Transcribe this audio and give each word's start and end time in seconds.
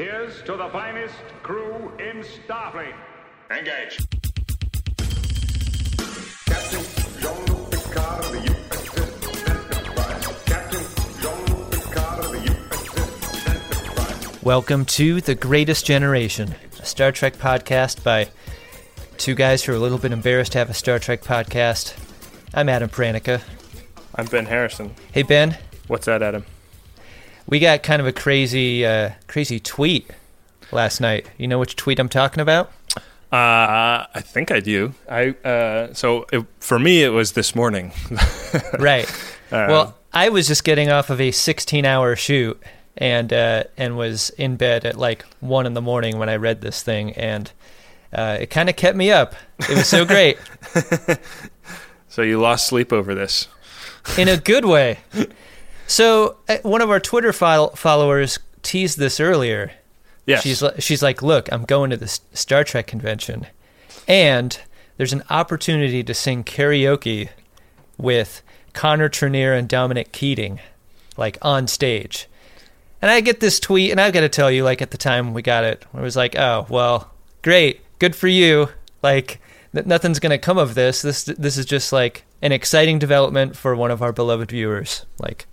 Here's 0.00 0.40
to 0.44 0.56
the 0.56 0.70
finest 0.70 1.14
crew 1.42 1.92
in 1.98 2.22
Starfleet. 2.22 2.94
Engage. 3.50 3.98
Captain 6.46 7.20
Jean-Luc 7.20 7.70
Picard 7.70 8.24
of 8.24 8.32
the 8.32 8.38
USS 8.48 9.76
Enterprise. 9.76 10.26
Captain 10.46 11.20
Jean-Luc 11.20 11.70
Picard 11.70 12.24
of 12.24 12.32
the 12.32 12.38
USS 12.38 13.46
Enterprise. 13.54 14.42
Welcome 14.42 14.86
to 14.86 15.20
The 15.20 15.34
Greatest 15.34 15.84
Generation, 15.84 16.54
a 16.78 16.86
Star 16.86 17.12
Trek 17.12 17.36
podcast 17.36 18.02
by 18.02 18.30
two 19.18 19.34
guys 19.34 19.64
who 19.64 19.72
are 19.72 19.76
a 19.76 19.80
little 19.80 19.98
bit 19.98 20.12
embarrassed 20.12 20.52
to 20.52 20.58
have 20.60 20.70
a 20.70 20.74
Star 20.74 20.98
Trek 20.98 21.22
podcast. 21.22 21.94
I'm 22.54 22.70
Adam 22.70 22.88
Pranica. 22.88 23.42
I'm 24.14 24.24
Ben 24.24 24.46
Harrison. 24.46 24.94
Hey 25.12 25.24
Ben, 25.24 25.58
What's 25.88 26.06
that, 26.06 26.22
Adam? 26.22 26.46
We 27.50 27.58
got 27.58 27.82
kind 27.82 28.00
of 28.00 28.06
a 28.06 28.12
crazy, 28.12 28.86
uh, 28.86 29.10
crazy 29.26 29.60
tweet 29.60 30.08
last 30.72 31.00
night. 31.00 31.26
You 31.36 31.48
know 31.48 31.58
which 31.58 31.76
tweet 31.76 31.98
I'm 31.98 32.08
talking 32.08 32.40
about? 32.40 32.72
Uh, 33.32 34.06
I 34.12 34.20
think 34.22 34.50
I 34.50 34.58
do. 34.60 34.94
I 35.08 35.30
uh, 35.44 35.92
so 35.94 36.26
it, 36.32 36.44
for 36.58 36.78
me, 36.78 37.02
it 37.02 37.10
was 37.10 37.32
this 37.32 37.54
morning. 37.54 37.92
Right. 38.78 39.08
well, 39.52 39.96
I 40.12 40.28
was 40.30 40.48
just 40.48 40.64
getting 40.64 40.90
off 40.90 41.10
of 41.10 41.20
a 41.20 41.30
16-hour 41.30 42.16
shoot 42.16 42.60
and 42.96 43.32
uh, 43.32 43.64
and 43.76 43.96
was 43.96 44.30
in 44.30 44.56
bed 44.56 44.84
at 44.84 44.96
like 44.98 45.24
one 45.38 45.66
in 45.66 45.74
the 45.74 45.80
morning 45.80 46.18
when 46.18 46.28
I 46.28 46.36
read 46.36 46.60
this 46.60 46.82
thing, 46.82 47.12
and 47.12 47.50
uh, 48.12 48.38
it 48.40 48.46
kind 48.50 48.68
of 48.68 48.74
kept 48.76 48.96
me 48.96 49.12
up. 49.12 49.34
It 49.60 49.70
was 49.70 49.86
so 49.88 50.04
great. 50.06 50.38
so 52.08 52.22
you 52.22 52.40
lost 52.40 52.66
sleep 52.66 52.92
over 52.92 53.14
this. 53.14 53.46
in 54.18 54.26
a 54.28 54.36
good 54.36 54.64
way. 54.64 54.98
So 55.90 56.36
uh, 56.48 56.58
one 56.62 56.82
of 56.82 56.88
our 56.88 57.00
Twitter 57.00 57.32
fol- 57.32 57.70
followers 57.70 58.38
teased 58.62 58.96
this 58.96 59.18
earlier. 59.18 59.72
Yes. 60.24 60.44
She's 60.44 60.62
she's 60.78 61.02
like, 61.02 61.20
"Look, 61.20 61.52
I'm 61.52 61.64
going 61.64 61.90
to 61.90 61.96
the 61.96 62.06
Star 62.06 62.62
Trek 62.62 62.86
convention, 62.86 63.48
and 64.06 64.56
there's 64.96 65.12
an 65.12 65.24
opportunity 65.30 66.04
to 66.04 66.14
sing 66.14 66.44
karaoke 66.44 67.30
with 67.98 68.40
Connor 68.72 69.08
Trinneer 69.08 69.58
and 69.58 69.68
Dominic 69.68 70.12
Keating, 70.12 70.60
like 71.16 71.38
on 71.42 71.66
stage." 71.66 72.28
And 73.02 73.10
I 73.10 73.20
get 73.20 73.40
this 73.40 73.58
tweet, 73.58 73.90
and 73.90 74.00
I've 74.00 74.12
got 74.12 74.20
to 74.20 74.28
tell 74.28 74.50
you, 74.50 74.62
like 74.62 74.80
at 74.80 74.92
the 74.92 74.98
time 74.98 75.34
we 75.34 75.42
got 75.42 75.64
it, 75.64 75.84
it 75.92 76.00
was 76.00 76.14
like, 76.14 76.38
"Oh, 76.38 76.66
well, 76.68 77.10
great, 77.42 77.80
good 77.98 78.14
for 78.14 78.28
you." 78.28 78.68
Like 79.02 79.40
nothing's 79.72 80.20
gonna 80.20 80.38
come 80.38 80.58
of 80.58 80.76
this. 80.76 81.02
This 81.02 81.24
this 81.24 81.56
is 81.56 81.66
just 81.66 81.92
like 81.92 82.24
an 82.42 82.52
exciting 82.52 83.00
development 83.00 83.56
for 83.56 83.74
one 83.74 83.90
of 83.90 84.02
our 84.02 84.12
beloved 84.12 84.50
viewers. 84.50 85.04
Like, 85.18 85.46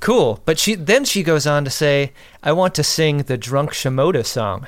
cool. 0.00 0.40
But 0.44 0.58
she 0.58 0.74
then 0.74 1.04
she 1.04 1.22
goes 1.22 1.46
on 1.46 1.64
to 1.64 1.70
say, 1.70 2.12
"I 2.42 2.52
want 2.52 2.74
to 2.76 2.82
sing 2.82 3.18
the 3.18 3.36
Drunk 3.36 3.72
Shimoda 3.72 4.24
song," 4.24 4.66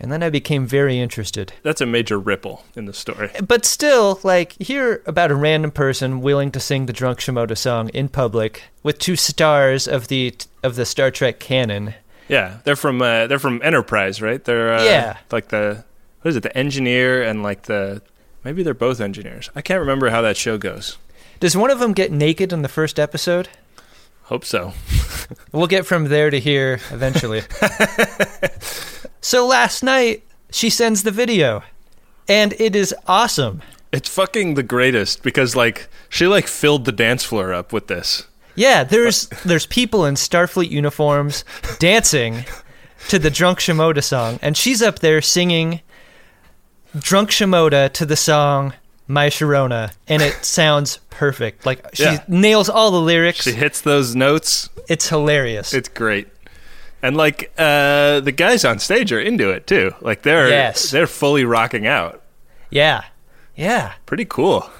and 0.00 0.10
then 0.12 0.22
I 0.22 0.30
became 0.30 0.66
very 0.66 0.98
interested. 1.00 1.52
That's 1.62 1.80
a 1.80 1.86
major 1.86 2.18
ripple 2.18 2.64
in 2.76 2.84
the 2.86 2.92
story. 2.92 3.30
But 3.46 3.64
still, 3.64 4.20
like, 4.22 4.52
hear 4.60 5.02
about 5.06 5.30
a 5.30 5.34
random 5.34 5.70
person 5.70 6.20
willing 6.20 6.50
to 6.52 6.60
sing 6.60 6.86
the 6.86 6.92
Drunk 6.92 7.18
Shimoda 7.20 7.56
song 7.56 7.88
in 7.90 8.08
public 8.08 8.64
with 8.82 8.98
two 8.98 9.16
stars 9.16 9.86
of 9.88 10.08
the 10.08 10.34
of 10.62 10.76
the 10.76 10.84
Star 10.84 11.10
Trek 11.10 11.38
canon. 11.38 11.94
Yeah, 12.28 12.58
they're 12.64 12.76
from 12.76 13.02
uh, 13.02 13.26
they're 13.26 13.38
from 13.38 13.60
Enterprise, 13.62 14.22
right? 14.22 14.42
They're 14.44 14.72
uh, 14.74 14.84
Yeah. 14.84 15.16
like 15.30 15.48
the 15.48 15.84
what 16.22 16.30
is 16.30 16.36
it? 16.36 16.42
The 16.42 16.56
engineer 16.56 17.22
and 17.22 17.42
like 17.42 17.62
the 17.64 18.00
maybe 18.42 18.62
they're 18.62 18.72
both 18.74 19.00
engineers. 19.00 19.50
I 19.54 19.60
can't 19.60 19.80
remember 19.80 20.08
how 20.10 20.22
that 20.22 20.36
show 20.38 20.56
goes. 20.58 20.96
Does 21.40 21.54
one 21.56 21.70
of 21.70 21.80
them 21.80 21.92
get 21.92 22.10
naked 22.12 22.52
in 22.52 22.62
the 22.62 22.68
first 22.68 22.98
episode? 22.98 23.48
Hope 24.24 24.44
so. 24.44 24.72
We'll 25.52 25.68
get 25.68 25.86
from 25.86 26.08
there 26.08 26.28
to 26.30 26.38
here 26.38 26.80
eventually. 26.90 27.42
so 29.20 29.46
last 29.46 29.82
night, 29.82 30.22
she 30.50 30.68
sends 30.68 31.02
the 31.02 31.10
video, 31.10 31.62
and 32.28 32.52
it 32.58 32.76
is 32.76 32.94
awesome. 33.06 33.62
It's 33.92 34.08
fucking 34.08 34.54
the 34.54 34.62
greatest 34.62 35.22
because 35.22 35.56
like 35.56 35.88
she 36.08 36.26
like 36.26 36.46
filled 36.46 36.84
the 36.84 36.92
dance 36.92 37.24
floor 37.24 37.54
up 37.54 37.72
with 37.72 37.86
this. 37.86 38.26
Yeah, 38.54 38.84
there's 38.84 39.28
there's 39.44 39.66
people 39.66 40.04
in 40.04 40.14
Starfleet 40.14 40.70
uniforms 40.70 41.44
dancing 41.78 42.44
to 43.08 43.18
the 43.18 43.30
Drunk 43.30 43.60
Shimoda 43.60 44.02
song, 44.02 44.38
and 44.42 44.56
she's 44.56 44.82
up 44.82 44.98
there 44.98 45.22
singing 45.22 45.80
Drunk 46.98 47.30
Shimoda 47.30 47.92
to 47.92 48.04
the 48.04 48.16
song 48.16 48.74
My 49.06 49.28
Sharona, 49.28 49.92
and 50.08 50.22
it 50.22 50.32
sounds 50.44 50.98
perfect. 51.10 51.66
Like 51.66 51.84
she 51.94 52.04
Yeah. 52.04 52.24
nails 52.28 52.68
all 52.68 52.90
the 52.90 53.00
lyrics. 53.00 53.42
She 53.42 53.52
hits 53.52 53.80
those 53.82 54.14
notes. 54.16 54.70
it's 54.88 55.08
hilarious. 55.08 55.72
It's 55.74 55.88
great. 55.88 56.28
And 57.02 57.16
like 57.16 57.52
uh, 57.58 58.20
the 58.20 58.32
guys 58.34 58.64
on 58.64 58.78
stage 58.78 59.12
are 59.12 59.20
into 59.20 59.50
it 59.50 59.66
too. 59.66 59.92
Like 60.00 60.22
they're 60.22 60.48
Yes. 60.48 60.90
they're 60.90 61.06
fully 61.06 61.44
rocking 61.44 61.86
out. 61.86 62.22
yeah, 62.70 63.04
yeah. 63.54 63.92
Pretty 64.06 64.24
cool. 64.24 64.70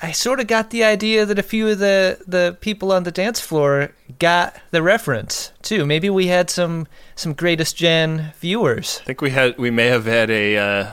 I 0.00 0.12
sort 0.12 0.38
of 0.40 0.46
got 0.46 0.70
the 0.70 0.84
idea 0.84 1.26
that 1.26 1.40
a 1.40 1.42
few 1.42 1.68
of 1.68 1.80
the, 1.80 2.18
the 2.26 2.56
people 2.60 2.92
on 2.92 3.02
the 3.02 3.10
dance 3.10 3.40
floor 3.40 3.90
got 4.20 4.54
the 4.70 4.80
reference 4.80 5.50
too. 5.60 5.84
Maybe 5.84 6.08
we 6.08 6.28
had 6.28 6.48
some 6.50 6.86
some 7.16 7.34
greatest 7.34 7.76
gen 7.76 8.32
viewers. 8.40 9.00
I 9.02 9.04
think 9.06 9.20
we 9.20 9.30
had 9.30 9.58
we 9.58 9.70
may 9.70 9.86
have 9.88 10.06
had 10.06 10.30
a 10.30 10.56
uh, 10.56 10.90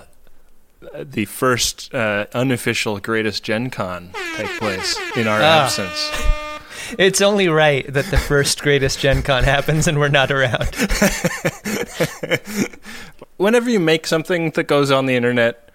the 0.94 1.25
first 1.25 1.94
uh, 1.94 2.25
unofficial 2.34 3.00
greatest 3.00 3.44
Gen 3.44 3.69
Con 3.69 4.12
take 4.38 4.57
place 4.59 4.97
in 5.16 5.28
our 5.28 5.40
Ah. 5.41 5.66
absence. 5.66 6.12
It's 7.00 7.19
only 7.22 7.47
right 7.50 7.91
that 7.91 8.06
the 8.12 8.18
first 8.18 8.62
greatest 8.62 9.00
gen 9.00 9.23
con 9.23 9.44
happens 9.44 9.88
and 9.88 9.97
we're 9.97 10.07
not 10.07 10.29
around. 10.29 10.69
Whenever 13.38 13.69
you 13.69 13.79
make 13.79 14.06
something 14.07 14.51
that 14.51 14.66
goes 14.66 14.91
on 14.91 15.06
the 15.07 15.16
internet, 15.16 15.69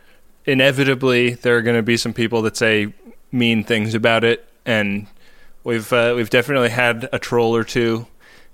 inevitably 0.46 1.34
there 1.34 1.56
are 1.56 1.62
going 1.62 1.76
to 1.76 1.82
be 1.82 1.96
some 1.96 2.12
people 2.14 2.42
that 2.42 2.56
say 2.56 2.92
mean 3.32 3.64
things 3.64 3.94
about 3.94 4.22
it, 4.24 4.46
and 4.64 5.06
we've 5.64 5.92
uh, 5.92 6.12
we've 6.16 6.30
definitely 6.30 6.70
had 6.70 7.08
a 7.12 7.18
troll 7.18 7.54
or 7.56 7.64
two, 7.64 8.06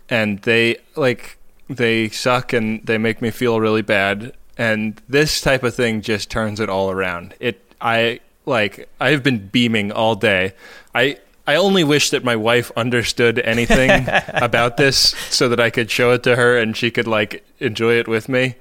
and 0.08 0.40
they 0.42 0.78
like 0.96 1.36
they 1.68 2.08
suck 2.08 2.52
and 2.52 2.84
they 2.86 2.98
make 2.98 3.20
me 3.22 3.30
feel 3.30 3.60
really 3.60 3.82
bad. 3.82 4.32
And 4.58 5.00
this 5.08 5.40
type 5.40 5.62
of 5.62 5.74
thing 5.74 6.00
just 6.00 6.30
turns 6.30 6.60
it 6.60 6.68
all 6.68 6.90
around. 6.90 7.34
It 7.40 7.60
I 7.80 8.20
like 8.46 8.88
I've 9.00 9.22
been 9.22 9.48
beaming 9.48 9.92
all 9.92 10.14
day. 10.14 10.54
I 10.94 11.18
I 11.46 11.56
only 11.56 11.84
wish 11.84 12.10
that 12.10 12.24
my 12.24 12.36
wife 12.36 12.72
understood 12.76 13.38
anything 13.38 13.90
about 14.28 14.76
this 14.76 15.14
so 15.30 15.48
that 15.48 15.60
I 15.60 15.70
could 15.70 15.90
show 15.90 16.12
it 16.12 16.22
to 16.24 16.36
her 16.36 16.58
and 16.58 16.76
she 16.76 16.90
could 16.90 17.06
like 17.06 17.44
enjoy 17.60 17.94
it 17.94 18.08
with 18.08 18.28
me. 18.28 18.56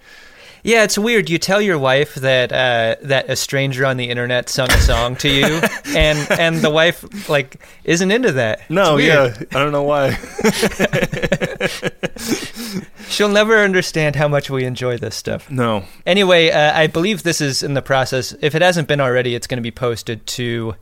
Yeah, 0.66 0.84
it's 0.84 0.98
weird. 0.98 1.30
You 1.30 1.38
tell 1.38 1.62
your 1.62 1.78
wife 1.78 2.16
that 2.16 2.52
uh, 2.52 2.96
that 3.04 3.30
a 3.30 3.36
stranger 3.36 3.86
on 3.86 3.98
the 3.98 4.10
internet 4.10 4.50
sung 4.50 4.72
a 4.72 4.80
song 4.80 5.16
to 5.18 5.30
you, 5.30 5.46
and 5.96 6.28
and 6.32 6.58
the 6.58 6.72
wife 6.72 7.30
like 7.30 7.64
isn't 7.84 8.10
into 8.10 8.32
that. 8.32 8.68
No, 8.68 8.98
yeah. 8.98 9.36
I 9.52 9.60
don't 9.60 9.72
know 9.72 9.84
why. 9.84 10.16
she'll 13.10 13.30
never 13.30 13.60
understand 13.60 14.16
how 14.16 14.28
much 14.28 14.50
we 14.50 14.66
enjoy 14.66 14.98
this 14.98 15.16
stuff. 15.16 15.52
No, 15.52 15.84
Anyway, 16.04 16.50
uh, 16.50 16.76
I 16.76 16.88
believe 16.88 17.22
this 17.22 17.42
is 17.42 17.62
in 17.62 17.76
the 17.76 17.84
process. 17.84 18.34
If 18.42 18.56
it 18.56 18.64
hasn't 18.64 18.88
been 18.88 19.00
already, 19.00 19.36
it's 19.36 19.46
going 19.46 19.60
to 19.60 19.64
be 19.64 19.72
posted 19.72 20.26
to 20.26 20.74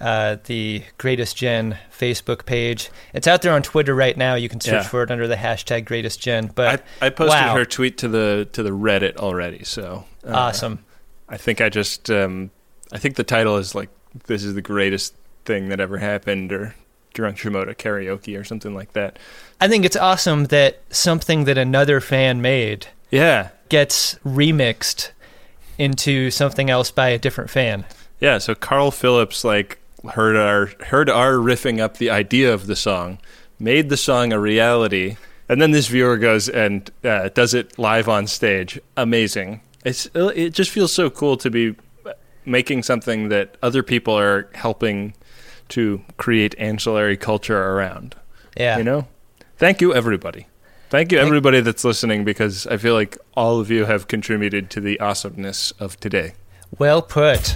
uh, 0.00 0.36
the 0.44 0.82
Greatest 0.98 1.36
Gen 1.36 1.76
Facebook 1.96 2.46
page. 2.46 2.90
It's 3.12 3.26
out 3.26 3.42
there 3.42 3.52
on 3.52 3.62
Twitter 3.62 3.94
right 3.94 4.16
now. 4.16 4.34
You 4.34 4.48
can 4.48 4.60
search 4.60 4.72
Yeah. 4.74 4.82
for 4.82 5.02
it 5.02 5.10
under 5.10 5.26
the 5.26 5.34
hashtag 5.36 5.84
Greatest 5.86 6.20
Gen. 6.20 6.46
I, 6.46 6.52
But 6.54 6.84
I 7.02 7.10
posted 7.10 7.40
wow, 7.40 7.54
her 7.56 7.64
tweet 7.64 7.98
to 7.98 8.08
the 8.08 8.48
to 8.52 8.62
the 8.62 8.70
Reddit 8.70 9.16
already. 9.16 9.64
So 9.64 10.04
uh, 10.26 10.32
awesome. 10.32 10.84
I 11.28 11.36
think 11.36 11.60
I 11.60 11.68
just 11.68 12.10
um, 12.10 12.50
I 12.92 12.98
think 12.98 13.16
the 13.16 13.24
title 13.24 13.56
is 13.56 13.74
like 13.74 13.88
this 14.26 14.44
is 14.44 14.54
the 14.54 14.62
greatest 14.62 15.14
thing 15.44 15.68
that 15.70 15.80
ever 15.80 15.98
happened 15.98 16.52
or 16.52 16.74
drunk 17.14 17.36
Shimoda 17.38 17.74
karaoke 17.74 18.38
or 18.38 18.44
something 18.44 18.74
like 18.74 18.92
that. 18.92 19.18
I 19.60 19.66
think 19.68 19.84
it's 19.84 19.96
awesome 19.96 20.44
that 20.46 20.80
something 20.90 21.44
that 21.44 21.58
another 21.58 22.00
fan 22.00 22.40
made 22.40 22.86
Yeah, 23.10 23.48
gets 23.68 24.14
remixed 24.24 25.10
into 25.78 26.30
something 26.30 26.70
else 26.70 26.90
by 26.90 27.08
a 27.08 27.18
different 27.18 27.50
fan. 27.50 27.84
yeah. 28.20 28.38
So 28.38 28.54
Carl 28.54 28.90
Phillips 28.90 29.44
like 29.44 29.78
heard 30.14 30.36
our 30.36 30.66
heard 30.86 31.08
our 31.10 31.34
riffing 31.34 31.80
up 31.80 31.98
the 31.98 32.10
idea 32.10 32.52
of 32.52 32.66
the 32.66 32.76
song, 32.76 33.18
made 33.58 33.88
the 33.88 33.96
song 33.96 34.32
a 34.32 34.38
reality, 34.40 35.16
and 35.48 35.60
then 35.60 35.70
this 35.70 35.88
viewer 35.88 36.16
goes 36.16 36.48
and 36.48 36.90
uh, 37.04 37.28
does 37.30 37.54
it 37.54 37.78
live 37.78 38.08
on 38.08 38.26
stage. 38.26 38.80
Amazing. 38.96 39.60
It's 39.84 40.08
it 40.14 40.50
just 40.50 40.70
feels 40.70 40.92
so 40.92 41.08
cool 41.10 41.36
to 41.38 41.50
be 41.50 41.76
making 42.44 42.82
something 42.82 43.28
that 43.28 43.56
other 43.62 43.82
people 43.82 44.18
are 44.18 44.48
helping 44.54 45.14
to 45.68 46.02
create 46.16 46.54
ancillary 46.58 47.16
culture 47.16 47.58
around. 47.72 48.16
Yeah. 48.56 48.78
You 48.78 48.84
know? 48.84 49.08
Thank 49.56 49.80
you 49.80 49.94
everybody. 49.94 50.46
Thank 50.90 51.12
you 51.12 51.18
Thank- 51.18 51.26
everybody 51.26 51.60
that's 51.60 51.84
listening 51.84 52.24
because 52.24 52.66
I 52.66 52.78
feel 52.78 52.94
like 52.94 53.18
all 53.34 53.60
of 53.60 53.70
you 53.70 53.84
have 53.84 54.08
contributed 54.08 54.70
to 54.70 54.80
the 54.80 54.98
awesomeness 55.00 55.72
of 55.72 56.00
today. 56.00 56.32
Well 56.78 57.02
put. 57.02 57.54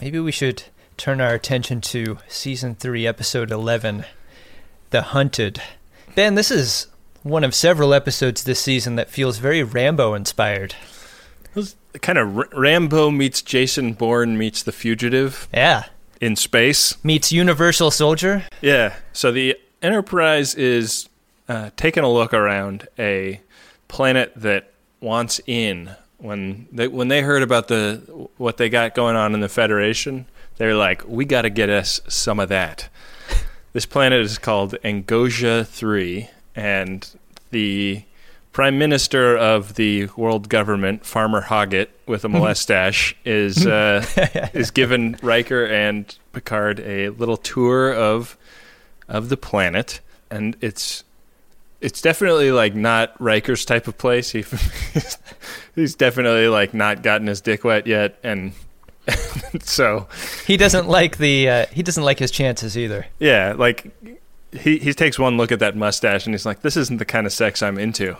Maybe 0.00 0.18
we 0.18 0.32
should 0.32 0.64
turn 0.96 1.20
our 1.20 1.34
attention 1.34 1.80
to 1.82 2.18
season 2.28 2.74
three, 2.74 3.06
episode 3.06 3.50
11 3.50 4.04
The 4.90 5.02
Hunted. 5.02 5.60
Ben, 6.14 6.34
this 6.34 6.50
is 6.50 6.86
one 7.22 7.44
of 7.44 7.54
several 7.54 7.92
episodes 7.92 8.44
this 8.44 8.60
season 8.60 8.96
that 8.96 9.10
feels 9.10 9.38
very 9.38 9.62
Rambo 9.62 10.14
inspired. 10.14 10.74
kind 12.00 12.18
of 12.18 12.36
R- 12.38 12.48
Rambo 12.52 13.10
meets 13.10 13.42
Jason 13.42 13.92
Bourne 13.92 14.38
meets 14.38 14.62
The 14.62 14.72
Fugitive 14.72 15.48
Yeah. 15.52 15.84
in 16.20 16.36
space. 16.36 17.02
Meets 17.04 17.30
Universal 17.32 17.90
Soldier. 17.90 18.44
Yeah. 18.62 18.94
So 19.12 19.32
the 19.32 19.56
Enterprise 19.82 20.54
is 20.54 21.08
uh, 21.48 21.70
taking 21.76 22.04
a 22.04 22.10
look 22.10 22.32
around 22.34 22.86
a 22.98 23.40
planet 23.88 24.32
that 24.36 24.70
wants 25.00 25.40
in. 25.46 25.94
When 26.20 26.68
they 26.70 26.86
when 26.86 27.08
they 27.08 27.22
heard 27.22 27.42
about 27.42 27.68
the 27.68 28.02
what 28.36 28.56
they 28.56 28.68
got 28.68 28.94
going 28.94 29.16
on 29.16 29.34
in 29.34 29.40
the 29.40 29.48
Federation, 29.48 30.26
they 30.58 30.66
were 30.66 30.74
like, 30.74 31.02
"We 31.06 31.24
got 31.24 31.42
to 31.42 31.50
get 31.50 31.70
us 31.70 32.00
some 32.08 32.38
of 32.38 32.48
that." 32.50 32.88
This 33.72 33.86
planet 33.86 34.20
is 34.20 34.36
called 34.36 34.76
Angosia 34.84 35.66
Three, 35.66 36.28
and 36.54 37.08
the 37.50 38.04
Prime 38.52 38.78
Minister 38.78 39.36
of 39.36 39.76
the 39.76 40.06
world 40.16 40.48
government, 40.48 41.06
Farmer 41.06 41.42
Hoggett, 41.42 41.90
with 42.06 42.24
a 42.24 42.28
mustache, 42.28 43.14
is 43.24 43.66
uh, 43.66 44.04
is 44.52 44.70
given 44.70 45.16
Riker 45.22 45.64
and 45.64 46.14
Picard 46.32 46.80
a 46.80 47.10
little 47.10 47.36
tour 47.36 47.94
of 47.94 48.36
of 49.08 49.28
the 49.28 49.36
planet, 49.36 50.00
and 50.30 50.56
it's 50.60 51.04
it's 51.80 52.00
definitely 52.00 52.52
like 52.52 52.74
not 52.74 53.18
Riker's 53.20 53.64
type 53.64 53.88
of 53.88 53.96
place. 53.98 54.30
He 54.30 54.44
he's 55.74 55.94
definitely 55.94 56.48
like 56.48 56.74
not 56.74 57.02
gotten 57.02 57.26
his 57.26 57.40
dick 57.40 57.64
wet 57.64 57.86
yet, 57.86 58.18
and 58.22 58.52
so 59.62 60.06
He 60.46 60.56
doesn't 60.56 60.88
like 60.88 61.16
the 61.18 61.48
uh, 61.48 61.66
he 61.72 61.82
doesn't 61.82 62.04
like 62.04 62.18
his 62.18 62.30
chances 62.30 62.76
either. 62.76 63.06
yeah, 63.18 63.54
like 63.56 63.90
he 64.52 64.78
he 64.78 64.92
takes 64.92 65.18
one 65.18 65.36
look 65.36 65.52
at 65.52 65.60
that 65.60 65.76
mustache 65.76 66.26
and 66.26 66.34
he's 66.34 66.44
like, 66.46 66.62
"This 66.62 66.76
isn't 66.76 66.98
the 66.98 67.04
kind 67.04 67.26
of 67.26 67.32
sex 67.32 67.62
I'm 67.62 67.78
into." 67.78 68.16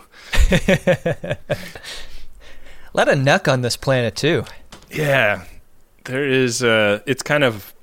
A 0.51 1.37
lot 2.93 3.07
of 3.09 3.17
nuck 3.19 3.51
on 3.51 3.61
this 3.61 3.77
planet 3.77 4.15
too. 4.15 4.45
Yeah, 4.89 5.43
there 6.05 6.25
is. 6.27 6.63
Uh, 6.63 6.99
it's 7.05 7.21
kind 7.23 7.43
of, 7.43 7.73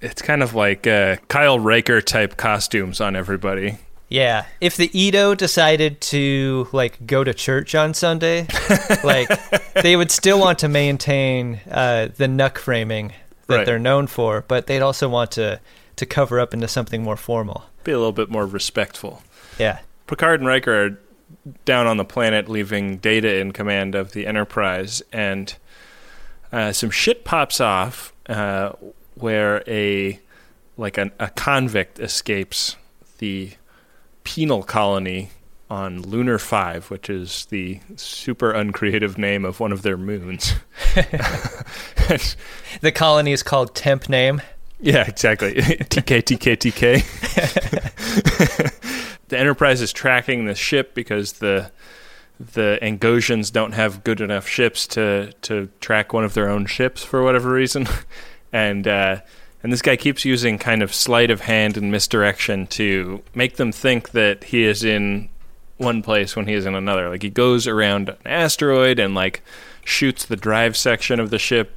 it's 0.00 0.20
kind 0.22 0.42
of 0.42 0.54
like 0.54 0.86
uh, 0.86 1.16
Kyle 1.28 1.58
Riker 1.58 2.00
type 2.00 2.36
costumes 2.36 3.00
on 3.00 3.16
everybody. 3.16 3.78
Yeah, 4.14 4.46
if 4.60 4.76
the 4.76 4.90
Edo 4.96 5.34
decided 5.34 6.00
to 6.02 6.68
like 6.70 7.04
go 7.04 7.24
to 7.24 7.34
church 7.34 7.74
on 7.74 7.94
Sunday, 7.94 8.46
like 9.04 9.28
they 9.74 9.96
would 9.96 10.12
still 10.12 10.38
want 10.38 10.60
to 10.60 10.68
maintain 10.68 11.60
uh, 11.68 12.08
the 12.16 12.26
nuck 12.26 12.58
framing 12.58 13.12
that 13.48 13.56
Right. 13.56 13.66
they're 13.66 13.80
known 13.80 14.06
for, 14.06 14.44
but 14.46 14.68
they'd 14.68 14.82
also 14.82 15.08
want 15.08 15.32
to 15.32 15.58
to 15.96 16.06
cover 16.06 16.38
up 16.38 16.54
into 16.54 16.68
something 16.68 17.02
more 17.02 17.16
formal. 17.16 17.64
Be 17.82 17.90
a 17.90 17.98
little 17.98 18.12
bit 18.12 18.30
more 18.30 18.46
respectful. 18.46 19.20
Yeah, 19.58 19.80
Picard 20.06 20.38
and 20.40 20.46
Riker 20.48 20.84
are 20.86 20.98
down 21.64 21.88
on 21.88 21.96
the 21.96 22.04
planet, 22.04 22.48
leaving 22.48 22.98
Data 22.98 23.38
in 23.40 23.50
command 23.52 23.96
of 23.96 24.12
the 24.12 24.28
Enterprise, 24.28 25.02
and 25.12 25.56
uh, 26.52 26.70
some 26.72 26.90
shit 26.90 27.24
pops 27.24 27.60
off 27.60 28.12
uh, 28.28 28.70
where 29.16 29.64
a 29.66 30.20
like 30.76 30.98
an, 30.98 31.10
a 31.18 31.30
convict 31.30 31.98
escapes 31.98 32.76
the 33.18 33.50
penal 34.24 34.62
colony 34.62 35.30
on 35.70 36.02
Lunar 36.02 36.38
Five, 36.38 36.90
which 36.90 37.08
is 37.08 37.46
the 37.46 37.80
super 37.96 38.52
uncreative 38.52 39.16
name 39.16 39.44
of 39.44 39.60
one 39.60 39.72
of 39.72 39.82
their 39.82 39.96
moons. 39.96 40.54
the 42.80 42.92
colony 42.94 43.32
is 43.32 43.42
called 43.42 43.74
Temp 43.74 44.08
Name. 44.08 44.42
Yeah, 44.80 45.04
exactly. 45.06 45.54
TK, 45.54 46.22
TK, 46.22 46.56
TK. 46.58 47.02
the 49.28 49.38
Enterprise 49.38 49.80
is 49.80 49.92
tracking 49.92 50.44
the 50.44 50.54
ship 50.54 50.94
because 50.94 51.34
the 51.34 51.70
the 52.38 52.80
Angosians 52.82 53.52
don't 53.52 53.72
have 53.72 54.02
good 54.02 54.20
enough 54.20 54.46
ships 54.48 54.86
to 54.88 55.32
to 55.42 55.68
track 55.80 56.12
one 56.12 56.24
of 56.24 56.34
their 56.34 56.48
own 56.50 56.66
ships 56.66 57.04
for 57.04 57.22
whatever 57.22 57.50
reason, 57.50 57.86
and 58.52 58.86
uh, 58.86 59.20
and 59.64 59.72
this 59.72 59.80
guy 59.82 59.96
keeps 59.96 60.26
using 60.26 60.58
kind 60.58 60.82
of 60.82 60.94
sleight 60.94 61.30
of 61.30 61.40
hand 61.40 61.78
and 61.78 61.90
misdirection 61.90 62.66
to 62.66 63.22
make 63.34 63.56
them 63.56 63.72
think 63.72 64.10
that 64.10 64.44
he 64.44 64.62
is 64.62 64.84
in 64.84 65.30
one 65.78 66.02
place 66.02 66.36
when 66.36 66.46
he 66.46 66.52
is 66.52 66.66
in 66.66 66.74
another. 66.74 67.08
Like 67.08 67.22
he 67.22 67.30
goes 67.30 67.66
around 67.66 68.10
an 68.10 68.16
asteroid 68.26 68.98
and 68.98 69.14
like 69.14 69.42
shoots 69.82 70.26
the 70.26 70.36
drive 70.36 70.76
section 70.76 71.18
of 71.18 71.30
the 71.30 71.38
ship 71.38 71.74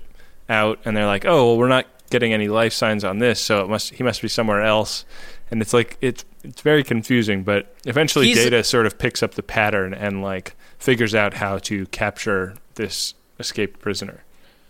out, 0.50 0.80
and 0.84 0.98
they're 0.98 1.06
like, 1.06 1.26
"Oh, 1.26 1.46
well, 1.48 1.58
we're 1.58 1.70
not 1.70 1.86
getting 2.10 2.34
any 2.34 2.50
life 2.50 2.74
signs 2.74 3.06
on 3.06 3.20
this, 3.20 3.40
so 3.40 3.64
it 3.64 3.70
must 3.70 3.94
he 3.94 4.04
must 4.04 4.22
be 4.22 4.28
somewhere 4.28 4.62
else." 4.62 5.06
And 5.50 5.62
it's 5.62 5.74
like 5.74 5.98
it's 6.02 6.26
it's 6.44 6.62
very 6.62 6.84
confusing, 6.84 7.44
but 7.44 7.74
eventually 7.86 8.28
He's- 8.28 8.44
Data 8.44 8.66
sort 8.66 8.86
of 8.86 9.00
picks 9.00 9.24
up 9.24 9.36
the 9.36 9.44
pattern 9.44 9.94
and 9.94 10.22
like 10.22 10.56
figures 10.78 11.16
out 11.16 11.36
how 11.36 11.58
to 11.60 11.86
capture 11.88 12.56
this 12.76 13.14
escaped 13.40 13.80
prisoner. 13.80 14.24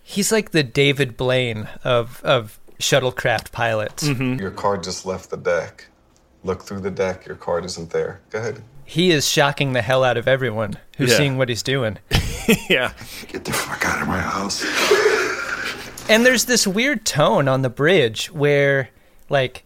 He's 0.04 0.32
like 0.32 0.52
the 0.52 0.62
David 0.64 1.18
Blaine 1.18 1.68
of 1.84 2.22
of 2.24 2.60
shuttlecraft 2.80 3.52
pilots. 3.52 4.04
Mm-hmm. 4.08 4.40
Your 4.40 4.52
card 4.52 4.84
just 4.84 5.06
left 5.06 5.30
the 5.30 5.38
deck. 5.38 5.88
Look 6.44 6.64
through 6.64 6.82
the 6.82 6.92
deck. 6.92 7.26
Your 7.26 7.36
card 7.36 7.66
isn't 7.66 7.90
there. 7.92 8.22
Go 8.30 8.40
ahead. 8.40 8.62
He 8.86 9.12
is 9.12 9.28
shocking 9.28 9.74
the 9.74 9.82
hell 9.82 10.04
out 10.04 10.16
of 10.18 10.28
everyone 10.28 10.76
who's 10.98 11.12
Yeah. 11.12 11.18
seeing 11.18 11.38
what 11.38 11.50
he's 11.50 11.64
doing. 11.64 11.98
yeah, 12.70 12.94
Get 13.28 13.44
the 13.44 13.52
fuck 13.52 13.86
out 13.86 14.02
of 14.02 14.08
my 14.08 14.20
house. 14.22 14.64
And 16.10 16.26
there's 16.26 16.46
this 16.46 16.66
weird 16.66 17.06
tone 17.06 17.50
on 17.50 17.64
the 17.64 17.70
bridge 17.70 18.32
where, 18.32 18.90
like, 19.30 19.64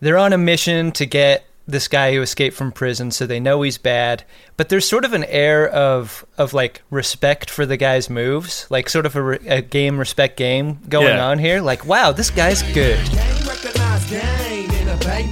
they're 0.00 0.18
on 0.18 0.32
a 0.32 0.38
mission 0.38 0.90
to 0.92 1.06
get 1.06 1.44
this 1.66 1.88
guy 1.88 2.12
who 2.14 2.20
escaped 2.20 2.54
from 2.56 2.72
prison, 2.72 3.10
so 3.10 3.26
they 3.26 3.40
know 3.40 3.62
he's 3.62 3.78
bad. 3.78 4.24
But 4.56 4.68
there's 4.68 4.86
sort 4.86 5.04
of 5.04 5.12
an 5.14 5.24
air 5.24 5.68
of 5.68 6.24
of 6.36 6.52
like 6.52 6.82
respect 6.90 7.48
for 7.50 7.64
the 7.66 7.76
guy's 7.76 8.10
moves, 8.10 8.66
like 8.70 8.88
sort 8.90 9.06
of 9.06 9.16
a, 9.16 9.22
re- 9.22 9.38
a 9.48 9.62
game 9.62 9.98
respect 9.98 10.36
game 10.36 10.78
going 10.88 11.06
Yeah. 11.16 11.26
on 11.26 11.38
here. 11.38 11.60
Like, 11.60 11.86
wow, 11.86 12.12
this 12.12 12.30
guy's 12.30 12.62
good. 12.74 13.00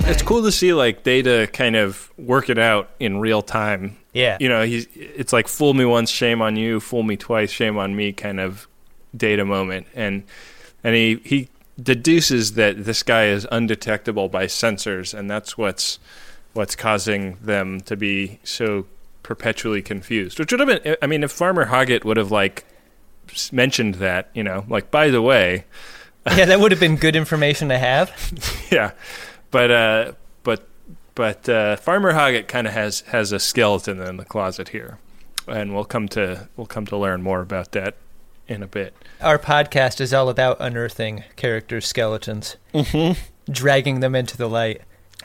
it's 0.05 0.23
cool 0.23 0.43
to 0.43 0.53
see 0.53 0.73
like 0.73 1.03
Data 1.03 1.49
kind 1.53 1.77
of 1.77 2.11
work 2.19 2.51
it 2.51 2.59
out 2.59 2.91
in 3.01 3.19
real 3.21 3.43
time. 3.43 3.97
Yeah. 4.13 4.37
you 4.41 4.49
know, 4.49 4.63
he's 4.65 4.87
it's 4.95 5.33
like 5.33 5.49
fool 5.49 5.75
me 5.75 5.85
once, 5.85 6.11
shame 6.11 6.43
on 6.43 6.57
you; 6.57 6.81
fool 6.81 7.03
me 7.03 7.17
twice, 7.17 7.51
shame 7.51 7.79
on 7.79 7.95
me, 7.97 8.13
kind 8.13 8.41
of 8.41 8.69
Data 9.17 9.45
moment, 9.45 9.87
and 9.95 10.25
and 10.85 10.95
he 10.95 11.21
he 11.25 11.49
deduces 11.83 12.53
that 12.55 12.85
this 12.85 13.03
guy 13.03 13.27
is 13.27 13.47
undetectable 13.51 14.29
by 14.29 14.47
sensors, 14.47 15.13
and 15.17 15.31
that's 15.31 15.57
what's 15.57 15.99
what's 16.53 16.77
causing 16.77 17.37
them 17.43 17.81
to 17.83 17.97
be 17.97 18.39
so 18.45 18.87
perpetually 19.23 19.83
confused. 19.83 20.39
Which 20.39 20.53
would 20.53 20.61
have 20.61 20.83
been, 20.83 20.97
I 21.01 21.07
mean, 21.07 21.23
if 21.23 21.31
Farmer 21.31 21.67
Hoggett 21.67 22.05
would 22.05 22.17
have 22.17 22.31
like 22.31 22.65
mentioned 23.51 23.97
that, 23.97 24.31
you 24.35 24.43
know, 24.43 24.65
like 24.69 24.91
by 24.91 25.09
the 25.09 25.23
way, 25.23 25.65
yeah, 26.37 26.45
that 26.45 26.61
would 26.61 26.71
have 26.71 26.81
been 26.81 26.97
good 26.97 27.17
information 27.17 27.69
to 27.69 27.79
have. 27.79 28.13
yeah, 28.71 28.93
but 29.51 29.71
uh, 29.71 30.13
but 30.43 30.67
but 31.15 31.49
uh, 31.49 31.77
Farmer 31.77 32.13
Hoggett 32.13 32.49
kind 32.49 32.67
of 32.67 32.73
has 32.73 33.01
has 33.03 33.33
a 33.33 33.39
skeleton 33.39 34.01
in 34.01 34.19
the 34.19 34.25
closet 34.25 34.69
here, 34.69 34.99
and 35.49 35.75
we'll 35.75 35.85
come 35.85 36.09
to 36.11 36.49
we'll 36.57 36.67
come 36.67 36.87
to 36.87 36.97
learn 36.97 37.23
more 37.23 37.41
about 37.41 37.73
that 37.73 37.97
in 38.47 38.63
a 38.63 38.67
bit. 38.67 38.95
Our 39.21 39.39
podcast 39.39 40.01
is 40.01 40.13
all 40.13 40.29
about 40.29 40.59
unearthing 40.61 41.25
characters' 41.37 41.87
skeletons, 41.87 42.57
mm-hmm. 42.73 43.21
dragging 43.51 44.01
them 44.01 44.15
into 44.15 44.37
the 44.37 44.49
light. 44.49 44.83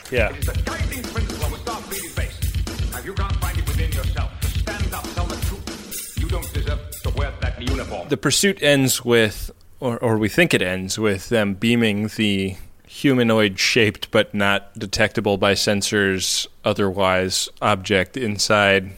Yeah, 0.09 0.33
It's 0.33 0.47
the 0.47 0.61
guiding 0.63 1.03
principle 1.03 1.53
of 1.53 1.91
is 1.91 2.15
based. 2.15 2.91
Now, 2.93 2.99
you 2.99 3.13
can't 3.13 3.35
find 3.37 3.57
it 3.57 3.67
within 3.67 3.91
yourself 3.91 4.31
to 4.39 4.47
stand 4.47 4.93
up, 4.93 5.03
tell 5.13 5.25
the 5.25 5.35
truth. 5.47 6.13
You 6.17 6.29
don't 6.29 6.53
deserve 6.53 6.79
to 7.03 7.09
wear 7.09 7.33
that 7.41 7.61
uniform. 7.61 8.07
the 8.07 8.15
pursuit 8.15 8.63
ends 8.63 9.03
with, 9.03 9.51
or 9.81 9.97
or 9.99 10.17
we 10.17 10.29
think 10.29 10.53
it 10.53 10.61
ends 10.61 10.97
with 10.97 11.27
them 11.27 11.55
beaming 11.55 12.07
the 12.15 12.55
humanoid 12.87 13.59
shaped 13.59 14.09
but 14.11 14.33
not 14.33 14.73
detectable 14.79 15.37
by 15.37 15.53
sensors 15.53 16.47
otherwise 16.63 17.49
object 17.61 18.15
inside 18.15 18.91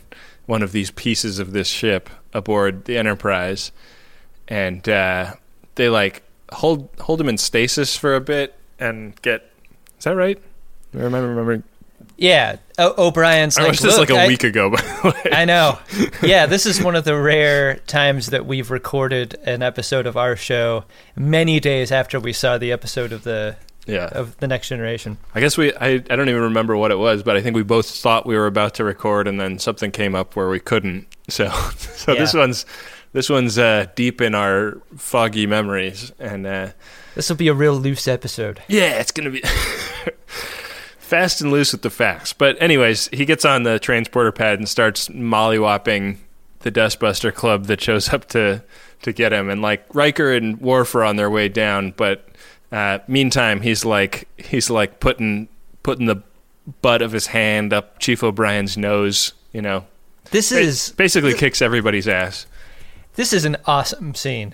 one 0.45 0.61
of 0.61 0.71
these 0.73 0.91
pieces 0.91 1.39
of 1.39 1.53
this 1.53 1.67
ship 1.67 2.07
aboard 2.33 2.85
the 2.85 2.97
Enterprise, 2.97 3.71
and 4.47 4.87
uh, 4.87 5.33
they 5.73 5.89
like 5.89 6.21
hold 6.51 6.87
hold 6.99 7.19
him 7.19 7.29
in 7.29 7.37
stasis 7.39 7.97
for 7.97 8.13
a 8.13 8.21
bit 8.21 8.53
and 8.77 9.19
get. 9.23 9.51
Is 9.97 10.03
that 10.05 10.15
right? 10.15 10.39
I 10.93 10.97
remember 10.99 11.29
remembering. 11.29 11.63
Yeah, 12.17 12.57
o- 12.77 13.07
O'Brien's 13.07 13.57
I 13.57 13.61
like, 13.61 13.69
watched 13.69 13.81
this 13.81 13.97
like 13.97 14.09
"Look, 14.09 14.17
a 14.17 14.21
I- 14.23 14.27
week 14.27 14.43
ago, 14.43 14.69
by 14.69 14.81
the 14.81 15.09
way. 15.25 15.31
I 15.31 15.45
know. 15.45 15.79
Yeah, 16.21 16.47
this 16.47 16.65
is 16.65 16.81
one 16.83 16.95
of 16.97 17.05
the 17.05 17.17
rare 17.17 17.75
times 17.87 18.27
that 18.27 18.45
we've 18.45 18.69
recorded 18.71 19.35
an 19.45 19.61
episode 19.63 20.05
of 20.05 20.17
our 20.17 20.35
show 20.35 20.83
many 21.15 21.59
days 21.61 21.91
after 21.93 22.19
we 22.19 22.33
saw 22.33 22.57
the 22.57 22.71
episode 22.73 23.13
of 23.13 23.23
the 23.23 23.55
yeah. 23.85 24.09
of 24.11 24.35
the 24.37 24.47
Next 24.47 24.67
Generation. 24.67 25.17
I 25.33 25.39
guess 25.39 25.57
we 25.57 25.73
I, 25.75 25.93
I 25.93 25.99
don't 25.99 26.27
even 26.29 26.41
remember 26.41 26.75
what 26.75 26.91
it 26.91 26.97
was, 26.99 27.23
but 27.23 27.37
I 27.37 27.41
think 27.41 27.55
we 27.55 27.63
both 27.63 27.89
thought 27.89 28.25
we 28.25 28.35
were 28.35 28.47
about 28.47 28.73
to 28.75 28.83
record 28.83 29.27
and 29.27 29.39
then 29.39 29.57
something 29.59 29.91
came 29.91 30.13
up 30.13 30.35
where 30.35 30.49
we 30.49 30.59
couldn't. 30.59 31.07
So 31.29 31.47
so 31.77 32.15
this 32.15 32.33
one's 32.33 32.65
this 33.13 33.29
one's 33.29 33.57
uh, 33.59 33.85
deep 33.95 34.19
in 34.19 34.33
our 34.35 34.81
foggy 34.97 35.45
memories, 35.45 36.11
and 36.19 36.45
uh, 36.47 36.69
This 37.15 37.29
will 37.29 37.35
be 37.37 37.47
a 37.49 37.53
real 37.53 37.75
loose 37.75 38.07
episode. 38.07 38.61
yeah, 38.67 38.99
it's 38.99 39.11
gonna 39.11 39.29
be 39.29 39.43
fast 41.09 41.41
and 41.41 41.51
loose 41.51 41.71
with 41.71 41.81
the 41.81 41.89
facts. 41.89 42.33
But 42.33 42.61
anyways, 42.61 43.07
he 43.09 43.25
gets 43.25 43.43
on 43.45 43.63
the 43.63 43.79
transporter 43.79 44.31
pad 44.31 44.59
and 44.59 44.69
starts 44.69 45.07
mollywopping 45.09 46.17
the 46.59 46.71
Dustbuster 46.71 47.33
Club 47.33 47.65
that 47.65 47.81
shows 47.81 48.09
up 48.09 48.27
to 48.29 48.63
to 49.01 49.13
get 49.13 49.31
him. 49.33 49.49
And 49.49 49.61
like 49.61 49.85
Riker 49.93 50.31
and 50.33 50.59
Worf 50.61 50.93
are 50.95 51.03
on 51.03 51.15
their 51.15 51.29
way 51.29 51.47
down, 51.49 51.93
but 51.97 52.25
uh, 52.71 52.99
meantime, 53.07 53.61
he's 53.61 53.83
like 53.85 54.27
he's 54.37 54.69
like 54.69 54.99
putting 54.99 55.47
putting 55.83 56.05
the 56.05 56.21
butt 56.81 57.01
of 57.01 57.11
his 57.11 57.27
hand 57.27 57.73
up 57.73 57.97
Chief 57.99 58.23
O'Brien's 58.23 58.77
nose. 58.77 59.33
You 59.51 59.61
know, 59.63 59.85
This 60.31 60.51
is 60.51 60.91
basically 60.95 61.33
kicks 61.33 61.61
everybody's 61.61 62.07
ass. 62.07 62.45
this 63.15 63.33
is 63.33 63.45
an 63.45 63.57
awesome 63.65 64.13
scene. 64.13 64.53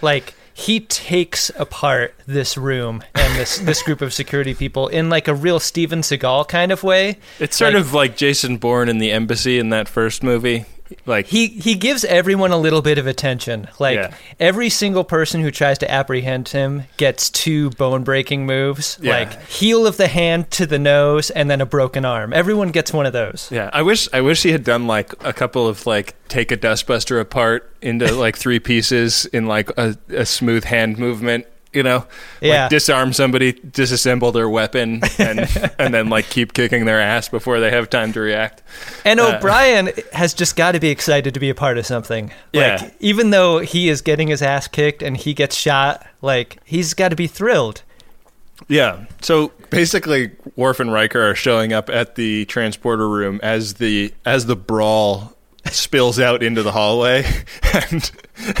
Like 0.00 0.32
he 0.60 0.80
takes 0.80 1.50
apart 1.56 2.14
this 2.26 2.56
room 2.58 3.02
and 3.14 3.38
this 3.38 3.58
this 3.58 3.82
group 3.86 4.00
of 4.02 4.12
security 4.12 4.52
people 4.54 4.88
in 4.88 5.08
like 5.08 5.26
a 5.28 5.34
real 5.34 5.58
Steven 5.58 6.00
Seagal 6.02 6.48
kind 6.48 6.70
of 6.70 6.82
way. 6.82 7.16
It's 7.38 7.56
sort 7.56 7.72
Like- 7.74 7.80
of 7.80 7.94
like 7.94 8.16
Jason 8.16 8.58
Bourne 8.58 8.88
in 8.88 8.98
the 8.98 9.10
embassy 9.10 9.58
in 9.58 9.70
that 9.70 9.88
first 9.88 10.22
movie. 10.22 10.66
Like 11.06 11.26
He 11.26 11.46
he 11.48 11.74
gives 11.74 12.04
everyone 12.04 12.50
a 12.52 12.56
little 12.58 12.82
bit 12.82 12.98
of 12.98 13.06
attention. 13.06 13.68
Like 13.78 13.96
Yeah. 13.96 14.14
every 14.38 14.68
single 14.70 15.04
person 15.04 15.40
who 15.40 15.50
tries 15.50 15.78
to 15.78 15.90
apprehend 15.90 16.48
him 16.48 16.84
gets 16.96 17.30
two 17.30 17.70
bone 17.70 18.02
breaking 18.04 18.46
moves. 18.46 18.98
Yeah. 19.00 19.18
Like 19.18 19.42
heel 19.48 19.86
of 19.86 19.96
the 19.96 20.08
hand 20.08 20.50
to 20.52 20.66
the 20.66 20.78
nose 20.78 21.30
and 21.30 21.50
then 21.50 21.60
a 21.60 21.66
broken 21.66 22.04
arm. 22.04 22.32
Everyone 22.32 22.70
gets 22.70 22.92
one 22.92 23.06
of 23.06 23.12
those. 23.12 23.48
Yeah, 23.50 23.70
I 23.72 23.82
wish 23.82 24.08
I 24.12 24.20
wish 24.20 24.42
he 24.42 24.50
had 24.52 24.64
done 24.64 24.86
like 24.86 25.12
a 25.24 25.32
couple 25.32 25.66
of 25.68 25.86
like 25.86 26.14
take 26.28 26.52
a 26.52 26.56
dustbuster 26.56 27.20
apart 27.20 27.70
into 27.82 28.12
like 28.14 28.36
three 28.36 28.60
pieces 28.60 29.26
in 29.26 29.46
like 29.46 29.70
a, 29.76 29.96
a 30.10 30.24
smooth 30.26 30.64
hand 30.64 30.98
movement. 30.98 31.46
You 31.72 31.84
know, 31.84 32.04
Yeah. 32.40 32.62
like 32.62 32.70
disarm 32.70 33.12
somebody, 33.12 33.52
disassemble 33.52 34.32
their 34.32 34.48
weapon, 34.48 35.02
and 35.18 35.40
and 35.78 35.94
then 35.94 36.08
like 36.08 36.28
keep 36.28 36.52
kicking 36.52 36.84
their 36.84 37.00
ass 37.00 37.28
before 37.28 37.60
they 37.60 37.70
have 37.70 37.88
time 37.88 38.12
to 38.14 38.20
react. 38.20 38.62
And 39.04 39.20
Uh, 39.20 39.36
O'Brien 39.36 39.90
has 40.12 40.34
just 40.34 40.56
got 40.56 40.72
to 40.72 40.80
be 40.80 40.88
excited 40.88 41.32
to 41.34 41.38
be 41.40 41.48
a 41.48 41.54
part 41.54 41.78
of 41.78 41.86
something. 41.86 42.32
Yeah. 42.52 42.78
Like, 42.82 42.94
even 42.98 43.30
though 43.30 43.60
he 43.60 43.88
is 43.88 44.02
getting 44.02 44.26
his 44.28 44.42
ass 44.42 44.66
kicked 44.66 45.00
and 45.02 45.16
he 45.16 45.32
gets 45.32 45.54
shot, 45.56 46.04
like, 46.22 46.58
he's 46.64 46.92
got 46.92 47.10
to 47.10 47.16
be 47.16 47.28
thrilled. 47.28 47.82
Yeah. 48.68 49.04
So 49.22 49.52
basically, 49.70 50.32
Worf 50.56 50.80
and 50.80 50.92
Riker 50.92 51.30
are 51.30 51.34
showing 51.34 51.72
up 51.72 51.88
at 51.88 52.16
the 52.16 52.44
transporter 52.46 53.08
room 53.08 53.38
as 53.42 53.74
the 53.74 54.12
as 54.26 54.46
the 54.46 54.56
brawl 54.56 55.36
spills 55.66 56.18
out 56.18 56.42
into 56.42 56.62
the 56.62 56.72
hallway, 56.72 57.24
and 57.90 58.10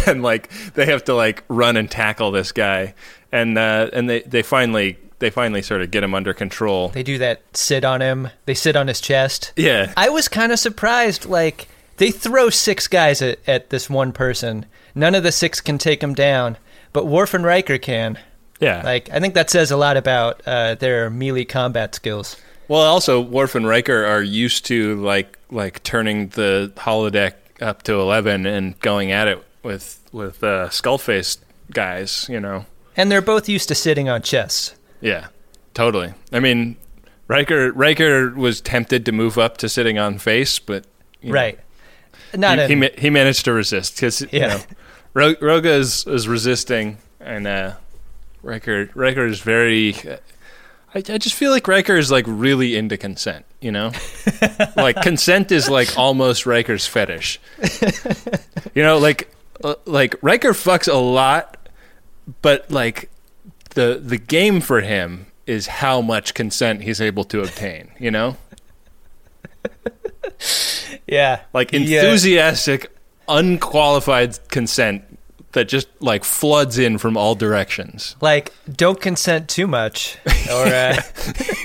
and 0.06 0.22
like 0.22 0.50
they 0.74 0.86
have 0.86 1.04
to 1.04 1.14
like 1.14 1.44
run 1.48 1.76
and 1.76 1.90
tackle 1.90 2.30
this 2.30 2.52
guy, 2.52 2.94
and 3.32 3.56
uh, 3.58 3.90
and 3.92 4.08
they 4.08 4.20
they 4.22 4.42
finally 4.42 4.98
they 5.20 5.30
finally 5.30 5.62
sort 5.62 5.82
of 5.82 5.90
get 5.90 6.02
him 6.02 6.14
under 6.14 6.34
control. 6.34 6.88
They 6.88 7.02
do 7.02 7.18
that 7.18 7.42
sit 7.56 7.84
on 7.84 8.00
him, 8.00 8.30
they 8.46 8.54
sit 8.54 8.74
on 8.74 8.88
his 8.88 9.00
chest. 9.00 9.52
Yeah. 9.54 9.92
I 9.96 10.08
was 10.08 10.28
kind 10.28 10.50
of 10.50 10.58
surprised. 10.58 11.26
Like, 11.26 11.68
they 11.98 12.10
throw 12.10 12.50
six 12.50 12.88
guys 12.88 13.22
at, 13.22 13.38
at 13.46 13.70
this 13.70 13.88
one 13.88 14.12
person. 14.12 14.66
None 14.94 15.14
of 15.14 15.22
the 15.22 15.30
six 15.30 15.60
can 15.60 15.78
take 15.78 16.02
him 16.02 16.14
down, 16.14 16.56
but 16.92 17.06
Worf 17.06 17.34
and 17.34 17.44
Riker 17.44 17.78
can. 17.78 18.18
Yeah. 18.58 18.82
Like, 18.82 19.08
I 19.10 19.20
think 19.20 19.34
that 19.34 19.50
says 19.50 19.70
a 19.70 19.76
lot 19.76 19.96
about 19.96 20.42
uh, 20.46 20.74
their 20.74 21.08
melee 21.08 21.44
combat 21.44 21.94
skills. 21.94 22.36
Well, 22.70 22.82
also 22.82 23.20
Worf 23.20 23.56
and 23.56 23.66
Riker 23.66 24.04
are 24.04 24.22
used 24.22 24.64
to 24.66 24.94
like 25.02 25.36
like 25.50 25.82
turning 25.82 26.28
the 26.28 26.72
holodeck 26.76 27.32
up 27.60 27.82
to 27.82 27.94
eleven 27.94 28.46
and 28.46 28.78
going 28.78 29.10
at 29.10 29.26
it 29.26 29.44
with 29.64 29.98
with 30.12 30.44
uh, 30.44 30.68
skullface 30.68 31.38
guys. 31.72 32.28
You 32.30 32.38
know. 32.38 32.66
And 32.96 33.10
they're 33.10 33.22
both 33.22 33.48
used 33.48 33.66
to 33.70 33.74
sitting 33.74 34.08
on 34.08 34.22
chests. 34.22 34.76
Yeah, 35.00 35.28
totally. 35.74 36.14
I 36.32 36.38
mean, 36.38 36.76
Riker 37.26 37.72
Riker 37.72 38.30
was 38.30 38.60
tempted 38.60 39.04
to 39.06 39.10
move 39.10 39.36
up 39.36 39.56
to 39.56 39.68
sitting 39.68 39.98
on 39.98 40.18
face, 40.18 40.60
but 40.60 40.84
you 41.20 41.30
know, 41.30 41.34
Right. 41.34 41.58
Not 42.36 42.58
he, 42.58 42.72
in, 42.72 42.82
he 42.82 42.90
he 42.98 43.10
managed 43.10 43.46
to 43.46 43.52
resist 43.52 43.96
because 43.96 44.20
you 44.32 44.42
know 44.42 44.60
Ro- 45.12 45.34
Roga 45.34 45.76
is, 45.76 46.06
is 46.06 46.28
resisting, 46.28 46.98
and 47.18 47.48
uh, 47.48 47.72
Riker 48.44 48.90
Riker 48.94 49.26
is 49.26 49.40
very. 49.40 49.96
I, 50.94 50.98
I 50.98 51.18
just 51.18 51.34
feel 51.34 51.50
like 51.50 51.68
Riker 51.68 51.96
is 51.96 52.10
like 52.10 52.24
really 52.26 52.76
into 52.76 52.96
consent. 52.96 53.44
You 53.60 53.72
know, 53.72 53.92
like 54.76 55.00
consent 55.02 55.52
is 55.52 55.68
like 55.68 55.96
almost 55.98 56.46
Riker's 56.46 56.86
fetish. 56.86 57.40
You 58.72 58.84
know, 58.84 58.98
like 58.98 59.34
uh, 59.64 59.74
like 59.84 60.14
Riker 60.22 60.52
fucks 60.52 60.86
a 60.90 60.96
lot, 60.96 61.56
but 62.40 62.70
like 62.70 63.10
the 63.70 64.00
the 64.02 64.16
game 64.16 64.60
for 64.60 64.80
him 64.80 65.26
is 65.46 65.66
how 65.66 66.00
much 66.00 66.34
consent 66.34 66.82
he's 66.82 67.00
able 67.00 67.24
to 67.24 67.40
obtain. 67.40 67.90
You 67.98 68.12
know. 68.12 68.36
yeah. 71.06 71.40
like 71.52 71.74
uh, 71.74 71.78
enthusiastic, 71.78 72.96
unqualified 73.28 74.38
consent 74.48 75.09
that 75.52 75.68
just 75.68 75.88
like 76.00 76.22
floods 76.24 76.78
in 76.78 76.96
from 76.98 77.16
all 77.16 77.34
directions. 77.34 78.16
like 78.20 78.52
don't 78.70 79.00
consent 79.00 79.48
too 79.48 79.66
much 79.66 80.16
or 80.50 80.66
uh, 80.66 80.96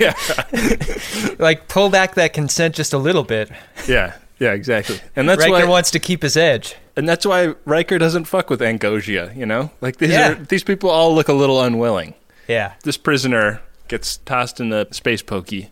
like 1.38 1.68
pull 1.68 1.88
back 1.90 2.14
that 2.14 2.32
consent 2.32 2.74
just 2.74 2.92
a 2.92 2.98
little 2.98 3.22
bit 3.24 3.50
Yeah, 3.86 4.14
yeah, 4.38 4.52
exactly. 4.52 5.00
And 5.14 5.28
that's 5.28 5.40
Riker 5.40 5.52
why, 5.52 5.64
wants 5.64 5.90
to 5.92 5.98
keep 5.98 6.22
his 6.22 6.36
edge 6.36 6.76
and 6.96 7.08
that's 7.08 7.26
why 7.26 7.54
Riker 7.64 7.98
doesn't 7.98 8.24
fuck 8.24 8.48
with 8.50 8.60
Angosia. 8.60 9.34
You 9.36 9.46
know, 9.46 9.70
like 9.80 9.98
these 9.98 10.10
Yeah. 10.10 10.32
are 10.32 10.34
these 10.34 10.64
people 10.64 10.90
all 10.90 11.14
look 11.14 11.28
a 11.28 11.32
little 11.34 11.60
unwilling. 11.62 12.14
yeah 12.48 12.72
This 12.84 12.96
prisoner 12.96 13.60
gets 13.88 14.16
tossed 14.18 14.58
in 14.60 14.70
the 14.70 14.88
space 14.90 15.22
pokey. 15.22 15.70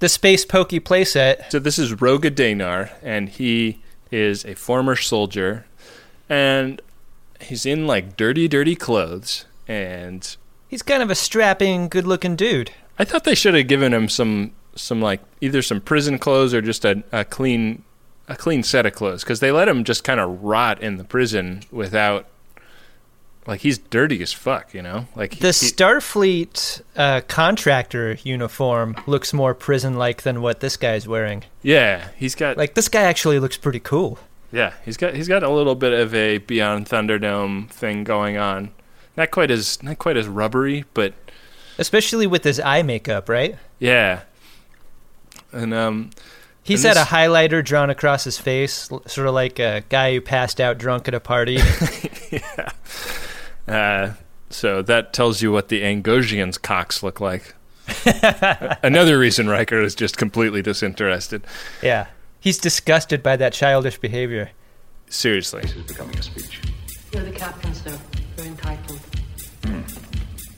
the 0.00 0.08
space 0.08 0.44
pokey 0.44 0.80
playset 0.80 1.50
So 1.50 1.58
this 1.58 1.78
is 1.78 1.92
Roga 1.94 2.30
Danar, 2.30 2.90
and 3.02 3.28
he 3.28 3.80
is 4.10 4.44
a 4.44 4.54
former 4.54 4.96
soldier, 4.96 5.64
and 6.28 6.80
he's 7.42 7.66
in 7.66 7.86
like 7.86 8.16
dirty, 8.16 8.48
dirty 8.48 8.74
clothes, 8.76 9.44
and 9.68 10.36
he's 10.68 10.82
kind 10.82 11.02
of 11.02 11.10
a 11.10 11.14
strapping 11.14 11.88
good 11.88 12.06
looking 12.06 12.36
dude. 12.36 12.70
I 12.98 13.04
thought 13.04 13.24
they 13.24 13.34
should 13.34 13.54
have 13.54 13.68
given 13.68 13.92
him 13.94 14.08
some 14.08 14.52
some 14.74 15.00
like 15.02 15.20
either 15.40 15.60
some 15.62 15.80
prison 15.80 16.18
clothes 16.18 16.54
or 16.54 16.62
just 16.62 16.84
a, 16.84 17.02
a 17.12 17.24
clean 17.24 17.84
a 18.28 18.36
clean 18.36 18.62
set 18.62 18.86
of 18.86 18.94
clothes 18.94 19.22
because 19.24 19.40
they 19.40 19.50
let 19.52 19.68
him 19.68 19.84
just 19.84 20.04
kind 20.04 20.20
of 20.20 20.42
rot 20.42 20.80
in 20.82 20.96
the 20.96 21.04
prison 21.04 21.62
without 21.70 22.26
like 23.46 23.60
he's 23.62 23.76
dirty 23.78 24.22
as 24.22 24.32
fuck, 24.32 24.72
you 24.72 24.80
know. 24.82 25.06
Like 25.16 25.34
he- 25.34 25.40
the 25.40 25.48
he- 25.48 25.52
starfleet 25.52 26.80
uh, 26.96 27.22
contractor 27.28 28.16
uniform 28.22 28.94
looks 29.06 29.32
more 29.32 29.54
prison 29.54 29.94
like 29.94 30.22
than 30.22 30.40
what 30.40 30.60
this 30.60 30.76
guy's 30.76 31.08
wearing. 31.08 31.44
Yeah, 31.62 32.08
he's 32.16 32.34
got 32.34 32.56
like 32.56 32.74
this 32.74 32.88
guy 32.88 33.02
actually 33.02 33.40
looks 33.40 33.56
pretty 33.56 33.80
cool 33.80 34.18
yeah, 34.52 34.74
he's 34.84 34.96
got 34.96 35.14
he's 35.14 35.28
got 35.28 35.42
a 35.42 35.50
little 35.50 35.74
bit 35.74 35.92
of 35.92 36.14
a 36.14 36.38
Beyond 36.38 36.86
Thunderdome 36.86 37.68
thing 37.70 38.04
going 38.04 38.36
on. 38.36 38.70
Not 39.16 39.30
quite 39.30 39.50
as 39.50 39.82
not 39.82 39.98
quite 39.98 40.16
as 40.16 40.28
rubbery, 40.28 40.84
but 40.94 41.14
especially 41.78 42.26
with 42.26 42.44
his 42.44 42.60
eye 42.60 42.82
makeup 42.82 43.28
right 43.28 43.56
yeah. 43.78 44.22
And 45.52 45.72
um 45.74 46.10
He's 46.64 46.84
And 46.84 46.96
had 46.96 47.02
this- 47.04 47.10
a 47.12 47.14
highlighter 47.16 47.64
drawn 47.64 47.90
across 47.90 48.22
his 48.22 48.38
face, 48.38 48.88
sort 49.06 49.26
of 49.26 49.34
like 49.34 49.58
a 49.58 49.82
guy 49.88 50.12
who 50.14 50.20
passed 50.20 50.60
out 50.60 50.78
drunk 50.78 51.08
at 51.08 51.14
a 51.14 51.18
party. 51.20 51.58
Uh, 53.68 54.14
so 54.50 54.82
that 54.82 55.12
tells 55.12 55.40
you 55.40 55.52
what 55.52 55.68
the 55.68 55.82
Angosians' 55.82 56.60
cocks 56.60 57.02
look 57.02 57.20
like. 57.20 57.54
Another 58.82 59.18
reason 59.18 59.48
Riker 59.48 59.80
is 59.80 59.94
just 59.94 60.16
completely 60.16 60.62
disinterested. 60.62 61.44
yeah. 61.82 62.06
He's 62.42 62.58
disgusted 62.58 63.22
by 63.22 63.36
that 63.36 63.52
childish 63.52 63.98
behavior. 63.98 64.50
Seriously. 65.08 65.62
This 65.62 65.76
is 65.76 65.84
becoming 65.84 66.18
a 66.18 66.22
speech. 66.22 66.60
You're 67.12 67.22
the 67.22 67.30
captain, 67.30 67.72
sir. 67.72 67.96
You're 68.36 68.46
entitled. 68.46 69.00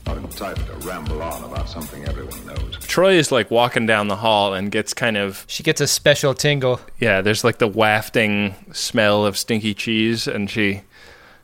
Not 0.07 0.17
entitled 0.17 0.65
to 0.81 0.87
ramble 0.87 1.21
on 1.21 1.43
about 1.43 1.69
something 1.69 2.03
everyone 2.07 2.43
knows. 2.47 2.77
Troi 2.79 3.13
is 3.13 3.31
like 3.31 3.51
walking 3.51 3.85
down 3.85 4.07
the 4.07 4.15
hall 4.15 4.55
and 4.55 4.71
gets 4.71 4.95
kind 4.95 5.15
of, 5.15 5.45
She 5.47 5.61
gets 5.61 5.79
a 5.79 5.85
special 5.87 6.33
tingle. 6.33 6.79
yeah, 6.99 7.21
there's 7.21 7.43
like 7.43 7.59
the 7.59 7.67
wafting 7.67 8.55
smell 8.71 9.23
of 9.23 9.37
stinky 9.37 9.75
cheese, 9.75 10.27
and 10.27 10.49
she, 10.49 10.81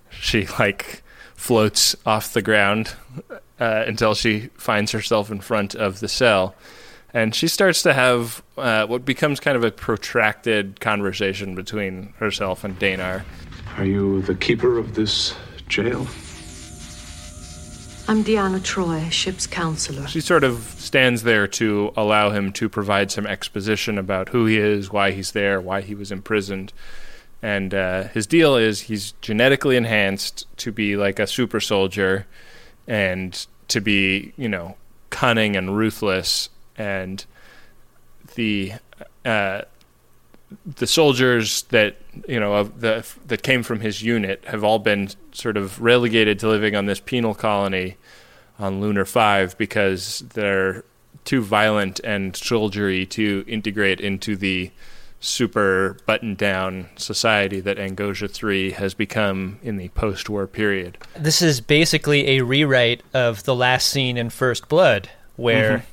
she 0.10 0.48
like 0.60 1.04
floats 1.36 1.96
off 2.04 2.34
the 2.34 2.42
ground 2.42 2.96
uh, 3.60 3.84
until 3.86 4.16
she 4.16 4.50
finds 4.56 4.92
herself 4.92 5.30
in 5.30 5.40
front 5.40 5.76
of 5.76 6.00
the 6.00 6.08
cell. 6.08 6.56
And 7.14 7.36
she 7.36 7.48
starts 7.48 7.82
to 7.84 7.94
have 7.94 8.42
uh, 8.58 8.86
what 8.88 9.04
becomes 9.04 9.40
kind 9.40 9.58
of 9.58 9.64
a 9.64 9.72
protracted 9.72 10.80
conversation 10.80 11.56
between 11.56 12.14
herself 12.18 12.64
and 12.64 12.80
Danar. 12.80 13.24
Are 13.78 13.86
you 13.86 14.22
the 14.22 14.36
keeper 14.36 14.78
of 14.78 14.96
this 14.96 15.36
jail? 15.68 16.08
I'm 18.08 18.24
Deanna 18.24 18.60
Troi, 18.60 19.10
ship's 19.12 19.48
counselor. 19.48 20.08
She 20.08 20.22
sort 20.22 20.44
of 20.44 20.64
stands 20.78 21.24
there 21.24 21.48
to 21.48 21.94
allow 21.96 22.32
him 22.32 22.52
to 22.54 22.68
provide 22.68 23.12
some 23.12 23.26
exposition 23.26 23.98
about 23.98 24.30
who 24.30 24.46
he 24.46 24.58
is, 24.58 24.92
why 24.92 25.12
he's 25.12 25.32
there, 25.32 25.62
why 25.62 25.82
he 25.82 25.96
was 25.96 26.12
imprisoned. 26.12 26.74
and 27.42 27.74
uh, 27.74 28.04
his 28.10 28.28
deal 28.28 28.56
is 28.56 28.82
he's 28.82 29.14
genetically 29.22 29.76
enhanced 29.78 30.46
to 30.58 30.72
be 30.72 30.96
like 30.96 31.20
a 31.20 31.28
super 31.28 31.60
soldier, 31.60 32.28
and 32.88 33.48
to 33.68 33.80
be 33.82 34.34
you 34.38 34.50
know 34.50 34.76
cunning 35.10 35.56
and 35.56 35.78
ruthless, 35.78 36.50
and 36.82 37.26
the 38.36 38.74
uh, 39.24 39.62
the 40.66 40.88
soldiers 40.88 41.64
that 41.64 41.96
you 42.28 42.40
know 42.40 42.54
of 42.56 42.82
the 42.82 43.06
that 43.28 43.44
came 43.44 43.64
from 43.64 43.80
his 43.80 44.02
unit 44.02 44.44
have 44.46 44.64
all 44.64 44.80
been 44.80 45.10
sort 45.32 45.58
of 45.58 45.82
relegated 45.82 46.40
to 46.40 46.48
living 46.48 46.76
on 46.76 46.88
this 46.88 47.00
penal 47.00 47.34
colony 47.34 47.98
on 48.60 48.82
Lunar 48.82 49.06
Five 49.06 49.58
because 49.58 50.20
they're 50.34 50.84
too 51.24 51.42
violent 51.42 52.00
and 52.04 52.36
soldiery 52.36 53.06
to 53.06 53.46
integrate 53.48 54.02
into 54.02 54.36
the 54.36 54.72
super 55.20 55.98
buttoned 56.08 56.38
down 56.38 56.90
society 56.96 57.60
that 57.60 57.78
Angosia 57.78 58.30
3 58.30 58.72
has 58.72 58.96
become 58.96 59.60
in 59.62 59.78
the 59.78 59.90
post 59.90 60.32
war 60.32 60.48
period. 60.48 60.98
This 61.16 61.44
is 61.44 61.62
basically 61.62 62.28
a 62.28 62.42
rewrite 62.42 63.04
of 63.14 63.44
the 63.44 63.54
last 63.54 63.88
scene 63.88 64.18
in 64.18 64.32
First 64.32 64.68
Blood, 64.68 65.12
where 65.36 65.86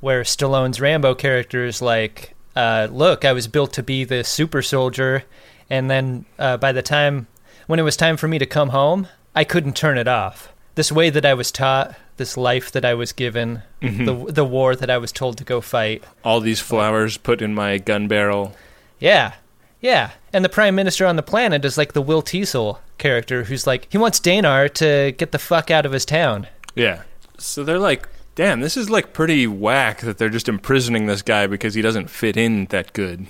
where 0.00 0.22
Stallone's 0.22 0.80
Rambo 0.80 1.14
character 1.14 1.64
is 1.64 1.80
like, 1.80 2.34
uh, 2.56 2.88
"Look, 2.90 3.24
I 3.24 3.32
was 3.32 3.46
built 3.48 3.72
to 3.74 3.82
be 3.82 4.04
the 4.04 4.24
super 4.24 4.62
soldier, 4.62 5.24
and 5.68 5.90
then 5.90 6.24
uh, 6.38 6.56
by 6.56 6.72
the 6.72 6.82
time 6.82 7.26
when 7.66 7.78
it 7.78 7.84
was 7.84 7.96
time 7.96 8.16
for 8.16 8.28
me 8.28 8.38
to 8.38 8.46
come 8.46 8.70
home, 8.70 9.08
I 9.34 9.44
couldn't 9.44 9.76
turn 9.76 9.98
it 9.98 10.08
off. 10.08 10.52
This 10.74 10.90
way 10.90 11.10
that 11.10 11.24
I 11.24 11.34
was 11.34 11.52
taught, 11.52 11.94
this 12.16 12.36
life 12.36 12.72
that 12.72 12.84
I 12.84 12.94
was 12.94 13.12
given, 13.12 13.62
the 13.80 14.26
the 14.28 14.44
war 14.44 14.74
that 14.74 14.90
I 14.90 14.98
was 14.98 15.12
told 15.12 15.38
to 15.38 15.44
go 15.44 15.60
fight. 15.60 16.02
All 16.24 16.40
these 16.40 16.60
flowers 16.60 17.16
put 17.16 17.42
in 17.42 17.54
my 17.54 17.78
gun 17.78 18.08
barrel. 18.08 18.54
Yeah, 18.98 19.34
yeah. 19.80 20.10
And 20.32 20.44
the 20.44 20.48
prime 20.48 20.74
minister 20.74 21.06
on 21.06 21.16
the 21.16 21.22
planet 21.22 21.64
is 21.64 21.78
like 21.78 21.92
the 21.92 22.02
Will 22.02 22.22
Teasle 22.22 22.78
character, 22.98 23.44
who's 23.44 23.66
like 23.66 23.86
he 23.90 23.98
wants 23.98 24.20
Danar 24.20 24.72
to 24.74 25.12
get 25.12 25.32
the 25.32 25.38
fuck 25.38 25.70
out 25.70 25.86
of 25.86 25.92
his 25.92 26.04
town. 26.04 26.46
Yeah. 26.74 27.02
So 27.38 27.64
they're 27.64 27.78
like, 27.78 28.08
damn, 28.40 28.60
this 28.60 28.74
is 28.74 28.88
like 28.88 29.12
pretty 29.12 29.46
whack 29.46 30.00
that 30.00 30.16
they're 30.16 30.30
just 30.30 30.48
imprisoning 30.48 31.04
this 31.04 31.20
guy 31.20 31.46
because 31.46 31.74
he 31.74 31.82
doesn't 31.82 32.08
fit 32.08 32.38
in 32.38 32.64
that 32.70 32.90
good. 32.94 33.26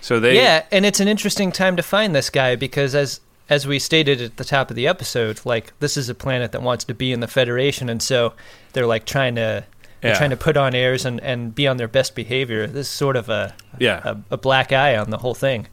So 0.00 0.20
they 0.20 0.36
Yeah, 0.36 0.62
and 0.70 0.86
it's 0.86 1.00
an 1.00 1.08
interesting 1.08 1.50
time 1.50 1.74
to 1.76 1.82
find 1.82 2.14
this 2.14 2.30
guy 2.30 2.54
because 2.54 2.94
as 2.94 3.20
as 3.50 3.66
we 3.66 3.78
stated 3.80 4.20
at 4.22 4.36
the 4.36 4.44
top 4.44 4.70
of 4.70 4.76
the 4.76 4.86
episode, 4.86 5.40
like 5.44 5.72
this 5.80 5.96
is 5.96 6.08
a 6.08 6.14
planet 6.14 6.52
that 6.52 6.62
wants 6.62 6.84
to 6.84 6.94
be 6.94 7.10
in 7.12 7.18
the 7.18 7.26
Federation 7.26 7.88
and 7.88 8.00
so 8.00 8.32
they're 8.74 8.86
like 8.86 9.06
trying 9.06 9.34
to 9.34 9.64
they're 10.00 10.12
Yeah. 10.12 10.18
trying 10.18 10.30
to 10.30 10.36
put 10.36 10.56
on 10.56 10.72
airs 10.72 11.04
and, 11.04 11.18
and 11.20 11.52
be 11.52 11.66
on 11.66 11.76
their 11.76 11.88
best 11.88 12.14
behavior. 12.14 12.68
This 12.68 12.86
is 12.86 12.92
sort 12.94 13.16
of 13.16 13.28
a, 13.28 13.54
Yeah. 13.80 14.02
a 14.04 14.16
a 14.34 14.36
black 14.36 14.70
eye 14.72 14.96
on 14.96 15.10
the 15.10 15.18
whole 15.18 15.34
thing. 15.34 15.66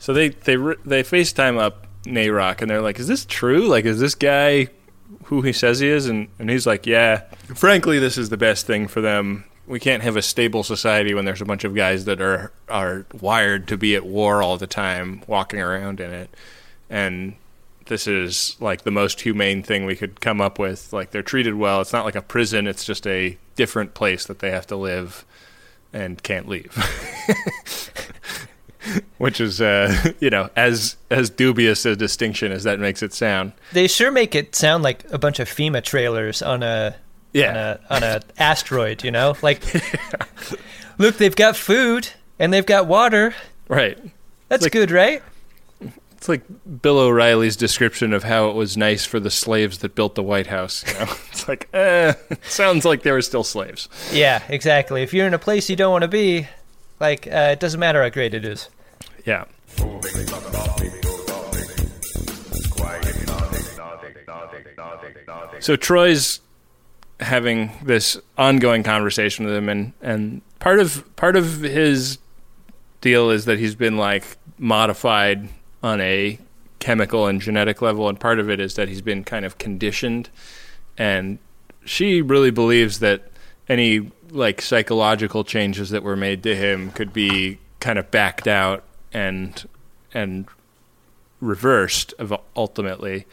So 0.00 0.12
they 0.12 0.30
they 0.30 0.56
they 0.84 1.04
FaceTime 1.04 1.58
up 1.60 1.86
Nayrok 2.06 2.60
and 2.60 2.68
they're 2.70 2.82
like, 2.82 2.98
"Is 2.98 3.06
this 3.06 3.24
true? 3.24 3.68
Like, 3.68 3.84
is 3.84 4.00
this 4.00 4.14
guy 4.16 4.68
who 5.24 5.42
he 5.42 5.52
says 5.52 5.80
he 5.80 5.88
is?" 5.88 6.06
And 6.06 6.28
and 6.38 6.50
he's 6.50 6.66
like, 6.66 6.86
"Yeah. 6.86 7.22
Frankly, 7.54 7.98
this 7.98 8.18
is 8.18 8.28
the 8.28 8.36
best 8.36 8.66
thing 8.66 8.88
for 8.88 9.00
them. 9.00 9.44
We 9.66 9.80
can't 9.80 10.02
have 10.02 10.16
a 10.16 10.22
stable 10.22 10.62
society 10.62 11.12
when 11.14 11.24
there's 11.24 11.40
a 11.40 11.44
bunch 11.44 11.64
of 11.64 11.74
guys 11.74 12.04
that 12.04 12.20
are 12.20 12.52
are 12.68 13.06
wired 13.20 13.68
to 13.68 13.76
be 13.76 13.94
at 13.96 14.06
war 14.06 14.42
all 14.42 14.56
the 14.58 14.66
time, 14.66 15.22
walking 15.26 15.60
around 15.60 16.00
in 16.00 16.12
it. 16.12 16.30
And 16.88 17.34
this 17.86 18.06
is 18.06 18.56
like 18.60 18.82
the 18.82 18.90
most 18.90 19.20
humane 19.20 19.62
thing 19.62 19.84
we 19.84 19.96
could 19.96 20.20
come 20.20 20.40
up 20.40 20.58
with. 20.58 20.92
Like 20.92 21.10
they're 21.10 21.22
treated 21.22 21.54
well. 21.54 21.80
It's 21.80 21.92
not 21.92 22.04
like 22.04 22.16
a 22.16 22.22
prison. 22.22 22.66
It's 22.66 22.84
just 22.84 23.06
a 23.06 23.36
different 23.56 23.94
place 23.94 24.26
that 24.26 24.40
they 24.40 24.50
have 24.50 24.66
to 24.68 24.76
live 24.76 25.24
and 25.92 26.22
can't 26.22 26.48
leave." 26.48 26.72
which 29.18 29.40
is 29.40 29.60
uh, 29.60 30.12
you 30.20 30.30
know 30.30 30.50
as 30.56 30.96
as 31.10 31.30
dubious 31.30 31.84
a 31.86 31.96
distinction 31.96 32.52
as 32.52 32.64
that 32.64 32.78
makes 32.80 33.02
it 33.02 33.12
sound. 33.14 33.52
They 33.72 33.86
sure 33.88 34.10
make 34.10 34.34
it 34.34 34.54
sound 34.54 34.82
like 34.84 35.04
a 35.12 35.18
bunch 35.18 35.38
of 35.38 35.48
FEMA 35.48 35.82
trailers 35.82 36.42
on 36.42 36.62
a 36.62 36.96
Yeah. 37.32 37.50
on 37.50 37.56
a 37.56 37.80
on 37.90 38.02
a 38.02 38.20
asteroid, 38.38 39.04
you 39.04 39.10
know? 39.10 39.34
Like 39.42 39.62
look, 40.98 41.16
they've 41.16 41.36
got 41.36 41.56
food 41.56 42.08
and 42.38 42.52
they've 42.52 42.66
got 42.66 42.86
water. 42.86 43.34
Right. 43.68 43.98
That's 44.48 44.62
Like- 44.64 44.72
good, 44.72 44.90
right? 44.90 45.22
It's 46.16 46.30
like 46.30 46.42
Bill 46.80 46.98
O'Reilly's 46.98 47.56
description 47.56 48.14
of 48.14 48.24
how 48.24 48.48
it 48.48 48.54
was 48.56 48.74
nice 48.74 49.04
for 49.04 49.20
the 49.20 49.30
slaves 49.30 49.78
that 49.78 49.94
built 49.94 50.14
the 50.14 50.22
White 50.22 50.46
House. 50.46 50.82
You 50.88 50.94
know? 50.94 51.12
it's 51.30 51.46
like, 51.46 51.68
eh, 51.74 52.14
sounds 52.44 52.86
like 52.86 53.02
they 53.02 53.12
were 53.12 53.20
still 53.20 53.44
slaves. 53.44 53.88
Yeah, 54.12 54.42
exactly. 54.48 55.02
If 55.02 55.12
you're 55.12 55.26
in 55.26 55.34
a 55.34 55.38
place 55.38 55.68
you 55.68 55.76
don't 55.76 55.92
want 55.92 56.02
to 56.02 56.08
be, 56.08 56.48
like 57.00 57.26
uh, 57.26 57.50
it 57.52 57.60
doesn't 57.60 57.78
matter 57.78 58.02
how 58.02 58.08
great 58.08 58.32
it 58.32 58.46
is. 58.46 58.70
Yeah. 59.26 59.44
So 65.58 65.76
Troi's 65.76 66.40
having 67.18 67.72
this 67.82 68.16
ongoing 68.38 68.84
conversation 68.84 69.44
with 69.44 69.54
him, 69.54 69.68
and 69.68 69.92
and 70.00 70.42
part 70.60 70.78
of 70.78 71.04
part 71.16 71.34
of 71.34 71.60
his 71.60 72.18
deal 73.00 73.30
is 73.30 73.46
that 73.46 73.58
he's 73.58 73.74
been 73.74 73.96
like 73.96 74.24
modified 74.58 75.48
on 75.82 76.00
a 76.00 76.38
chemical 76.78 77.26
and 77.26 77.40
genetic 77.40 77.82
level, 77.82 78.08
and 78.08 78.20
part 78.20 78.38
of 78.38 78.48
it 78.48 78.60
is 78.60 78.74
that 78.76 78.88
he's 78.88 79.02
been 79.02 79.24
kind 79.24 79.44
of 79.44 79.58
conditioned, 79.58 80.30
and 80.96 81.38
she 81.84 82.22
really 82.22 82.52
believes 82.52 83.00
that 83.00 83.28
any 83.68 84.12
like 84.30 84.62
psychological 84.62 85.42
changes 85.42 85.90
that 85.90 86.04
were 86.04 86.16
made 86.16 86.44
to 86.44 86.54
him 86.54 86.92
could 86.92 87.12
be 87.12 87.58
kind 87.80 87.98
of 87.98 88.10
backed 88.12 88.46
out 88.46 88.84
and 89.12 89.68
and 90.12 90.46
reversed 91.40 92.14
ultimately 92.56 93.26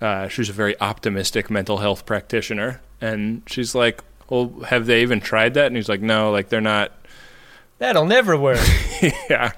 uh, 0.00 0.28
she's 0.28 0.48
a 0.48 0.52
very 0.52 0.78
optimistic 0.80 1.50
mental 1.50 1.78
health 1.78 2.04
practitioner, 2.04 2.80
and 3.00 3.42
she's 3.46 3.74
like, 3.74 4.02
"Well, 4.28 4.52
have 4.68 4.86
they 4.86 5.02
even 5.02 5.20
tried 5.20 5.54
that?" 5.54 5.66
And 5.66 5.76
he's 5.76 5.88
like, 5.88 6.02
"No, 6.02 6.30
like 6.30 6.48
they're 6.48 6.60
not." 6.60 6.92
That'll 7.78 8.06
never 8.06 8.36
work. 8.36 8.60
yeah, 9.30 9.52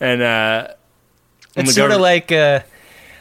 and 0.00 0.22
uh, 0.22 0.68
it's 1.56 1.74
sort 1.74 1.90
of 1.90 2.00
like 2.00 2.30
uh, 2.30 2.60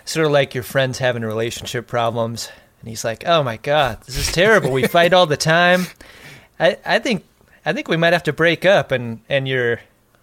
sort 0.05 0.25
of 0.25 0.31
like 0.31 0.53
your 0.53 0.63
friends 0.63 0.99
having 0.99 1.23
relationship 1.23 1.87
problems, 1.87 2.51
and 2.79 2.89
he's 2.89 3.03
like, 3.03 3.23
"Oh 3.25 3.41
my 3.43 3.57
god, 3.57 4.01
this 4.03 4.15
is 4.15 4.31
terrible. 4.31 4.71
We 4.71 4.87
fight 4.87 5.13
all 5.13 5.25
the 5.25 5.37
time. 5.37 5.87
I 6.59 6.77
I 6.85 6.99
think 6.99 7.25
I 7.65 7.73
think 7.73 7.87
we 7.87 7.97
might 7.97 8.13
have 8.13 8.23
to 8.23 8.33
break 8.33 8.63
up." 8.63 8.91
And 8.91 9.21
and 9.27 9.47
you're 9.47 9.79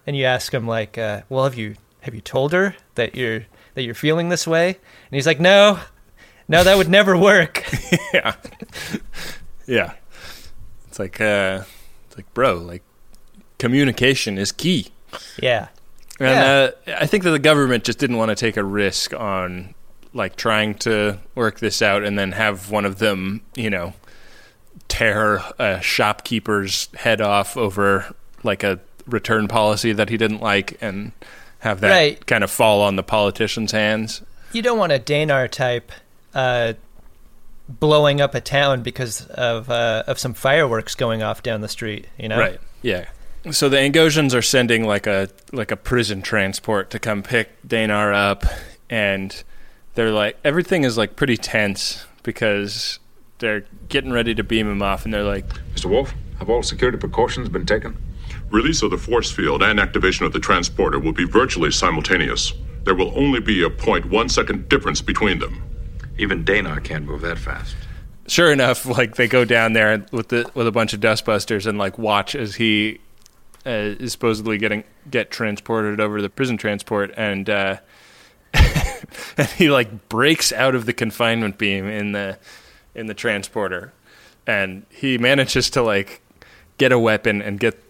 and 0.07 0.15
you 0.15 0.25
ask 0.25 0.53
him 0.53 0.67
like, 0.67 0.97
uh, 0.97 1.21
"Well, 1.29 1.43
have 1.43 1.55
you 1.55 1.75
have 2.01 2.13
you 2.15 2.21
told 2.21 2.53
her 2.53 2.75
that 2.95 3.15
you're 3.15 3.45
that 3.75 3.83
you're 3.83 3.93
feeling 3.95 4.29
this 4.29 4.45
way?" 4.47 4.67
And 4.69 4.77
he's 5.11 5.27
like, 5.27 5.39
"No, 5.39 5.79
no, 6.47 6.63
that 6.63 6.77
would 6.77 6.89
never 6.89 7.17
work." 7.17 7.63
yeah, 8.13 8.35
yeah. 9.67 9.93
It's 10.87 10.99
like, 10.99 11.21
uh, 11.21 11.63
it's 12.07 12.17
like, 12.17 12.33
bro, 12.33 12.55
like 12.55 12.83
communication 13.59 14.37
is 14.37 14.51
key. 14.51 14.87
yeah, 15.41 15.67
And 16.19 16.29
Yeah. 16.29 16.93
uh, 16.93 16.95
I 17.01 17.05
think 17.05 17.23
that 17.23 17.31
the 17.31 17.39
government 17.39 17.83
just 17.85 17.97
didn't 17.99 18.17
want 18.17 18.29
to 18.29 18.35
take 18.35 18.57
a 18.57 18.63
risk 18.63 19.13
on 19.13 19.73
like 20.13 20.35
trying 20.35 20.75
to 20.79 21.19
work 21.35 21.59
this 21.61 21.81
out 21.81 22.03
and 22.03 22.19
then 22.19 22.33
have 22.33 22.69
one 22.69 22.83
of 22.83 22.99
them, 22.99 23.41
you 23.55 23.69
know, 23.69 23.93
tear 24.89 25.41
a 25.57 25.79
shopkeeper's 25.81 26.89
head 26.95 27.21
off 27.21 27.55
over 27.55 28.13
like 28.43 28.63
a 28.63 28.79
return 29.07 29.47
policy 29.47 29.93
that 29.93 30.09
he 30.09 30.17
didn't 30.17 30.41
like 30.41 30.77
and 30.81 31.11
have 31.59 31.81
that 31.81 31.89
Right. 31.91 32.25
kind 32.25 32.43
of 32.43 32.49
fall 32.51 32.81
on 32.81 32.95
the 32.95 33.03
politician's 33.03 33.71
hands. 33.71 34.21
you 34.51 34.61
don't 34.61 34.77
want 34.77 34.91
a 34.91 34.99
Danar 34.99 35.49
type 35.49 35.91
uh, 36.33 36.73
blowing 37.69 38.19
up 38.21 38.35
a 38.35 38.41
town 38.41 38.81
because 38.83 39.25
of 39.27 39.69
uh, 39.69 40.03
of 40.07 40.19
some 40.19 40.33
fireworks 40.33 40.95
going 40.95 41.21
off 41.23 41.41
down 41.43 41.61
the 41.61 41.67
street. 41.69 42.07
You 42.17 42.29
know, 42.29 42.37
Right. 42.39 42.59
Yeah. 42.81 43.05
So 43.51 43.69
the 43.69 43.77
Angosians 43.77 44.33
are 44.35 44.41
sending 44.41 44.85
like 44.85 45.07
a 45.07 45.29
like 45.51 45.71
a 45.71 45.75
prison 45.77 46.21
transport 46.21 46.89
to 46.91 46.99
come 46.99 47.23
pick 47.23 47.49
Danar 47.67 48.13
up, 48.13 48.43
and 48.89 49.43
they're 49.95 50.11
like 50.11 50.37
everything 50.43 50.83
is 50.83 50.97
like 50.97 51.15
pretty 51.15 51.37
tense 51.37 52.05
because 52.23 52.99
they're 53.39 53.63
getting 53.89 54.11
ready 54.11 54.35
to 54.35 54.43
beam 54.43 54.69
him 54.69 54.81
off, 54.83 55.05
and 55.05 55.13
they're 55.13 55.23
like, 55.23 55.47
Mr. 55.73 55.85
Worf, 55.85 56.13
have 56.39 56.49
all 56.49 56.61
security 56.61 56.97
precautions 56.99 57.49
been 57.49 57.65
taken? 57.65 57.97
Release 58.51 58.81
of 58.81 58.91
the 58.91 58.97
force 58.97 59.31
field 59.31 59.63
and 59.63 59.79
activation 59.79 60.25
of 60.25 60.33
the 60.33 60.39
transporter 60.39 60.99
will 60.99 61.13
be 61.13 61.23
virtually 61.23 61.71
simultaneous. 61.71 62.51
There 62.83 62.95
will 62.95 63.17
only 63.17 63.39
be 63.39 63.63
a 63.63 63.69
0.1 63.69 64.29
second 64.29 64.67
difference 64.67 65.01
between 65.01 65.39
them. 65.39 65.63
Even 66.17 66.43
Danar 66.43 66.83
can't 66.83 67.05
move 67.05 67.21
that 67.21 67.37
fast. 67.37 67.75
sure 68.27 68.51
enough, 68.51 68.85
like 68.85 69.15
they 69.15 69.27
go 69.29 69.45
down 69.45 69.71
there 69.71 70.05
with 70.11 70.27
the 70.27 70.51
with 70.53 70.67
a 70.67 70.71
bunch 70.71 70.93
of 70.93 70.99
dustbusters 70.99 71.65
and 71.65 71.77
like 71.77 71.97
watch 71.97 72.35
as 72.35 72.55
he 72.55 72.99
uh, 73.65 73.95
is 73.99 74.11
supposedly 74.11 74.57
getting 74.57 74.83
get 75.09 75.31
transported 75.31 76.01
over 76.01 76.21
the 76.21 76.29
prison 76.29 76.57
transport, 76.57 77.13
and 77.15 77.49
uh, 77.49 77.77
and 78.53 79.47
he 79.57 79.71
like 79.71 80.09
breaks 80.09 80.51
out 80.51 80.75
of 80.75 80.85
the 80.85 80.93
confinement 80.93 81.57
beam 81.57 81.87
in 81.87 82.11
the 82.11 82.37
in 82.95 83.07
the 83.07 83.13
transporter, 83.13 83.93
and 84.45 84.85
he 84.89 85.17
manages 85.17 85.69
to 85.69 85.81
like 85.81 86.21
get 86.77 86.91
a 86.91 86.99
weapon 86.99 87.41
and 87.41 87.59
get 87.59 87.81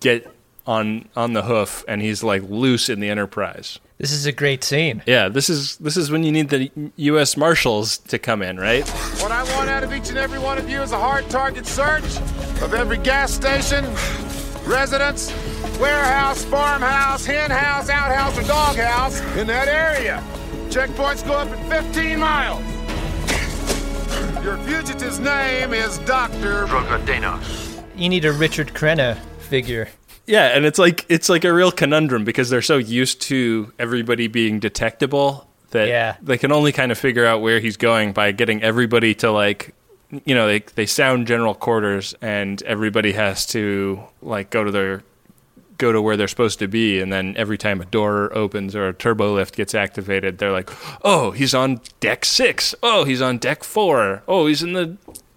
get 0.00 0.30
on 0.66 1.08
on 1.16 1.32
the 1.32 1.42
hoof, 1.42 1.84
and 1.88 2.02
he's 2.02 2.22
like 2.22 2.42
loose 2.42 2.88
in 2.88 3.00
the 3.00 3.08
Enterprise. 3.08 3.78
This 3.98 4.12
is 4.12 4.26
a 4.26 4.32
great 4.32 4.62
scene. 4.62 5.02
Yeah, 5.06 5.28
this 5.28 5.50
is 5.50 5.76
this 5.78 5.96
is 5.96 6.10
when 6.10 6.22
you 6.22 6.30
need 6.30 6.50
the 6.50 6.70
U.S. 6.96 7.36
Marshals 7.36 7.98
to 7.98 8.18
come 8.18 8.42
in, 8.42 8.58
right? 8.58 8.88
What 9.20 9.32
I 9.32 9.42
want 9.56 9.68
out 9.68 9.82
of 9.82 9.92
each 9.92 10.08
and 10.10 10.18
every 10.18 10.38
one 10.38 10.58
of 10.58 10.68
you 10.68 10.80
is 10.82 10.92
a 10.92 10.98
hard 10.98 11.28
target 11.30 11.66
search 11.66 12.04
of 12.62 12.74
every 12.74 12.98
gas 12.98 13.32
station, 13.32 13.84
residence, 14.70 15.32
warehouse, 15.80 16.44
farmhouse, 16.44 17.24
hen 17.24 17.50
house, 17.50 17.88
outhouse, 17.88 18.38
or 18.38 18.46
doghouse 18.46 19.20
in 19.36 19.46
that 19.48 19.68
area. 19.68 20.22
Checkpoints 20.68 21.26
go 21.26 21.32
up 21.32 21.48
at 21.48 21.84
15 21.86 22.18
miles. 22.20 22.62
Your 24.44 24.58
fugitive's 24.58 25.18
name 25.18 25.72
is 25.72 25.98
Dr. 26.00 26.66
You 27.96 28.08
need 28.08 28.24
a 28.24 28.32
Richard 28.32 28.68
Crenna 28.68 29.18
figure. 29.48 29.88
Yeah, 30.26 30.48
and 30.48 30.64
it's 30.66 30.78
like 30.78 31.06
it's 31.08 31.28
like 31.28 31.44
a 31.44 31.52
real 31.52 31.72
conundrum 31.72 32.24
because 32.24 32.50
they're 32.50 32.60
so 32.62 32.76
used 32.76 33.22
to 33.22 33.72
everybody 33.78 34.26
being 34.28 34.60
detectable 34.60 35.48
that 35.70 35.88
Yeah. 35.88 36.16
they 36.22 36.36
can 36.38 36.52
only 36.52 36.72
kind 36.72 36.92
of 36.92 36.98
figure 36.98 37.24
out 37.26 37.40
where 37.40 37.60
he's 37.60 37.76
going 37.76 38.12
by 38.12 38.32
getting 38.32 38.62
everybody 38.62 39.14
to 39.16 39.30
like 39.30 39.74
you 40.24 40.34
know, 40.34 40.46
they 40.46 40.60
they 40.74 40.86
sound 40.86 41.26
general 41.26 41.54
quarters 41.54 42.14
and 42.22 42.62
everybody 42.62 43.12
has 43.12 43.44
to 43.46 44.00
like 44.22 44.48
go 44.50 44.64
to 44.64 44.70
their 44.70 45.02
go 45.76 45.92
to 45.92 46.00
where 46.02 46.16
they're 46.16 46.26
supposed 46.28 46.58
to 46.58 46.66
be 46.66 46.98
and 47.00 47.12
then 47.12 47.34
every 47.36 47.56
time 47.58 47.80
a 47.80 47.84
door 47.84 48.36
opens 48.36 48.74
or 48.74 48.88
a 48.88 48.92
turbo 48.94 49.34
lift 49.34 49.54
gets 49.56 49.74
activated, 49.74 50.38
they're 50.38 50.50
like, 50.52 50.68
"Oh, 51.04 51.30
he's 51.30 51.54
on 51.54 51.80
deck 52.00 52.24
6. 52.24 52.74
Oh, 52.82 53.04
he's 53.04 53.22
on 53.22 53.38
deck 53.38 53.62
4. 53.64 54.22
Oh, 54.26 54.46
he's 54.46 54.62
in 54.62 54.72
the 54.72 54.96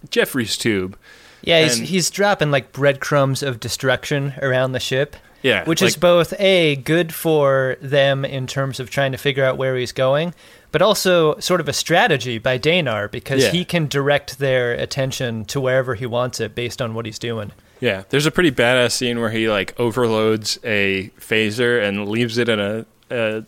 Jefferies 0.10 0.58
tube." 0.58 0.98
Yeah, 1.44 1.64
he's, 1.64 1.78
And- 1.80 1.88
he's 1.88 2.10
dropping 2.10 2.52
like 2.52 2.72
breadcrumbs 2.72 3.44
of 3.44 3.60
destruction 3.60 4.34
around 4.42 4.72
the 4.74 4.80
ship. 4.80 5.16
Yeah, 5.44 5.64
Which 5.64 5.82
is 5.82 5.96
both 5.96 6.40
A, 6.40 6.76
good 6.76 7.12
for 7.16 7.76
them 7.82 8.24
in 8.26 8.46
terms 8.46 8.80
of 8.80 8.92
trying 8.92 9.12
to 9.12 9.18
figure 9.18 9.44
out 9.44 9.58
where 9.58 9.76
he's 9.76 9.92
going, 9.92 10.36
but 10.72 10.84
also 10.84 11.36
sort 11.40 11.60
of 11.60 11.68
a 11.68 11.74
strategy 11.74 12.38
by 12.38 12.60
Danar 12.60 13.10
because 13.10 13.42
Yeah. 13.46 13.50
he 13.50 13.66
can 13.66 13.88
direct 13.88 14.38
their 14.38 14.74
attention 14.74 15.46
to 15.46 15.60
wherever 15.60 15.96
he 15.96 16.06
wants 16.06 16.40
it 16.40 16.54
based 16.54 16.80
on 16.80 16.94
what 16.94 17.08
he's 17.08 17.18
doing. 17.18 17.54
Yeah, 17.80 18.04
there's 18.10 18.28
a 18.28 18.32
pretty 18.32 18.52
badass 18.52 18.92
scene 18.92 19.20
where 19.20 19.32
he 19.32 19.50
like 19.50 19.74
overloads 19.80 20.60
a 20.64 21.10
phaser 21.20 21.82
and 21.84 22.08
leaves 22.08 22.38
it 22.38 22.48
in 22.48 22.60
a, 22.60 22.86
a 23.10 23.44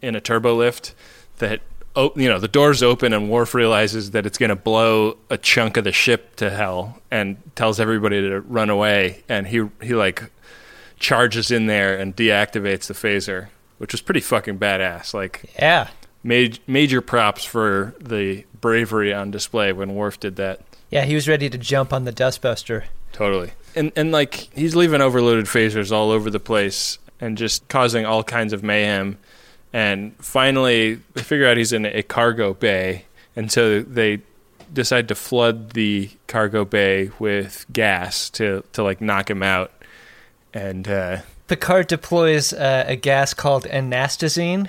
in 0.00 0.14
a 0.14 0.20
turbo 0.20 0.54
lift 0.54 0.94
that 1.38 1.60
oh, 1.96 2.12
you 2.16 2.28
know 2.28 2.38
the 2.38 2.48
doors 2.48 2.82
open 2.82 3.12
and 3.12 3.30
Worf 3.30 3.54
realizes 3.54 4.12
that 4.12 4.26
it's 4.26 4.38
going 4.38 4.50
to 4.50 4.56
blow 4.56 5.16
a 5.30 5.36
chunk 5.38 5.76
of 5.76 5.84
the 5.84 5.92
ship 5.92 6.36
to 6.36 6.50
hell 6.50 6.98
and 7.10 7.36
tells 7.56 7.78
everybody 7.80 8.20
to 8.20 8.40
run 8.40 8.70
away 8.70 9.22
and 9.28 9.46
he 9.46 9.66
he 9.82 9.94
like 9.94 10.24
charges 10.98 11.50
in 11.50 11.66
there 11.66 11.96
and 11.98 12.14
deactivates 12.16 12.86
the 12.86 12.94
phaser, 12.94 13.48
which 13.78 13.92
was 13.92 14.00
pretty 14.00 14.20
fucking 14.20 14.58
badass. 14.58 15.12
Like 15.14 15.50
Yeah. 15.60 15.88
major 16.22 16.60
major 16.66 17.00
props 17.00 17.44
for 17.44 17.94
the 18.00 18.44
bravery 18.60 19.12
on 19.12 19.30
display 19.30 19.72
when 19.72 19.94
Worf 19.94 20.20
did 20.20 20.36
that. 20.36 20.60
Yeah, 20.90 21.04
he 21.04 21.14
was 21.14 21.26
ready 21.26 21.48
to 21.50 21.58
jump 21.58 21.92
on 21.92 22.04
the 22.04 22.12
dustbuster. 22.12 22.84
Totally. 23.12 23.52
And 23.74 23.90
and 23.96 24.12
like 24.12 24.34
he's 24.54 24.76
leaving 24.76 25.00
overloaded 25.00 25.46
phasers 25.46 25.90
all 25.90 26.10
over 26.10 26.30
the 26.30 26.40
place 26.40 26.98
and 27.20 27.36
just 27.38 27.66
causing 27.68 28.04
all 28.06 28.22
kinds 28.24 28.52
of 28.52 28.62
mayhem. 28.62 29.18
And 29.72 30.14
finally, 30.18 31.00
they 31.14 31.22
figure 31.22 31.46
out 31.46 31.56
he's 31.56 31.72
in 31.72 31.86
a 31.86 32.02
cargo 32.02 32.52
bay, 32.52 33.06
and 33.34 33.50
so 33.50 33.80
they 33.80 34.20
decide 34.72 35.08
to 35.08 35.14
flood 35.14 35.70
the 35.70 36.10
cargo 36.26 36.64
bay 36.64 37.10
with 37.18 37.64
gas 37.72 38.28
to 38.30 38.64
to 38.72 38.82
like 38.82 39.00
knock 39.00 39.30
him 39.30 39.42
out. 39.42 39.72
And 40.52 40.86
uh, 40.88 41.18
Picard 41.48 41.86
deploys 41.86 42.52
uh, 42.52 42.84
a 42.86 42.96
gas 42.96 43.32
called 43.32 43.64
anesthezine, 43.64 44.68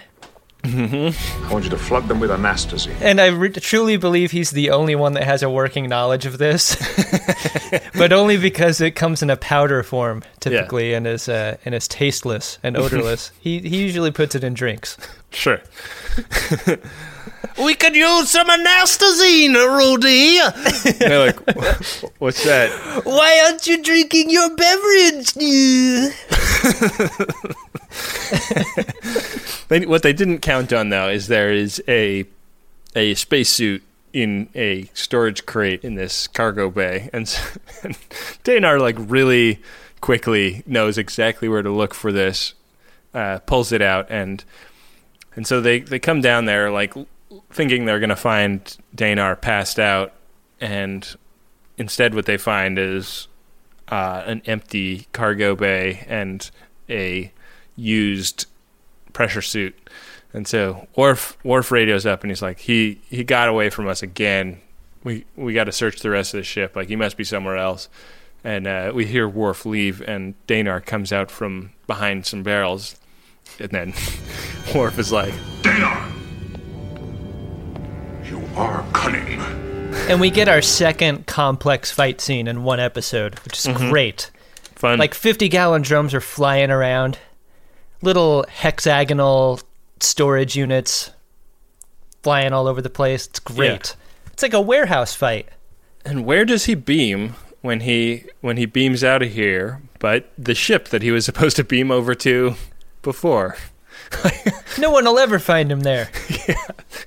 I 0.66 1.14
want 1.52 1.66
you 1.66 1.70
to 1.72 1.78
flood 1.78 2.08
them 2.08 2.22
with 2.22 2.30
anesthezine. 2.30 2.96
and 3.02 3.20
I 3.20 3.28
re- 3.28 3.50
truly 3.50 3.98
believe 3.98 4.32
he's 4.32 4.52
the 4.52 4.70
only 4.70 4.96
one 4.96 5.14
that 5.14 5.24
has 5.26 5.44
a 5.44 5.50
working 5.50 5.90
knowledge 5.90 6.26
of 6.26 6.38
this, 6.38 6.76
but 7.96 8.14
only 8.14 8.38
because 8.38 8.80
it 8.80 8.92
comes 8.92 9.22
in 9.22 9.30
a 9.30 9.36
powder 9.36 9.84
form 9.84 10.24
typically 10.40 10.94
and 10.94 11.06
is 11.06 11.28
uh, 11.28 11.58
and 11.66 11.76
is 11.76 11.88
tasteless 11.90 12.60
and 12.64 12.78
odorless. 12.78 13.32
he 13.42 13.60
he 13.60 13.84
usually 13.84 14.12
puts 14.12 14.36
it 14.36 14.44
in 14.44 14.54
drinks. 14.54 14.98
sure, 15.32 15.60
We 17.64 17.76
could 17.76 17.96
use 17.96 18.30
some 18.30 18.48
anesthezine, 18.48 19.54
Rudy. 19.54 20.40
they're 21.00 21.20
like, 21.20 21.40
"What's 22.20 22.44
that?" 22.46 22.72
Why 23.06 23.42
aren't 23.46 23.68
you 23.68 23.84
drinking 23.84 24.30
your 24.30 24.56
beverage? 24.56 25.34
They, 29.74 29.88
what 29.88 30.04
they 30.04 30.14
didn't 30.14 30.40
count 30.40 30.72
on 30.72 30.90
though 30.90 31.10
is 31.10 31.28
there 31.28 31.52
is 31.52 31.82
a 31.88 32.26
a 32.96 33.16
spacesuit 33.16 33.82
in 34.12 34.48
a 34.54 34.88
storage 34.94 35.48
crate 35.48 35.84
in 35.84 35.96
this 35.96 36.28
cargo 36.28 36.70
bay, 36.70 37.10
and, 37.12 37.28
so, 37.28 37.42
and 37.84 37.96
Danar 38.44 38.80
like 38.80 38.96
really 39.00 39.60
quickly 40.00 40.62
knows 40.68 41.00
exactly 41.00 41.50
where 41.50 41.64
to 41.64 41.72
look 41.72 41.96
for 41.96 42.12
this, 42.12 42.54
uh, 43.16 43.40
pulls 43.40 43.72
it 43.72 43.82
out, 43.82 44.06
and 44.12 44.44
and 45.36 45.48
so 45.48 45.60
they 45.60 45.80
they 45.80 45.98
come 45.98 46.22
down 46.22 46.46
there 46.46 46.70
like 46.70 46.94
thinking 47.52 47.86
they're 47.86 48.00
gonna 48.00 48.16
find 48.16 48.78
Danar 48.96 49.40
passed 49.40 49.80
out, 49.80 50.14
and 50.60 51.16
instead 51.78 52.14
what 52.14 52.26
they 52.26 52.38
find 52.38 52.78
is 52.78 53.28
uh, 53.90 54.24
an 54.26 54.42
empty 54.46 55.08
cargo 55.12 55.56
bay 55.56 56.06
and 56.08 56.50
a 56.90 57.32
used 57.76 58.46
pressure 59.14 59.42
suit. 59.42 59.76
And 60.34 60.48
so 60.48 60.88
Worf 60.96 61.38
Worf 61.44 61.72
radios 61.72 62.06
up 62.06 62.24
and 62.24 62.32
he's 62.32 62.42
like, 62.42 62.60
he 62.60 63.00
he 63.10 63.24
got 63.24 63.48
away 63.48 63.70
from 63.70 63.88
us 63.88 64.02
again. 64.02 64.62
We 65.04 65.26
we 65.36 65.54
got 65.54 65.66
to 65.66 65.72
search 65.72 66.00
the 66.00 66.10
rest 66.10 66.34
of 66.34 66.40
the 66.40 66.44
ship. 66.44 66.76
Like 66.76 66.88
he 66.88 66.96
must 66.96 67.18
be 67.18 67.24
somewhere 67.24 67.58
else. 67.58 67.88
And 68.44 68.68
uh, 68.68 68.92
we 68.94 69.06
hear 69.06 69.30
Worf 69.30 69.66
leave, 69.66 70.02
and 70.02 70.34
Danar 70.48 70.86
comes 70.86 71.14
out 71.14 71.32
from 71.32 71.72
behind 71.88 72.26
some 72.26 72.44
barrels, 72.44 72.98
and 73.58 73.70
then 73.70 73.94
Worf 74.76 75.00
is 75.00 75.14
like, 75.14 75.34
Danar! 75.62 76.23
You 78.54 78.60
are 78.60 78.86
cunning. 78.94 79.40
And 80.10 80.22
we 80.22 80.30
get 80.30 80.48
our 80.48 80.62
second 80.62 81.26
complex 81.26 81.90
fight 81.92 82.22
scene 82.22 82.48
in 82.48 82.64
one 82.64 82.80
episode, 82.80 83.40
which 83.40 83.58
is 83.58 83.66
mm-hmm. 83.66 83.90
great. 83.90 84.30
"Fun." 84.76 85.00
Like 85.00 85.16
50 85.16 85.50
gallon 85.50 85.82
drums 85.82 86.14
are 86.14 86.22
flying 86.22 86.70
around, 86.70 87.18
little 88.02 88.46
hexagonal 88.48 89.60
storage 90.00 90.56
units 90.56 91.10
flying 92.22 92.54
all 92.54 92.68
over 92.68 92.82
the 92.82 92.90
place. 92.90 93.26
It's 93.28 93.40
great. 93.40 93.96
It's 94.32 94.44
like 94.44 94.54
a 94.54 94.62
warehouse 94.62 95.14
fight. 95.16 95.50
and 96.06 96.26
where 96.26 96.46
does 96.46 96.66
he 96.66 96.76
beam 96.76 97.36
when 97.62 97.80
he 97.80 98.26
when 98.42 98.58
he 98.58 98.66
beams 98.66 99.04
out 99.04 99.24
of 99.24 99.32
here? 99.32 99.82
But 100.00 100.30
the 100.38 100.54
ship 100.54 100.90
that 100.90 101.02
he 101.02 101.12
was 101.12 101.26
supposed 101.32 101.56
to 101.56 101.64
beam 101.64 101.90
over 101.90 102.14
to 102.16 102.56
before. 103.02 103.58
No 104.80 104.90
one 104.90 105.06
will 105.06 105.20
ever 105.20 105.38
find 105.38 105.72
him 105.72 105.82
there. 105.82 106.10
yeah. 106.48 106.56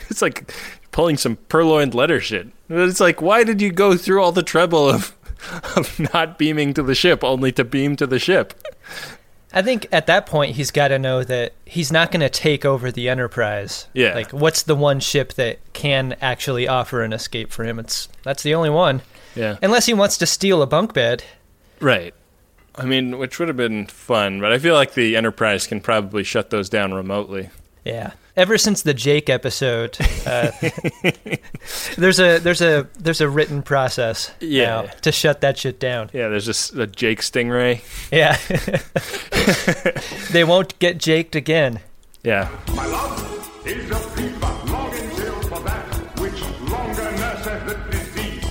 It's 0.08 0.22
like 0.22 0.52
pulling 0.96 1.18
some 1.18 1.36
purloined 1.50 1.94
letter 1.94 2.18
shit. 2.18 2.48
It's 2.70 3.00
like, 3.00 3.20
why 3.20 3.44
did 3.44 3.60
you 3.60 3.70
go 3.70 3.98
through 3.98 4.22
all 4.22 4.32
the 4.32 4.42
trouble 4.42 4.88
of 4.88 5.14
of 5.76 6.00
not 6.14 6.38
beaming 6.38 6.72
to 6.72 6.82
the 6.82 6.94
ship 6.94 7.22
only 7.22 7.52
to 7.52 7.64
beam 7.64 7.96
to 7.96 8.06
the 8.06 8.18
ship? 8.18 8.54
I 9.52 9.60
think 9.60 9.86
at 9.92 10.06
that 10.06 10.24
point 10.24 10.56
he's 10.56 10.70
got 10.70 10.88
to 10.88 10.98
know 10.98 11.22
that 11.22 11.52
he's 11.66 11.92
not 11.92 12.10
going 12.10 12.22
to 12.22 12.30
take 12.30 12.64
over 12.64 12.90
the 12.90 13.10
Enterprise. 13.10 13.88
Yeah. 13.92 14.14
Like 14.14 14.32
what's 14.32 14.62
the 14.62 14.74
one 14.74 15.00
ship 15.00 15.34
that 15.34 15.58
can 15.74 16.16
actually 16.22 16.66
offer 16.66 17.02
an 17.02 17.12
escape 17.12 17.52
for 17.52 17.64
him? 17.64 17.78
It's 17.78 18.08
that's 18.22 18.42
the 18.42 18.54
only 18.54 18.70
one. 18.70 19.02
Yeah. 19.34 19.58
Unless 19.60 19.84
he 19.84 19.92
wants 19.92 20.16
to 20.16 20.26
steal 20.26 20.62
a 20.62 20.66
bunk 20.66 20.94
bed. 20.94 21.22
Right. 21.78 22.14
I 22.74 22.86
mean, 22.86 23.18
which 23.18 23.38
would 23.38 23.48
have 23.48 23.56
been 23.58 23.84
fun, 23.84 24.40
but 24.40 24.50
I 24.50 24.58
feel 24.58 24.74
like 24.74 24.94
the 24.94 25.14
Enterprise 25.14 25.66
can 25.66 25.82
probably 25.82 26.24
shut 26.24 26.48
those 26.48 26.70
down 26.70 26.94
remotely. 26.94 27.50
Yeah. 27.84 28.12
Ever 28.36 28.58
since 28.58 28.82
the 28.82 28.92
Jake 28.92 29.30
episode, 29.30 29.96
uh, 30.26 30.50
there's 31.96 32.20
a 32.20 32.38
there's 32.38 32.60
a 32.60 32.86
there's 32.98 33.22
a 33.22 33.28
written 33.30 33.62
process 33.62 34.30
Yeah. 34.40 34.64
now 34.64 34.82
to 35.00 35.10
shut 35.10 35.40
that 35.40 35.56
shit 35.56 35.80
down. 35.80 36.10
Yeah, 36.12 36.28
there's 36.28 36.44
just 36.44 36.74
a 36.74 36.86
Jake 36.86 37.20
Stingray. 37.22 37.80
Yeah. 38.12 38.36
they 40.32 40.44
won't 40.44 40.78
get 40.80 40.98
jaked 40.98 41.34
again. 41.34 41.80
Yeah. 42.24 42.50
My 42.74 42.84
love 42.84 43.66
is 43.66 43.90
a 43.90 43.94
fever, 43.94 44.70
longing 44.70 45.10
till 45.16 45.40
for 45.42 45.60
that 45.60 46.20
which 46.20 46.42
longer 46.70 47.10
nurseth 47.12 47.90
disease. 47.90 48.44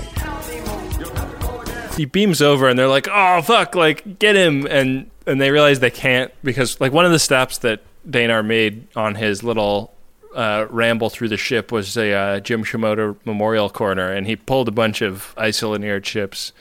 You'll 0.99 1.13
have 1.13 1.39
to 1.39 1.47
go 1.47 1.61
again. 1.61 1.89
he 1.95 2.05
beams 2.05 2.41
over 2.41 2.67
and 2.67 2.79
they're 2.79 2.87
like, 2.87 3.07
"Oh 3.11 3.43
fuck, 3.43 3.75
like 3.75 4.17
get 4.17 4.35
him." 4.35 4.65
And 4.65 5.11
and 5.27 5.39
they 5.39 5.51
realize 5.51 5.79
they 5.79 5.91
can't 5.91 6.31
because 6.43 6.81
like 6.81 6.91
one 6.91 7.05
of 7.05 7.11
the 7.11 7.19
steps 7.19 7.59
that 7.59 7.81
Danar 8.07 8.45
made 8.45 8.87
on 8.95 9.15
his 9.15 9.43
little 9.43 9.93
uh, 10.35 10.67
ramble 10.69 11.09
through 11.09 11.29
the 11.29 11.37
ship 11.37 11.71
was 11.71 11.95
a 11.97 12.13
uh, 12.13 12.39
Jim 12.39 12.63
Shimoda 12.63 13.15
Memorial 13.25 13.69
Corner, 13.69 14.11
and 14.11 14.27
he 14.27 14.35
pulled 14.35 14.67
a 14.67 14.71
bunch 14.71 15.01
of 15.01 15.33
isolinear 15.37 16.03
chips 16.03 16.51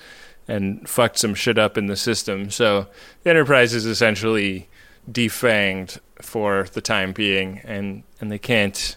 and 0.47 0.89
fucked 0.89 1.19
some 1.19 1.35
shit 1.35 1.59
up 1.59 1.77
in 1.77 1.87
the 1.87 1.97
system. 1.97 2.51
So 2.51 2.87
the 3.23 3.31
Enterprise 3.31 3.75
is 3.75 3.87
essentially 3.87 4.69
defanged 5.11 5.99
for 6.23 6.67
the 6.73 6.81
time 6.81 7.13
being, 7.13 7.61
and 7.65 8.05
and 8.21 8.31
they 8.31 8.39
can't 8.39 8.97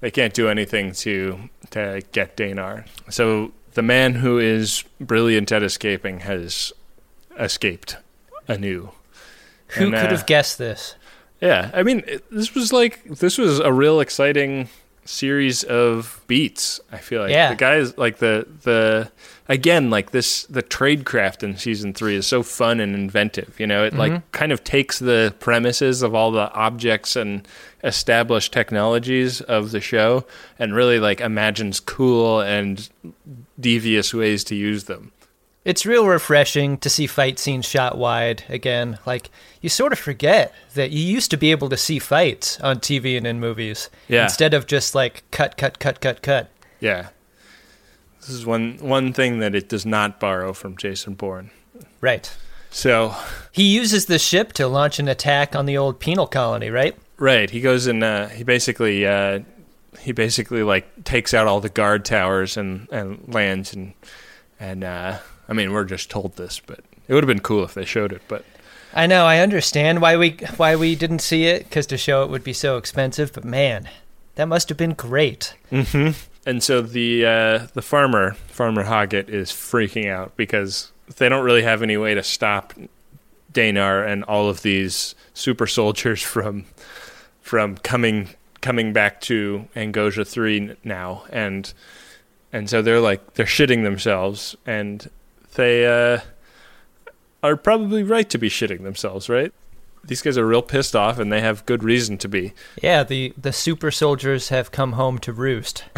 they 0.00 0.10
can't 0.10 0.34
do 0.34 0.48
anything 0.48 0.92
to 0.92 1.48
to 1.70 2.02
get 2.12 2.36
Danar. 2.36 2.86
So 3.10 3.52
the 3.74 3.82
man 3.82 4.14
who 4.14 4.38
is 4.38 4.84
brilliant 5.00 5.52
at 5.52 5.62
escaping 5.62 6.20
has 6.20 6.72
escaped 7.38 7.96
anew. 8.48 8.90
Who 9.74 9.84
And, 9.84 9.94
could 9.94 10.06
uh, 10.06 10.16
have 10.16 10.26
guessed 10.26 10.58
this? 10.58 10.96
Yeah, 11.40 11.70
I 11.74 11.82
mean, 11.82 12.02
this 12.30 12.54
was 12.54 12.72
like 12.72 13.04
this 13.04 13.38
was 13.38 13.58
a 13.60 13.72
real 13.72 14.00
exciting 14.00 14.68
series 15.06 15.64
of 15.64 16.20
beats. 16.28 16.78
I 16.92 16.98
feel 16.98 17.22
like 17.22 17.30
Yeah. 17.32 17.48
the 17.50 17.56
guys 17.56 17.96
like 17.98 18.18
the 18.18 18.46
the 18.62 19.10
again 19.48 19.90
like 19.90 20.10
this 20.12 20.44
the 20.44 20.62
tradecraft 20.62 21.42
in 21.42 21.56
season 21.56 21.92
three 21.94 22.14
is 22.14 22.26
so 22.26 22.42
fun 22.42 22.78
and 22.80 22.94
inventive. 22.94 23.54
You 23.58 23.66
know, 23.66 23.84
it 23.84 23.94
Mhm. 23.94 23.98
like 23.98 24.32
kind 24.32 24.52
of 24.52 24.62
takes 24.62 24.98
the 24.98 25.34
premises 25.40 26.02
of 26.02 26.14
all 26.14 26.30
the 26.30 26.52
objects 26.52 27.16
and 27.16 27.48
established 27.82 28.52
technologies 28.52 29.40
of 29.40 29.70
the 29.72 29.80
show 29.80 30.26
and 30.58 30.74
really 30.74 31.00
like 31.00 31.20
imagines 31.20 31.80
cool 31.80 32.40
and 32.40 32.88
devious 33.58 34.12
ways 34.14 34.44
to 34.44 34.54
use 34.54 34.84
them. 34.84 35.12
It's 35.64 35.84
real 35.84 36.06
refreshing 36.06 36.78
to 36.78 36.88
see 36.88 37.06
fight 37.06 37.38
scenes 37.38 37.66
shot 37.66 37.98
wide 37.98 38.44
again. 38.48 38.98
Like 39.04 39.30
you 39.60 39.68
sort 39.68 39.92
of 39.92 39.98
forget 39.98 40.54
that 40.74 40.90
you 40.90 41.00
used 41.04 41.30
to 41.32 41.36
be 41.36 41.50
able 41.50 41.68
to 41.68 41.76
see 41.76 41.98
fights 41.98 42.58
on 42.60 42.78
TV 42.78 43.16
and 43.18 43.26
in 43.26 43.40
movies 43.40 43.90
Yeah. 44.08 44.24
instead 44.24 44.54
of 44.54 44.66
just 44.66 44.94
like 44.94 45.22
cut, 45.30 45.56
cut, 45.58 45.78
cut, 45.78 46.00
cut, 46.00 46.22
cut. 46.22 46.50
Yeah. 46.80 47.08
This 48.20 48.30
is 48.30 48.46
one 48.46 48.78
one 48.80 49.12
thing 49.12 49.38
that 49.40 49.54
it 49.54 49.68
does 49.68 49.84
not 49.84 50.18
borrow 50.18 50.52
from 50.54 50.76
Jason 50.78 51.14
Bourne. 51.14 51.50
Right. 52.00 52.34
So 52.70 53.14
He 53.52 53.64
uses 53.64 54.06
the 54.06 54.18
ship 54.18 54.52
to 54.54 54.66
launch 54.66 54.98
an 54.98 55.08
attack 55.08 55.54
on 55.56 55.66
the 55.66 55.76
old 55.76 56.00
penal 56.00 56.26
colony, 56.26 56.70
right? 56.70 56.96
Right. 57.18 57.50
He 57.50 57.60
goes 57.60 57.86
and 57.86 58.02
uh, 58.02 58.28
he 58.28 58.44
basically 58.44 59.06
uh, 59.06 59.40
he 59.98 60.12
basically 60.12 60.62
like 60.62 61.04
takes 61.04 61.34
out 61.34 61.46
all 61.46 61.60
the 61.60 61.68
guard 61.68 62.06
towers 62.06 62.56
and, 62.56 62.88
and 62.90 63.22
lands 63.28 63.74
and 63.74 63.92
and 64.58 64.84
uh, 64.84 65.18
I 65.50 65.52
mean 65.52 65.72
we're 65.72 65.84
just 65.84 66.08
told 66.10 66.36
this, 66.36 66.60
but 66.64 66.80
it 67.08 67.12
would 67.14 67.24
have 67.24 67.28
been 67.28 67.40
cool 67.40 67.64
if 67.64 67.74
they 67.74 67.84
showed 67.84 68.12
it. 68.12 68.22
But 68.28 68.44
I 68.94 69.06
know. 69.06 69.26
I 69.26 69.40
understand 69.40 70.00
why 70.00 70.16
we 70.16 70.38
why 70.56 70.76
we 70.76 70.94
didn't 70.94 71.18
see 71.18 71.44
it 71.44 71.64
because 71.64 71.86
to 71.88 71.98
show 71.98 72.22
it 72.22 72.30
would 72.30 72.44
be 72.44 72.52
so 72.52 72.76
expensive. 72.76 73.32
But 73.32 73.44
man, 73.44 73.88
that 74.36 74.46
must 74.46 74.68
have 74.68 74.78
been 74.78 74.94
great. 74.94 75.54
hmm 75.70 76.10
and 76.46 76.62
so 76.62 76.80
the 76.80 77.26
uh, 77.26 77.66
the 77.74 77.82
farmer 77.82 78.34
farmer 78.48 78.84
Hoggett 78.84 79.28
is 79.28 79.50
freaking 79.50 80.10
out 80.10 80.36
because 80.36 80.92
they 81.16 81.28
don't 81.28 81.44
really 81.44 81.62
have 81.62 81.82
any 81.82 81.96
way 81.96 82.14
to 82.14 82.22
stop 82.22 82.72
Danar 83.52 84.06
and 84.06 84.24
all 84.24 84.48
of 84.48 84.62
these 84.62 85.14
super 85.34 85.66
soldiers 85.66 86.22
from 86.22 86.64
from 87.42 87.76
coming 87.78 88.30
coming 88.60 88.92
back 88.92 89.20
to 89.22 89.66
Angosia 89.76 90.26
three 90.26 90.76
now, 90.84 91.24
and 91.30 91.72
and 92.52 92.70
so 92.70 92.82
they're 92.82 93.00
like 93.00 93.34
they're 93.34 93.46
shitting 93.46 93.84
themselves, 93.84 94.56
and 94.66 95.10
they 95.54 95.86
uh, 95.86 96.20
are 97.42 97.56
probably 97.56 98.02
right 98.02 98.28
to 98.30 98.38
be 98.38 98.48
shitting 98.48 98.82
themselves, 98.82 99.28
right? 99.28 99.52
These 100.04 100.22
guys 100.22 100.38
are 100.38 100.46
real 100.46 100.62
pissed 100.62 100.96
off, 100.96 101.18
and 101.18 101.30
they 101.30 101.40
have 101.42 101.66
good 101.66 101.84
reason 101.84 102.16
to 102.18 102.28
be. 102.28 102.52
Yeah, 102.82 103.02
the 103.04 103.34
the 103.36 103.52
super 103.52 103.90
soldiers 103.90 104.48
have 104.48 104.70
come 104.72 104.92
home 104.92 105.18
to 105.18 105.32
roost. 105.32 105.84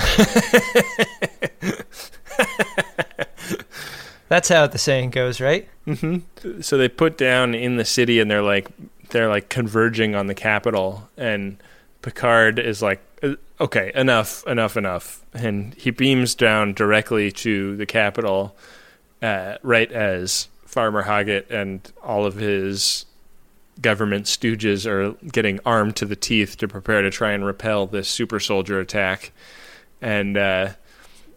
That's 4.29 4.49
how 4.49 4.67
the 4.67 4.79
saying 4.79 5.11
goes, 5.11 5.41
right? 5.41 5.69
hmm 5.85 6.19
So 6.61 6.79
they 6.79 6.89
put 6.89 7.19
down 7.19 7.55
in 7.55 7.77
the 7.77 7.85
city, 7.85 8.19
and 8.19 8.31
they're 8.31 8.43
like 8.43 8.69
they're 9.11 9.29
like 9.29 9.49
converging 9.51 10.15
on 10.15 10.27
the 10.27 10.35
capital, 10.35 11.09
and 11.17 11.63
Picard 12.01 12.59
is 12.59 12.81
like, 12.83 13.01
"Uh, 13.23 13.35
"Okay, 13.61 13.93
enough, 13.95 14.43
enough, 14.47 14.77
enough," 14.77 15.21
and 15.35 15.75
he 15.75 15.91
beams 15.91 16.35
down 16.35 16.73
directly 16.73 17.31
to 17.33 17.77
the 17.77 17.87
capital, 17.87 18.57
uh, 19.23 19.57
right 19.63 19.91
as 19.91 20.49
Farmer 20.67 21.05
Hoggett 21.05 21.51
and 21.51 21.91
all 22.03 22.27
of 22.27 22.35
his 22.35 23.07
government 23.81 24.27
stooges 24.27 24.87
are 24.87 25.13
getting 25.29 25.59
armed 25.65 25.97
to 25.97 26.05
the 26.05 26.17
teeth 26.17 26.57
to 26.59 26.69
prepare 26.69 27.03
to 27.03 27.11
try 27.11 27.33
and 27.33 27.45
repel 27.45 27.87
this 27.87 28.09
super 28.09 28.39
soldier 28.39 28.81
attack, 28.81 29.33
and 30.01 30.37
uh, 30.37 30.71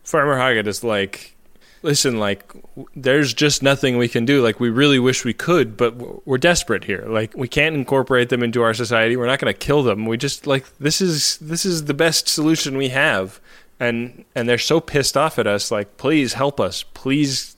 Farmer 0.03 0.37
Hoggett 0.37 0.67
is 0.67 0.83
like, 0.83 1.35
listen, 1.81 2.19
like, 2.19 2.51
there's 2.95 3.33
just 3.33 3.63
nothing 3.63 3.97
we 3.97 4.07
can 4.07 4.25
do. 4.25 4.41
Like, 4.41 4.59
we 4.59 4.69
really 4.69 4.99
wish 4.99 5.23
we 5.23 5.33
could, 5.33 5.77
but 5.77 6.25
we're 6.27 6.37
desperate 6.37 6.83
here. 6.83 7.05
Like, 7.07 7.35
we 7.37 7.47
can't 7.47 7.75
incorporate 7.75 8.29
them 8.29 8.43
into 8.43 8.61
our 8.63 8.73
society. 8.73 9.15
We're 9.15 9.27
not 9.27 9.39
going 9.39 9.53
to 9.53 9.57
kill 9.57 9.83
them. 9.83 10.05
We 10.05 10.17
just 10.17 10.45
like 10.45 10.65
this 10.77 10.99
is 11.01 11.37
this 11.37 11.65
is 11.65 11.85
the 11.85 11.93
best 11.93 12.27
solution 12.27 12.77
we 12.77 12.89
have, 12.89 13.39
and 13.79 14.25
and 14.35 14.49
they're 14.49 14.57
so 14.57 14.79
pissed 14.79 15.15
off 15.15 15.39
at 15.39 15.47
us. 15.47 15.71
Like, 15.71 15.97
please 15.97 16.33
help 16.33 16.59
us. 16.59 16.83
Please, 16.93 17.54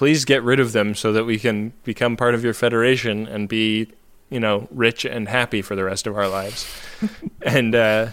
please 0.00 0.24
get 0.24 0.42
rid 0.42 0.58
of 0.58 0.72
them 0.72 0.94
so 0.94 1.12
that 1.12 1.26
we 1.26 1.38
can 1.38 1.74
become 1.84 2.16
part 2.16 2.34
of 2.34 2.42
your 2.42 2.54
federation 2.54 3.26
and 3.28 3.50
be, 3.50 3.86
you 4.30 4.40
know, 4.40 4.66
rich 4.70 5.04
and 5.04 5.28
happy 5.28 5.60
for 5.60 5.76
the 5.76 5.84
rest 5.84 6.06
of 6.06 6.16
our 6.16 6.26
lives. 6.26 6.66
and 7.42 7.74
uh, 7.74 8.06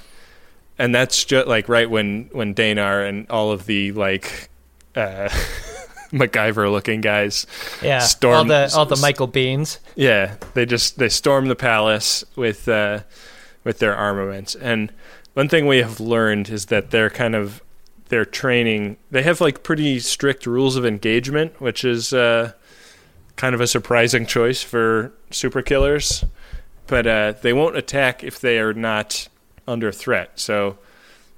and 0.78 0.94
that's 0.94 1.24
just 1.24 1.48
like 1.48 1.70
right 1.70 1.90
when 1.90 2.28
when 2.34 2.54
Danar 2.54 3.08
and 3.08 3.26
all 3.30 3.52
of 3.54 3.68
the 3.68 3.94
like 3.94 4.50
uh, 4.98 5.30
MacGyver 6.12 6.70
looking 6.70 7.00
guys 7.00 7.48
Yeah, 7.82 8.00
storm 8.00 8.36
all 8.36 8.44
the 8.44 8.74
all 8.76 8.86
the 8.86 8.98
Michael 8.98 9.30
Biehns. 9.30 9.80
yeah 9.96 10.36
they 10.56 10.66
just 10.66 10.98
they 11.00 11.08
storm 11.08 11.48
the 11.48 11.56
palace 11.56 12.26
with 12.36 12.68
uh, 12.68 13.04
with 13.64 13.80
their 13.80 13.96
armaments 13.96 14.56
and 14.56 14.92
one 15.36 15.48
thing 15.48 15.68
we 15.68 15.78
have 15.78 16.02
learned 16.02 16.50
is 16.50 16.66
that 16.66 16.92
they're 16.92 17.10
kind 17.10 17.34
of 17.34 17.62
their 18.10 18.26
training 18.26 18.98
they 19.12 19.24
have 19.24 19.42
like 19.42 19.64
pretty 19.64 20.00
strict 20.00 20.46
rules 20.46 20.76
of 20.76 20.86
engagement 20.86 21.60
which 21.60 21.84
is 21.84 22.14
uh, 22.14 22.52
kind 23.36 23.54
of 23.54 23.62
a 23.62 23.68
surprising 23.68 24.26
choice 24.26 24.64
for 24.64 25.12
super 25.32 25.62
killers 25.62 26.24
but 26.88 27.06
uh, 27.06 27.34
they 27.42 27.54
won't 27.54 27.76
attack 27.78 28.24
if 28.24 28.40
they 28.40 28.60
are 28.60 28.74
not 28.74 29.28
under 29.68 29.92
threat 29.92 30.40
so 30.40 30.78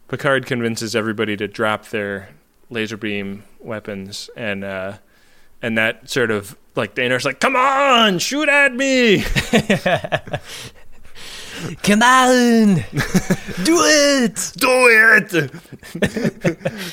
Picard 0.10 0.48
convinces 0.48 0.96
everybody 0.96 1.38
to 1.38 1.48
drop 1.48 1.90
their 1.90 2.30
laser 2.72 2.98
beam 2.98 3.44
weapons, 3.60 4.30
and 4.36 4.64
uh, 4.64 4.98
and 5.62 5.78
that 5.78 6.10
sort 6.10 6.32
of 6.32 6.58
like 6.76 6.96
Danar's 6.96 7.26
like, 7.26 7.40
"Come 7.40 7.56
on, 7.56 8.18
shoot 8.18 8.50
at 8.50 8.74
me!" 8.74 9.18
Come 11.84 12.02
on, 12.02 12.76
do 13.64 13.78
it, 13.84 14.52
do 14.58 14.70
it, 14.90 15.52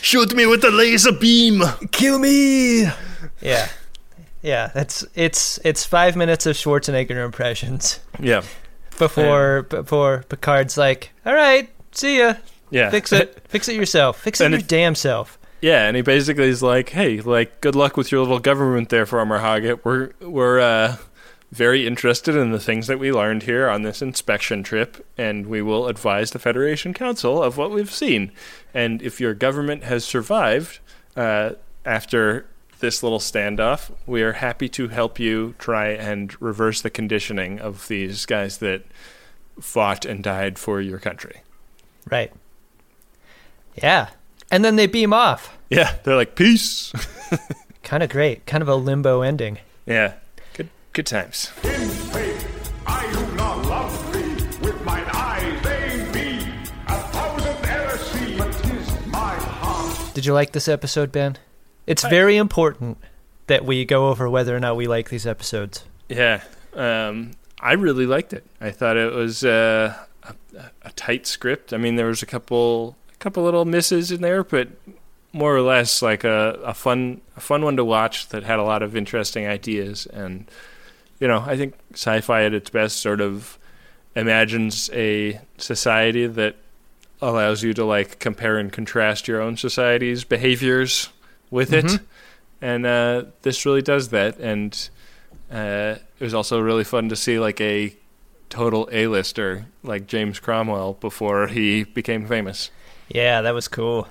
shoot 0.03 0.35
me 0.35 0.47
with 0.47 0.65
a 0.65 0.71
laser 0.71 1.13
beam, 1.13 1.63
kill 1.93 2.19
me. 2.19 2.83
Yeah, 3.41 3.69
yeah. 4.43 4.71
That's 4.75 5.05
it's 5.15 5.59
it's 5.65 5.85
five 5.85 6.17
minutes 6.17 6.47
of 6.47 6.57
Schwarzenegger 6.57 7.25
impressions. 7.25 8.01
Yeah. 8.21 8.43
Before 8.99 9.63
before 9.63 10.25
Picard's 10.29 10.77
like, 10.79 11.11
all 11.25 11.35
right, 11.35 11.69
see 11.93 12.19
ya. 12.19 12.35
Yeah. 12.71 12.91
Fix 12.91 13.13
it. 13.13 13.43
Fix 13.49 13.69
it 13.69 13.77
yourself. 13.77 14.21
Fix 14.21 14.41
it 14.41 14.47
And 14.47 14.53
your 14.53 14.61
it- 14.61 14.69
damn 14.69 14.95
self. 14.95 15.39
Yeah, 15.63 15.87
and 15.87 15.97
he 15.97 16.03
basically 16.03 16.49
is 16.49 16.63
like, 16.63 16.91
"Hey, 16.91 17.21
like, 17.23 17.63
good 17.63 17.75
luck 17.75 17.97
with 17.97 18.13
your 18.13 18.21
little 18.21 18.39
government 18.39 18.91
there, 18.91 19.07
Farmer 19.07 19.39
Hoggett. 19.41 19.81
We're 19.85 20.11
we're 20.21 20.61
uh, 20.61 20.97
very 21.57 21.87
interested 21.87 22.37
in 22.37 22.51
the 22.51 22.61
things 22.61 22.87
that 22.87 22.99
we 22.99 23.11
learned 23.11 23.45
here 23.45 23.67
on 23.67 23.81
this 23.81 24.03
inspection 24.03 24.63
trip, 24.63 25.07
and 25.17 25.47
we 25.47 25.63
will 25.63 25.87
advise 25.87 26.31
the 26.31 26.39
Federation 26.39 26.93
Council 26.93 27.43
of 27.43 27.57
what 27.57 27.71
we've 27.71 27.91
seen. 27.91 28.31
And 28.75 29.01
if 29.01 29.21
your 29.23 29.33
government 29.33 29.83
has 29.85 30.05
survived 30.05 30.81
uh, 31.17 31.53
after 31.87 32.45
this 32.81 33.03
little 33.03 33.19
standoff, 33.19 33.91
we 34.07 34.23
are 34.23 34.35
happy 34.35 34.69
to 34.69 34.89
help 34.89 35.19
you 35.19 35.55
try 35.59 35.89
and 35.89 36.41
reverse 36.43 36.83
the 36.83 36.91
conditioning 36.91 37.59
of 37.59 37.89
these 37.89 38.27
guys 38.27 38.59
that 38.59 38.83
fought 39.59 40.05
and 40.05 40.23
died 40.23 40.59
for 40.59 40.83
your 40.83 40.99
country." 40.99 41.41
Right. 42.11 42.33
Yeah. 43.83 44.11
And 44.51 44.63
then 44.63 44.77
they 44.77 44.87
beam 44.87 45.15
off. 45.15 45.57
Yeah, 45.71 45.97
they're 46.05 46.17
like, 46.17 46.35
"Peace." 46.35 46.93
Kind 47.83 48.03
of 48.03 48.11
great. 48.11 48.45
Kind 48.45 48.61
of 48.61 48.69
a 48.69 48.75
limbo 48.75 49.23
ending. 49.23 49.59
Yeah, 49.87 50.15
good 50.97 51.05
good 51.05 51.07
times. 51.07 51.53
I 52.87 53.13
do 53.13 53.37
not 53.37 53.67
love 53.67 54.13
thee. 54.15 54.67
With 54.67 54.83
mine 54.83 55.05
eyes 55.13 55.63
they 55.63 56.09
be. 56.11 56.49
A 56.87 56.97
thousand 57.13 57.67
ever 57.67 57.99
see, 57.99 58.39
but 58.39 58.51
'tis 58.53 59.07
my 59.07 59.35
heart. 59.35 60.15
Did 60.15 60.25
you 60.25 60.33
like 60.33 60.53
this 60.53 60.69
episode, 60.69 61.13
Ben? 61.13 61.37
It's 61.87 62.03
very 62.09 62.39
important 62.39 62.97
that 63.47 63.67
we 63.67 63.85
go 63.85 64.09
over 64.09 64.31
whether 64.31 64.57
or 64.57 64.61
not 64.61 64.77
we 64.77 64.87
like 64.87 65.11
these 65.11 65.27
episodes. 65.27 65.85
Yeah, 66.09 66.43
um, 66.73 67.33
I 67.61 67.75
really 67.75 68.07
liked 68.07 68.33
it. 68.33 68.47
I 68.59 68.71
thought 68.71 68.97
it 68.97 69.13
was 69.13 69.45
uh, 69.45 69.95
a, 70.23 70.35
a 70.83 70.93
tight 70.93 71.27
script. 71.27 71.75
I 71.75 71.77
mean, 71.77 71.97
there 71.97 72.07
was 72.07 72.23
a 72.23 72.27
couple, 72.27 72.97
a 73.13 73.19
couple 73.19 73.45
little 73.45 73.67
misses 73.67 74.11
in 74.11 74.23
there, 74.23 74.43
but 74.43 74.69
more 75.35 75.55
or 75.55 75.61
less 75.61 76.01
like 76.01 76.25
a, 76.25 76.59
a 76.65 76.73
fun 76.73 77.21
a 77.37 77.41
fun 77.41 77.63
one 77.63 77.77
to 77.77 77.85
watch 77.85 78.29
that 78.31 78.45
had 78.45 78.59
a 78.59 78.65
lot 78.65 78.83
of 78.83 78.97
interesting 78.97 79.47
ideas 79.47 80.07
and 80.07 80.51
you 81.21 81.29
know 81.29 81.43
I 81.47 81.57
think 81.57 81.75
sci-fi 81.93 82.45
at 82.45 82.55
its 82.55 82.71
best 82.71 83.01
sort 83.01 83.21
of 83.21 83.59
imagines 84.15 84.91
a 84.93 85.41
society 85.59 86.27
that 86.27 86.57
allows 87.23 87.63
you 87.63 87.73
to 87.75 87.85
like 87.85 88.19
compare 88.19 88.59
and 88.59 88.73
contrast 88.73 89.27
your 89.29 89.41
own 89.41 89.57
society's 89.57 90.25
behaviors 90.25 91.09
with 91.51 91.73
it 91.73 91.85
Mhm. 91.87 92.01
and 92.61 92.87
uh, 92.87 93.25
this 93.43 93.65
really 93.65 93.83
does 93.83 94.09
that 94.11 94.39
and 94.39 94.89
uh, 95.53 95.97
it 96.19 96.25
was 96.25 96.35
also 96.35 96.61
really 96.61 96.85
fun 96.85 97.09
to 97.09 97.17
see 97.17 97.39
like 97.39 97.61
a 97.61 97.95
total 98.51 98.89
A-lister 98.93 99.67
like 99.83 100.07
James 100.07 100.39
Cromwell 100.41 100.95
before 100.95 101.47
he 101.49 101.85
became 101.85 102.27
famous. 102.27 102.71
Yeah, 103.09 103.43
that 103.43 103.55
was 103.55 103.69
cool. 103.69 104.09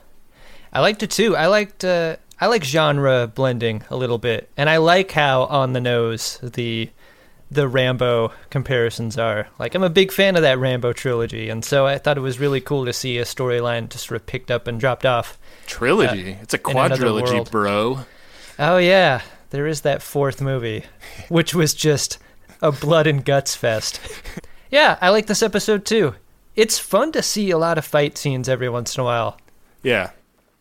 I 0.71 0.79
liked 0.81 1.03
it 1.03 1.11
too. 1.11 1.35
I 1.35 1.47
liked 1.47 1.83
uh, 1.83 2.15
I 2.39 2.47
like 2.47 2.63
genre 2.63 3.27
blending 3.33 3.83
a 3.89 3.95
little 3.95 4.17
bit, 4.17 4.49
and 4.57 4.69
I 4.69 4.77
like 4.77 5.11
how 5.11 5.43
on 5.45 5.73
the 5.73 5.79
nose 5.81 6.37
the 6.41 6.89
the 7.49 7.67
Rambo 7.67 8.31
comparisons 8.49 9.17
are. 9.17 9.47
Like 9.59 9.75
I'm 9.75 9.83
a 9.83 9.89
big 9.89 10.11
fan 10.11 10.35
of 10.35 10.41
that 10.41 10.59
Rambo 10.59 10.93
trilogy, 10.93 11.49
and 11.49 11.63
so 11.63 11.85
I 11.85 11.97
thought 11.97 12.17
it 12.17 12.21
was 12.21 12.39
really 12.39 12.61
cool 12.61 12.85
to 12.85 12.93
see 12.93 13.17
a 13.17 13.23
storyline 13.23 13.89
just 13.89 14.07
sort 14.07 14.21
of 14.21 14.27
picked 14.27 14.51
up 14.51 14.67
and 14.67 14.79
dropped 14.79 15.05
off. 15.05 15.37
Trilogy. 15.67 16.33
uh, 16.33 16.37
it's 16.41 16.53
a 16.53 16.59
quadrilogy, 16.59 17.49
bro. 17.49 17.99
Oh 18.57 18.77
yeah, 18.77 19.21
there 19.49 19.67
is 19.67 19.81
that 19.81 20.01
fourth 20.01 20.41
movie, 20.41 20.83
which 21.29 21.53
was 21.53 21.73
just 21.73 22.17
a 22.61 22.71
blood 22.71 23.07
and 23.07 23.23
guts 23.23 23.55
fest. 23.55 23.99
yeah, 24.71 24.97
I 25.01 25.09
like 25.09 25.27
this 25.27 25.43
episode 25.43 25.85
too. 25.85 26.15
It's 26.55 26.79
fun 26.79 27.11
to 27.11 27.21
see 27.21 27.51
a 27.51 27.57
lot 27.57 27.77
of 27.77 27.85
fight 27.85 28.17
scenes 28.17 28.47
every 28.47 28.69
once 28.69 28.95
in 28.95 29.01
a 29.01 29.03
while. 29.03 29.37
Yeah. 29.83 30.11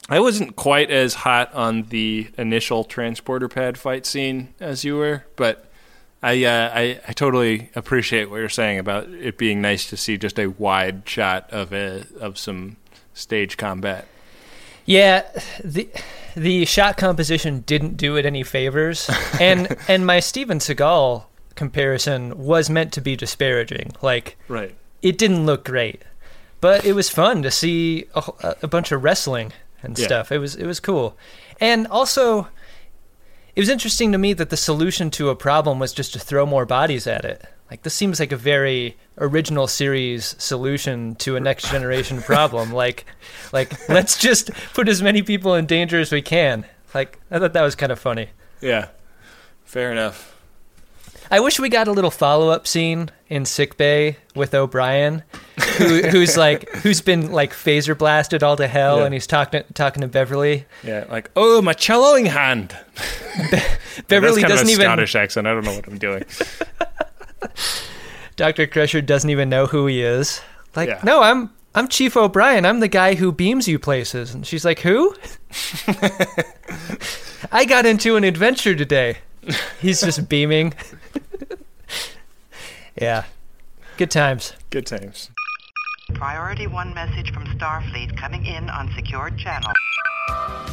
I 0.09 0.21
wasn't 0.21 0.57
quite 0.57 0.91
as 0.91 1.15
hot 1.15 1.55
on 1.55 1.85
the 1.85 2.29
initial 2.37 2.85
transporter 2.85 3.49
pad 3.49 3.79
fight 3.79 4.05
scene 4.05 4.53
as 4.61 4.85
you 4.85 4.97
were, 4.97 5.25
but 5.37 5.71
I, 6.25 6.45
uh, 6.45 6.71
I 6.75 7.01
I 7.09 7.13
totally 7.13 7.71
appreciate 7.75 8.31
what 8.31 8.37
you're 8.39 8.49
saying 8.49 8.79
about 8.79 9.09
it 9.09 9.37
being 9.37 9.61
nice 9.61 9.89
to 9.91 9.97
see 9.97 10.17
just 10.17 10.39
a 10.39 10.47
wide 10.47 11.03
shot 11.07 11.51
of 11.53 11.73
a 11.73 12.07
of 12.21 12.39
some 12.39 12.77
stage 13.13 13.57
combat. 13.57 14.07
Yeah, 14.87 15.23
the 15.63 15.89
the 16.37 16.65
shot 16.65 16.97
composition 16.97 17.61
didn't 17.67 17.97
do 17.97 18.17
it 18.17 18.27
any 18.27 18.43
favors, 18.43 19.09
and 19.41 19.77
and 19.89 20.07
my 20.07 20.21
Steven 20.21 20.59
Seagal 20.59 21.25
comparison 21.55 22.37
was 22.39 22.69
meant 22.71 22.93
to 22.95 23.01
be 23.01 23.17
disparaging. 23.17 23.93
Like, 24.03 24.37
Right. 24.49 24.75
it 25.03 25.17
didn't 25.19 25.47
look 25.47 25.65
great, 25.65 26.03
but 26.61 26.85
it 26.85 26.93
was 26.95 27.09
fun 27.09 27.43
to 27.43 27.51
see 27.51 28.07
a, 28.15 28.55
a 28.63 28.67
bunch 28.69 28.91
of 28.93 29.05
wrestling 29.05 29.53
and 29.83 29.99
Yeah. 29.99 30.07
stuff. 30.07 30.33
It 30.33 30.39
was 30.39 30.55
it 30.57 30.67
was 30.67 30.81
cool, 30.81 31.17
and 31.61 31.87
also 31.87 32.49
it 33.57 33.61
was 33.61 33.69
interesting 33.69 34.13
to 34.13 34.19
me 34.19 34.33
that 34.33 34.51
the 34.51 34.57
solution 34.57 35.11
to 35.11 35.31
a 35.31 35.37
problem 35.37 35.79
was 35.79 35.93
just 35.93 36.13
to 36.15 36.19
throw 36.19 36.45
more 36.45 36.67
bodies 36.67 37.07
at 37.07 37.25
it. 37.25 37.45
Like 37.71 37.83
this 37.83 37.95
seems 37.95 38.21
like 38.21 38.33
a 38.33 38.37
very 38.37 38.97
original 39.19 39.67
series 39.67 40.35
solution 40.39 41.15
to 41.17 41.37
a 41.37 41.41
next 41.41 41.71
generation 41.71 42.21
problem. 42.23 42.73
Like, 42.73 43.07
like 43.53 43.89
let's 43.89 44.19
just 44.19 44.51
put 44.75 44.89
as 44.89 45.03
many 45.03 45.23
people 45.23 45.55
in 45.55 45.67
danger 45.67 46.01
as 46.01 46.13
we 46.13 46.23
can. 46.23 46.65
Like 46.93 47.19
I 47.31 47.39
thought 47.39 47.53
that 47.53 47.63
was 47.63 47.75
kind 47.75 47.93
of 47.93 47.99
funny. 47.99 48.29
Yeah. 48.61 48.89
Fair 49.65 49.93
enough. 49.93 50.34
I 51.31 51.41
wish 51.41 51.59
we 51.59 51.69
got 51.69 51.89
a 51.89 51.93
little 51.93 52.11
follow 52.11 52.51
up 52.51 52.67
scene 52.67 53.11
in 53.29 53.45
sick 53.45 53.77
bay 53.77 54.17
with 54.35 54.55
O'Brien, 54.55 55.23
who, 55.79 56.03
who's 56.09 56.37
like 56.37 56.69
who's 56.77 57.01
been 57.01 57.33
like 57.33 57.53
phaser 57.53 57.97
blasted 57.97 58.43
all 58.43 58.57
to 58.57 58.67
hell, 58.69 58.99
Yeah. 58.99 59.05
and 59.07 59.15
he's 59.15 59.27
talking 59.27 59.65
talking 59.75 60.03
to 60.03 60.09
Beverly. 60.09 60.67
Yeah, 60.83 61.05
like 61.11 61.31
oh 61.37 61.63
my 61.63 61.75
celloing 61.75 62.27
hand. 62.27 62.77
Beverly 64.09 64.43
That's 64.43 64.43
kind 64.43 64.49
doesn't 64.49 64.71
even 64.71 64.85
Scottish 64.85 65.15
accent. 65.17 65.47
I 65.47 65.55
don't 65.55 65.65
know 65.65 65.75
what 65.75 65.87
I'm 65.89 65.99
doing. 65.99 66.25
Doctor 68.37 68.67
Crusher 68.67 69.01
doesn't 69.01 69.31
even 69.31 69.49
know 69.49 69.67
who 69.67 69.87
he 69.87 70.03
is. 70.03 70.41
Like, 70.75 70.89
Yeah. 70.89 71.01
no, 71.05 71.23
I'm 71.23 71.51
I'm 71.75 71.89
Chief 71.89 72.17
O'Brien. 72.17 72.67
I'm 72.67 72.81
the 72.81 72.89
guy 72.89 73.15
who 73.15 73.33
beams 73.33 73.69
you 73.69 73.79
places. 73.79 74.35
And 74.35 74.47
she's 74.47 74.65
like, 74.65 74.81
who? 74.81 75.15
I 77.53 77.65
got 77.65 77.87
into 77.87 78.17
an 78.17 78.25
adventure 78.25 78.75
today. 78.75 79.19
He's 79.81 80.01
just 80.01 80.29
beaming. 80.29 80.75
Yeah, 83.01 83.25
good 83.97 84.11
times. 84.11 84.53
Good 84.71 84.87
times. 84.87 85.31
Priority 86.15 86.69
one 86.69 86.95
message 86.95 87.33
from 87.33 87.45
Starfleet 87.47 88.17
coming 88.17 88.47
in 88.47 88.71
on 88.71 88.93
secured 88.95 89.37
channel. 89.37 89.73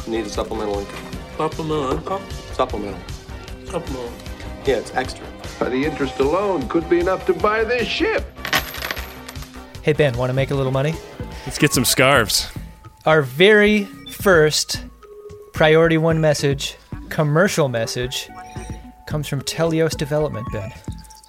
Need 0.06 0.26
a 0.26 0.28
supplemental 0.28 0.78
income. 0.78 1.04
Supplemental 1.36 1.92
income? 1.92 2.22
Supplemental. 2.52 3.00
Supplemental. 3.64 4.12
Yeah, 4.64 4.76
it's 4.76 4.94
extra. 4.94 5.26
By 5.58 5.70
the 5.70 5.84
interest 5.84 6.20
alone 6.20 6.68
could 6.68 6.88
be 6.88 7.00
enough 7.00 7.26
to 7.26 7.34
buy 7.34 7.64
this 7.64 7.88
ship. 7.88 8.24
Hey 9.82 9.92
Ben, 9.92 10.16
want 10.16 10.30
to 10.30 10.34
make 10.34 10.52
a 10.52 10.54
little 10.54 10.70
money? 10.70 10.94
Let's 11.44 11.58
get 11.58 11.72
some 11.72 11.84
scarves. 11.84 12.52
Our 13.04 13.22
very 13.22 13.84
first 14.12 14.84
priority 15.52 15.98
one 15.98 16.20
message, 16.20 16.76
commercial 17.08 17.68
message, 17.68 18.28
comes 19.08 19.26
from 19.26 19.42
Teleios 19.42 19.96
Development. 19.96 20.46
Ben. 20.52 20.72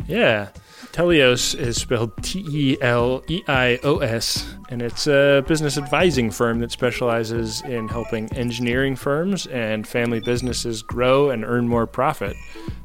Yeah. 0.06 0.50
Teleios 0.94 1.56
is 1.60 1.82
spelled 1.82 2.16
T 2.22 2.46
E 2.48 2.78
L 2.80 3.24
E 3.28 3.42
I 3.48 3.80
O 3.84 3.98
S, 3.98 4.54
and 4.70 4.80
it's 4.80 5.08
a 5.08 5.44
business 5.48 5.76
advising 5.76 6.30
firm 6.30 6.60
that 6.60 6.72
specializes 6.72 7.64
in 7.64 7.88
helping 7.88 8.32
engineering 8.34 8.96
firms 8.96 9.48
and 9.48 9.88
family 9.88 10.20
businesses 10.20 10.84
grow 10.84 11.32
and 11.32 11.44
earn 11.44 11.68
more 11.68 11.88
profit. 11.88 12.38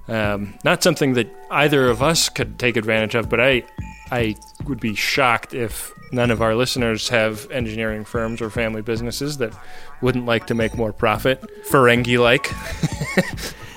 Um, 0.09 0.59
not 0.65 0.83
something 0.83 1.13
that 1.13 1.29
either 1.51 1.91
of 1.91 2.03
us 2.03 2.31
could 2.31 2.59
take 2.59 2.79
advantage 2.79 3.15
of, 3.15 3.29
but 3.29 3.41
I, 3.41 3.65
I 4.11 4.37
would 4.65 4.81
be 4.81 4.95
shocked 4.95 5.53
if 5.53 5.93
none 6.11 6.31
of 6.31 6.41
our 6.41 6.55
listeners 6.55 7.11
have 7.11 7.51
engineering 7.51 8.07
firms 8.07 8.41
or 8.41 8.49
family 8.49 8.81
businesses 8.81 9.37
that 9.37 9.53
wouldn't 10.01 10.25
like 10.25 10.47
to 10.47 10.55
make 10.55 10.75
more 10.75 10.95
profit, 10.95 11.45
Ferengi 11.69 12.19
like. 12.19 12.51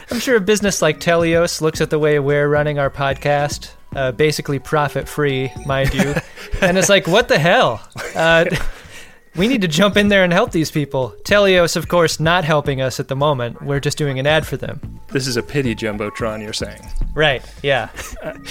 I'm 0.11 0.21
sure 0.21 0.37
a 0.37 0.41
business 0.41 0.81
like 0.81 1.01
Teleios 1.01 1.59
looks 1.59 1.81
at 1.81 1.89
the 1.89 1.99
way 1.99 2.17
we're 2.17 2.47
running 2.47 2.79
our 2.79 2.89
podcast, 2.89 3.73
uh, 3.95 4.12
basically 4.12 4.60
profit 4.60 5.08
free, 5.08 5.51
mind 5.65 5.93
you, 5.93 6.13
and 6.62 6.77
it's 6.77 6.89
like, 6.89 7.08
what 7.08 7.27
the 7.27 7.39
hell? 7.39 7.88
Uh, 8.15 8.45
we 9.35 9.47
need 9.47 9.61
to 9.61 9.67
jump 9.67 9.95
in 9.95 10.09
there 10.09 10.23
and 10.23 10.33
help 10.33 10.51
these 10.51 10.69
people. 10.71 11.15
Teleios, 11.23 11.75
of 11.75 11.87
course, 11.87 12.19
not 12.19 12.43
helping 12.43 12.81
us 12.81 12.99
at 12.99 13.07
the 13.07 13.15
moment. 13.15 13.61
We're 13.61 13.79
just 13.79 13.97
doing 13.97 14.19
an 14.19 14.27
ad 14.27 14.45
for 14.45 14.57
them. 14.57 14.99
This 15.07 15.25
is 15.25 15.37
a 15.37 15.43
pity 15.43 15.73
jumbotron, 15.73 16.41
you're 16.41 16.53
saying. 16.53 16.81
Right? 17.13 17.41
Yeah. 17.63 17.89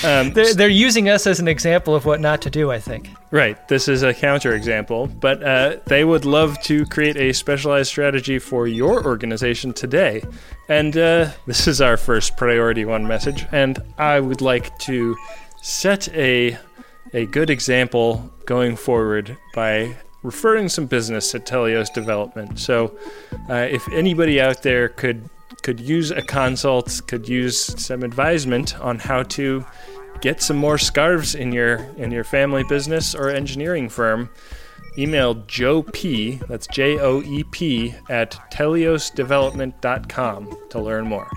Um, 0.04 0.30
they're, 0.32 0.54
they're 0.54 0.68
using 0.68 1.08
us 1.08 1.26
as 1.26 1.38
an 1.38 1.48
example 1.48 1.94
of 1.94 2.06
what 2.06 2.20
not 2.20 2.40
to 2.42 2.50
do. 2.50 2.70
I 2.70 2.78
think. 2.78 3.10
Right. 3.30 3.68
This 3.68 3.88
is 3.88 4.02
a 4.02 4.14
counterexample, 4.14 5.20
but 5.20 5.42
uh, 5.42 5.76
they 5.86 6.04
would 6.04 6.24
love 6.24 6.60
to 6.62 6.86
create 6.86 7.16
a 7.16 7.32
specialized 7.32 7.88
strategy 7.88 8.38
for 8.38 8.66
your 8.66 9.04
organization 9.04 9.72
today. 9.72 10.22
And 10.68 10.96
uh, 10.96 11.30
this 11.46 11.66
is 11.68 11.80
our 11.80 11.96
first 11.96 12.36
priority 12.36 12.84
one 12.84 13.06
message. 13.06 13.46
And 13.52 13.78
I 13.98 14.20
would 14.20 14.40
like 14.40 14.76
to 14.80 15.16
set 15.62 16.08
a 16.14 16.58
a 17.12 17.26
good 17.26 17.50
example 17.50 18.30
going 18.46 18.76
forward 18.76 19.36
by 19.54 19.96
referring 20.22 20.68
some 20.68 20.86
business 20.86 21.30
to 21.32 21.40
Teleios 21.40 21.92
Development. 21.92 22.58
So, 22.58 22.96
uh, 23.48 23.66
if 23.70 23.86
anybody 23.92 24.40
out 24.40 24.62
there 24.62 24.88
could 24.88 25.28
could 25.62 25.80
use 25.80 26.10
a 26.10 26.22
consult, 26.22 27.02
could 27.06 27.28
use 27.28 27.58
some 27.84 28.02
advisement 28.02 28.78
on 28.80 28.98
how 28.98 29.22
to 29.24 29.64
get 30.22 30.40
some 30.42 30.56
more 30.56 30.78
scarves 30.78 31.34
in 31.34 31.52
your 31.52 31.76
in 31.96 32.10
your 32.10 32.24
family 32.24 32.64
business 32.64 33.14
or 33.14 33.28
engineering 33.30 33.88
firm, 33.88 34.28
email 34.98 35.34
Joe 35.46 35.82
P. 35.82 36.40
That's 36.48 36.66
J 36.66 36.98
O 36.98 37.22
E 37.22 37.44
P 37.44 37.94
at 38.08 38.32
teleiosdevelopment.com 38.50 40.56
to 40.70 40.80
learn 40.80 41.06
more. 41.06 41.28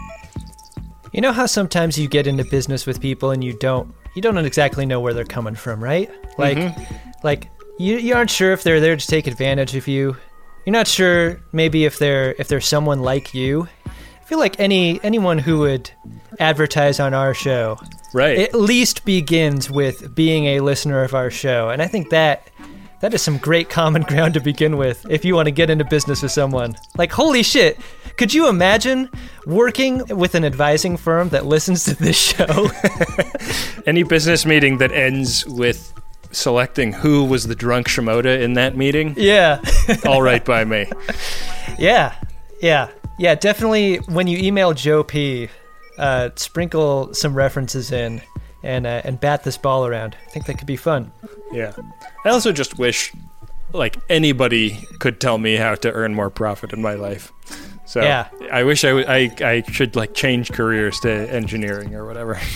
You 1.11 1.21
know 1.21 1.31
how 1.31 1.45
sometimes 1.45 1.97
you 1.97 2.07
get 2.07 2.25
into 2.27 2.43
business 2.45 2.85
with 2.87 2.99
people 2.99 3.31
and 3.31 3.43
you 3.43 3.57
don't 3.59 3.93
you 4.15 4.21
don't 4.21 4.37
exactly 4.37 4.85
know 4.85 4.99
where 4.99 5.13
they're 5.13 5.25
coming 5.25 5.55
from, 5.55 5.83
right? 5.83 6.09
Like 6.37 6.57
Mhm. 6.57 6.97
like 7.23 7.49
you 7.77 7.97
you 7.97 8.15
aren't 8.15 8.29
sure 8.29 8.51
if 8.51 8.63
they're 8.63 8.79
there 8.79 8.95
to 8.95 9.07
take 9.07 9.27
advantage 9.27 9.75
of 9.75 9.87
you. 9.87 10.17
You're 10.65 10.73
not 10.73 10.87
sure 10.87 11.41
maybe 11.51 11.85
if 11.85 11.99
they're 11.99 12.35
if 12.37 12.47
they're 12.47 12.61
someone 12.61 13.01
like 13.01 13.33
you. 13.33 13.67
I 13.85 14.25
feel 14.25 14.39
like 14.39 14.59
any 14.59 15.03
anyone 15.03 15.37
who 15.37 15.59
would 15.59 15.91
advertise 16.39 16.99
on 16.99 17.13
our 17.13 17.33
show 17.33 17.77
right 18.13 18.39
at 18.39 18.55
least 18.55 19.05
begins 19.05 19.69
with 19.69 20.15
being 20.15 20.45
a 20.45 20.59
listener 20.61 21.03
of 21.03 21.13
our 21.13 21.29
show. 21.29 21.69
And 21.69 21.81
I 21.81 21.87
think 21.87 22.09
that 22.09 22.49
that 23.01 23.13
is 23.13 23.21
some 23.21 23.37
great 23.37 23.69
common 23.69 24.01
ground 24.07 24.33
to 24.35 24.39
begin 24.39 24.77
with 24.77 25.05
if 25.09 25.25
you 25.25 25.35
want 25.35 25.47
to 25.47 25.51
get 25.51 25.69
into 25.69 25.83
business 25.83 26.21
with 26.21 26.31
someone. 26.31 26.75
Like, 26.97 27.11
holy 27.11 27.43
shit, 27.43 27.77
could 28.15 28.33
you 28.33 28.47
imagine 28.47 29.09
working 29.45 30.05
with 30.07 30.35
an 30.35 30.45
advising 30.45 30.95
firm 30.95 31.27
that 31.29 31.45
listens 31.45 31.83
to 31.83 31.95
this 31.95 32.17
show? 32.17 32.69
Any 33.85 34.03
business 34.03 34.45
meeting 34.45 34.77
that 34.77 34.93
ends 34.93 35.45
with 35.45 35.93
selecting 36.33 36.91
who 36.93 37.23
was 37.23 37.47
the 37.47 37.55
drunk 37.55 37.87
Shimoda 37.87 38.41
in 38.41 38.53
that 38.53 38.75
meeting, 38.75 39.13
yeah. 39.17 39.61
all 40.05 40.21
right 40.21 40.43
by 40.43 40.65
me. 40.65 40.85
Yeah, 41.79 42.15
yeah, 42.61 42.89
yeah. 43.19 43.35
Definitely, 43.35 43.97
when 43.97 44.27
you 44.27 44.37
email 44.37 44.73
Joe 44.73 45.03
P, 45.03 45.49
uh, 45.97 46.29
sprinkle 46.35 47.13
some 47.13 47.33
references 47.33 47.91
in 47.91 48.21
and 48.63 48.85
uh, 48.87 49.01
and 49.03 49.19
bat 49.19 49.43
this 49.43 49.57
ball 49.57 49.85
around. 49.85 50.15
I 50.27 50.29
think 50.31 50.45
that 50.47 50.57
could 50.57 50.67
be 50.67 50.77
fun. 50.77 51.11
Yeah. 51.51 51.73
I 52.25 52.29
also 52.29 52.51
just 52.51 52.77
wish 52.79 53.11
like 53.73 53.97
anybody 54.09 54.85
could 54.99 55.19
tell 55.19 55.37
me 55.37 55.55
how 55.55 55.75
to 55.75 55.91
earn 55.91 56.13
more 56.13 56.29
profit 56.29 56.73
in 56.73 56.81
my 56.81 56.93
life. 56.95 57.31
So 57.85 58.01
Yeah. 58.01 58.27
I 58.51 58.63
wish 58.63 58.83
I, 58.85 58.89
w- 58.89 59.05
I 59.07 59.31
I 59.41 59.61
should 59.71 59.95
like 59.95 60.13
change 60.13 60.51
careers 60.51 60.99
to 61.01 61.11
engineering 61.11 61.93
or 61.95 62.05
whatever. 62.05 62.39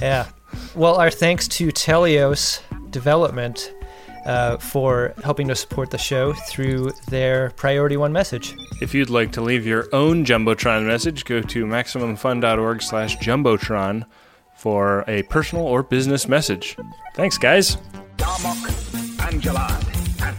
Yeah. 0.00 0.28
Well, 0.74 0.96
our 0.96 1.10
thanks 1.10 1.46
to 1.48 1.68
Teleios 1.68 2.60
Development 2.92 3.72
uh, 4.24 4.56
for 4.58 5.14
helping 5.24 5.48
to 5.48 5.56
support 5.56 5.90
the 5.90 5.98
show 5.98 6.32
through 6.32 6.92
their 7.08 7.50
Priority 7.50 7.96
One 7.96 8.12
message. 8.12 8.54
If 8.80 8.94
you'd 8.94 9.10
like 9.10 9.32
to 9.32 9.40
leave 9.40 9.66
your 9.66 9.88
own 9.92 10.24
Jumbotron 10.24 10.86
message, 10.86 11.24
go 11.24 11.40
to 11.40 11.66
MaximumFun.org 11.66 12.82
slash 12.82 13.16
Jumbotron 13.18 14.04
for 14.56 15.04
a 15.08 15.24
personal 15.24 15.66
or 15.66 15.82
business 15.82 16.28
message. 16.28 16.76
Thanks, 17.14 17.36
guys. 17.38 17.76
Darmok, 18.16 19.28
and 19.28 19.42
Jalad, 19.42 19.88
and 20.22 20.36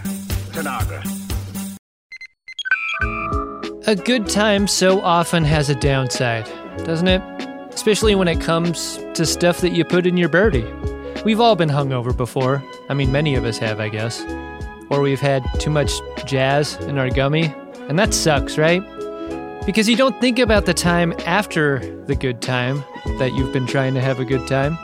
A 3.86 3.96
good 3.96 4.30
time 4.30 4.68
so 4.68 5.02
often 5.02 5.44
has 5.44 5.70
a 5.70 5.76
downside, 5.76 6.46
doesn't 6.86 7.08
it? 7.10 7.22
Especially 7.74 8.16
when 8.16 8.30
it 8.30 8.40
comes 8.40 8.98
to 9.16 9.26
stuff 9.26 9.60
that 9.62 9.74
you 9.74 9.84
put 9.84 10.06
in 10.06 10.16
your 10.16 10.30
birdie. 10.30 10.66
We've 11.26 11.40
all 11.40 11.56
been 11.56 11.70
hungover 11.70 12.16
before. 12.16 12.62
I 12.90 12.94
mean, 12.94 13.10
many 13.10 13.36
of 13.36 13.46
us 13.46 13.58
have, 13.60 13.80
I 13.80 13.88
guess. 13.88 14.22
Or 14.90 15.00
we've 15.00 15.22
had 15.22 15.46
too 15.58 15.70
much 15.70 15.94
jazz 16.26 16.76
in 16.82 16.98
our 16.98 17.10
gummy. 17.10 17.46
And 17.88 17.98
that 17.98 18.14
sucks, 18.14 18.58
right? 18.58 18.82
Because 19.66 19.88
you 19.88 19.96
don't 19.96 20.20
think 20.20 20.38
about 20.38 20.66
the 20.66 20.74
time 20.74 21.14
after 21.26 21.80
the 22.08 22.16
good 22.16 22.42
time 22.42 22.84
that 23.20 23.34
you've 23.34 23.54
been 23.54 23.66
trying 23.66 23.94
to 23.94 24.02
have 24.02 24.20
a 24.20 24.26
good 24.26 24.46
time. 24.48 24.78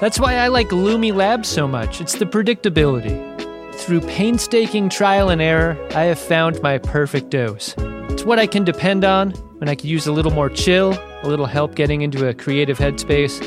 That's 0.00 0.18
why 0.18 0.36
I 0.36 0.48
like 0.48 0.68
Lumi 0.68 1.14
Labs 1.14 1.48
so 1.48 1.68
much. 1.68 2.00
It's 2.00 2.14
the 2.14 2.24
predictability. 2.24 3.30
Through 3.74 4.00
painstaking 4.00 4.88
trial 4.88 5.28
and 5.28 5.42
error, 5.42 5.76
I 5.94 6.04
have 6.04 6.18
found 6.18 6.62
my 6.62 6.78
perfect 6.78 7.28
dose. 7.28 7.74
It's 7.76 8.24
what 8.24 8.38
I 8.38 8.46
can 8.46 8.64
depend 8.64 9.04
on 9.04 9.32
when 9.58 9.68
I 9.68 9.74
could 9.74 9.90
use 9.90 10.06
a 10.06 10.12
little 10.12 10.32
more 10.32 10.48
chill, 10.48 10.98
a 11.22 11.28
little 11.28 11.46
help 11.46 11.74
getting 11.74 12.00
into 12.00 12.28
a 12.28 12.34
creative 12.34 12.78
headspace, 12.78 13.46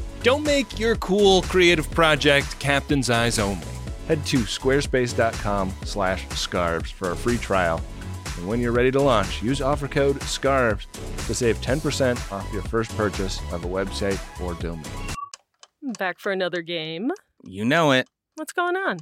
Don't 0.23 0.43
make 0.43 0.77
your 0.77 0.95
cool 0.97 1.41
creative 1.43 1.89
project 1.89 2.59
captain's 2.59 3.09
eyes 3.09 3.39
only. 3.39 3.65
Head 4.07 4.23
to 4.27 4.39
squarespace.com 4.39 5.73
slash 5.83 6.27
scarves 6.29 6.91
for 6.91 7.11
a 7.11 7.15
free 7.15 7.37
trial. 7.37 7.81
And 8.37 8.47
when 8.47 8.59
you're 8.59 8.71
ready 8.71 8.91
to 8.91 9.01
launch, 9.01 9.41
use 9.41 9.61
offer 9.61 9.87
code 9.87 10.21
SCARVES 10.21 10.85
to 11.25 11.33
save 11.33 11.59
10% 11.61 12.31
off 12.31 12.51
your 12.53 12.61
first 12.63 12.95
purchase 12.95 13.39
of 13.51 13.65
a 13.65 13.67
website 13.67 14.19
or 14.41 14.53
domain. 14.55 14.83
Back 15.97 16.19
for 16.19 16.31
another 16.31 16.61
game. 16.61 17.11
You 17.43 17.65
know 17.65 17.91
it. 17.91 18.07
What's 18.35 18.53
going 18.53 18.75
on? 18.75 18.99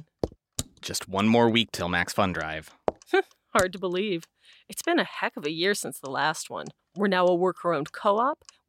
Just 0.80 1.06
one 1.06 1.28
more 1.28 1.50
week 1.50 1.70
till 1.72 1.90
Max 1.90 2.14
Fun 2.14 2.32
Drive. 2.32 2.70
Hard 3.54 3.72
to 3.74 3.78
believe. 3.78 4.24
It's 4.68 4.82
been 4.82 4.98
a 4.98 5.04
heck 5.04 5.36
of 5.36 5.44
a 5.44 5.50
year 5.50 5.74
since 5.74 5.98
the 5.98 6.10
last 6.10 6.48
one. 6.48 6.68
We're 6.96 7.08
now 7.08 7.26
a 7.26 7.34
worker 7.34 7.74
owned 7.74 7.92
co 7.92 8.18
op. 8.18 8.44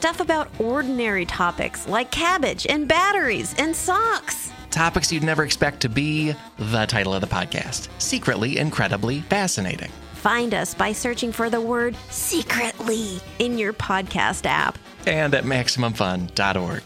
Stuff 0.00 0.20
about 0.20 0.48
ordinary 0.58 1.26
topics 1.26 1.86
like 1.86 2.10
cabbage 2.10 2.66
and 2.66 2.88
batteries 2.88 3.54
and 3.58 3.76
socks. 3.76 4.50
Topics 4.70 5.12
you'd 5.12 5.22
never 5.22 5.44
expect 5.44 5.80
to 5.80 5.90
be 5.90 6.34
the 6.58 6.86
title 6.86 7.12
of 7.12 7.20
the 7.20 7.26
podcast 7.26 7.88
Secretly 7.98 8.56
Incredibly 8.56 9.20
Fascinating. 9.20 9.90
Find 10.14 10.54
us 10.54 10.72
by 10.72 10.92
searching 10.92 11.32
for 11.32 11.50
the 11.50 11.60
word 11.60 11.94
secretly 12.08 13.20
in 13.40 13.58
your 13.58 13.74
podcast 13.74 14.46
app. 14.46 14.78
And 15.06 15.34
at 15.34 15.44
MaximumFun.org. 15.44 16.82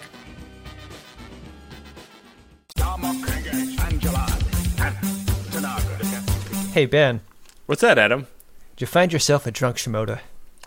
Hey, 6.72 6.86
Ben. 6.86 7.20
What's 7.66 7.82
that, 7.82 7.96
Adam? 7.96 8.26
Did 8.74 8.80
you 8.80 8.86
find 8.88 9.12
yourself 9.12 9.46
a 9.46 9.52
drunk 9.52 9.76
Shimoda? 9.76 10.18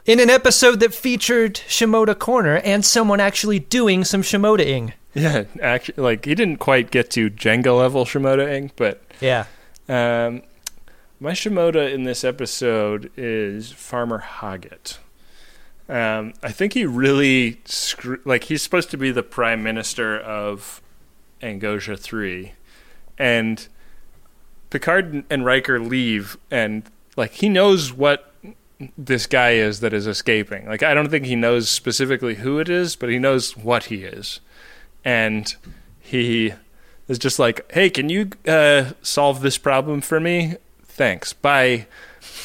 In 0.07 0.21
an 0.21 0.29
episode 0.29 0.79
that 0.79 0.93
featured 0.93 1.55
Shimoda 1.55 2.17
Corner 2.17 2.61
and 2.63 2.85
someone 2.85 3.19
actually 3.19 3.59
doing 3.59 4.05
some 4.05 4.21
Shimoda-ing. 4.21 4.93
Yeah, 5.13 5.43
actually, 5.61 6.01
like 6.01 6.23
he 6.23 6.33
didn't 6.33 6.57
quite 6.59 6.91
get 6.91 7.11
to 7.11 7.29
Jenga 7.29 7.77
level 7.77 8.05
Shimoda-ing, 8.05 8.71
but 8.77 9.01
Yeah. 9.19 9.47
Um, 9.89 10.43
my 11.19 11.31
Shimoda 11.31 11.93
in 11.93 12.03
this 12.03 12.23
episode 12.23 13.11
is 13.17 13.73
Farmer 13.73 14.23
Hoggitt. 14.25 14.97
Um, 15.89 16.33
I 16.41 16.53
think 16.53 16.71
he 16.71 16.85
really 16.85 17.59
screw- 17.65 18.21
like 18.23 18.45
he's 18.45 18.61
supposed 18.61 18.89
to 18.91 18.97
be 18.97 19.11
the 19.11 19.23
prime 19.23 19.61
minister 19.61 20.17
of 20.17 20.81
Angosia 21.41 21.99
Three, 21.99 22.53
and 23.17 23.67
Picard 24.69 25.25
and 25.29 25.45
Riker 25.45 25.81
leave, 25.81 26.37
and 26.49 26.83
like 27.17 27.31
he 27.31 27.49
knows 27.49 27.91
what 27.91 28.26
this 28.97 29.25
guy 29.25 29.51
is 29.51 29.79
that 29.79 29.93
is 29.93 30.07
escaping. 30.07 30.67
Like 30.67 30.83
I 30.83 30.93
don't 30.93 31.09
think 31.09 31.25
he 31.25 31.35
knows 31.35 31.69
specifically 31.69 32.35
who 32.35 32.59
it 32.59 32.69
is, 32.69 32.95
but 32.95 33.09
he 33.09 33.19
knows 33.19 33.57
what 33.57 33.85
he 33.85 34.03
is, 34.03 34.39
and 35.03 35.53
he 35.99 36.53
is 37.07 37.17
just 37.17 37.39
like, 37.39 37.69
"Hey, 37.71 37.89
can 37.89 38.09
you 38.09 38.29
uh, 38.47 38.91
solve 39.01 39.41
this 39.41 39.57
problem 39.57 40.01
for 40.01 40.19
me? 40.19 40.55
Thanks, 40.83 41.33
bye." 41.33 41.87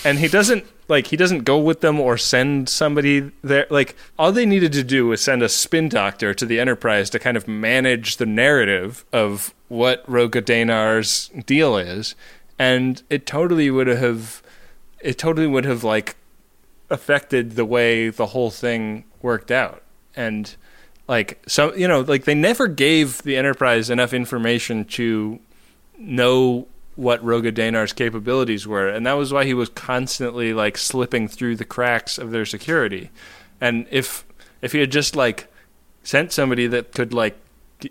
And 0.04 0.18
he 0.18 0.28
doesn't 0.28 0.64
like 0.88 1.08
he 1.08 1.16
doesn't 1.16 1.44
go 1.44 1.58
with 1.58 1.80
them 1.80 2.00
or 2.00 2.16
send 2.16 2.68
somebody 2.68 3.30
there. 3.42 3.66
Like 3.70 3.94
all 4.18 4.32
they 4.32 4.46
needed 4.46 4.72
to 4.72 4.84
do 4.84 5.06
was 5.06 5.20
send 5.20 5.42
a 5.42 5.48
spin 5.48 5.88
doctor 5.88 6.32
to 6.34 6.46
the 6.46 6.58
Enterprise 6.58 7.10
to 7.10 7.18
kind 7.18 7.36
of 7.36 7.46
manage 7.46 8.16
the 8.16 8.26
narrative 8.26 9.04
of 9.12 9.54
what 9.68 10.06
Roga 10.06 10.42
Danar's 10.42 11.30
deal 11.44 11.76
is, 11.76 12.14
and 12.58 13.02
it 13.10 13.26
totally 13.26 13.70
would 13.70 13.86
have 13.86 14.42
it 15.00 15.18
totally 15.18 15.46
would 15.46 15.64
have 15.64 15.84
like 15.84 16.16
affected 16.92 17.52
the 17.52 17.64
way 17.64 18.10
the 18.10 18.26
whole 18.26 18.50
thing 18.50 19.04
worked 19.22 19.50
out. 19.50 19.82
And 20.14 20.54
like 21.08 21.42
so 21.48 21.74
you 21.74 21.88
know 21.88 22.00
like 22.00 22.24
they 22.24 22.34
never 22.34 22.68
gave 22.68 23.22
the 23.22 23.36
enterprise 23.36 23.90
enough 23.90 24.12
information 24.12 24.84
to 24.84 25.40
know 25.98 26.68
what 26.94 27.24
Roga 27.24 27.50
Danar's 27.50 27.92
capabilities 27.92 28.66
were. 28.66 28.88
And 28.88 29.06
that 29.06 29.14
was 29.14 29.32
why 29.32 29.44
he 29.44 29.54
was 29.54 29.70
constantly 29.70 30.52
like 30.52 30.76
slipping 30.76 31.26
through 31.26 31.56
the 31.56 31.64
cracks 31.64 32.18
of 32.18 32.30
their 32.30 32.44
security. 32.44 33.10
And 33.60 33.86
if 33.90 34.24
if 34.60 34.72
he 34.72 34.80
had 34.80 34.92
just 34.92 35.16
like 35.16 35.50
sent 36.02 36.32
somebody 36.32 36.66
that 36.66 36.92
could 36.92 37.12
like 37.12 37.38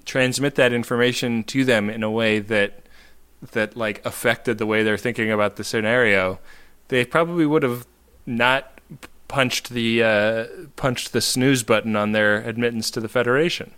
transmit 0.05 0.55
that 0.55 0.71
information 0.71 1.43
to 1.43 1.65
them 1.65 1.89
in 1.89 2.03
a 2.03 2.11
way 2.11 2.39
that 2.39 2.85
that 3.51 3.75
like 3.75 4.05
affected 4.05 4.57
the 4.57 4.65
way 4.65 4.83
they're 4.83 4.97
thinking 4.97 5.31
about 5.31 5.55
the 5.55 5.63
scenario 5.63 6.39
they 6.89 7.03
probably 7.03 7.45
would 7.45 7.63
have 7.63 7.87
not 8.25 8.80
punched 9.31 9.69
the 9.69 10.03
uh, 10.03 10.45
punched 10.75 11.13
the 11.13 11.21
snooze 11.21 11.63
button 11.63 11.95
on 11.95 12.11
their 12.11 12.37
admittance 12.37 12.91
to 12.91 12.99
the 12.99 13.07
Federation. 13.07 13.71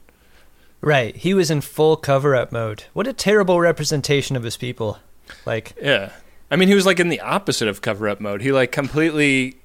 Right. 0.81 1.15
He 1.15 1.33
was 1.33 1.51
in 1.51 1.61
full 1.61 1.95
cover 1.95 2.35
up 2.35 2.51
mode. 2.51 2.85
What 2.93 3.07
a 3.07 3.13
terrible 3.13 3.59
representation 3.61 4.35
of 4.35 4.43
his 4.43 4.57
people. 4.57 4.97
Like 5.45 5.73
Yeah. 5.81 6.11
I 6.51 6.55
mean 6.55 6.67
he 6.67 6.75
was 6.75 6.85
like 6.85 6.99
in 6.99 7.09
the 7.09 7.21
opposite 7.21 7.67
of 7.67 7.81
cover 7.81 8.09
up 8.09 8.19
mode. 8.19 8.41
He 8.41 8.51
like 8.51 8.71
completely 8.71 9.57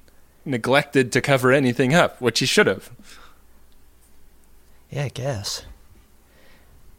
neglected 0.45 1.11
to 1.11 1.21
cover 1.21 1.51
anything 1.51 1.93
up, 1.93 2.21
which 2.21 2.39
he 2.39 2.45
should 2.45 2.67
have. 2.67 2.91
Yeah, 4.89 5.05
I 5.05 5.09
guess. 5.09 5.65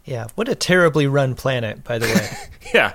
Yeah, 0.04 0.26
what 0.34 0.48
a 0.48 0.54
terribly 0.54 1.06
run 1.06 1.34
planet, 1.34 1.84
by 1.84 1.98
the 1.98 2.06
way. 2.06 2.28
yeah. 2.74 2.94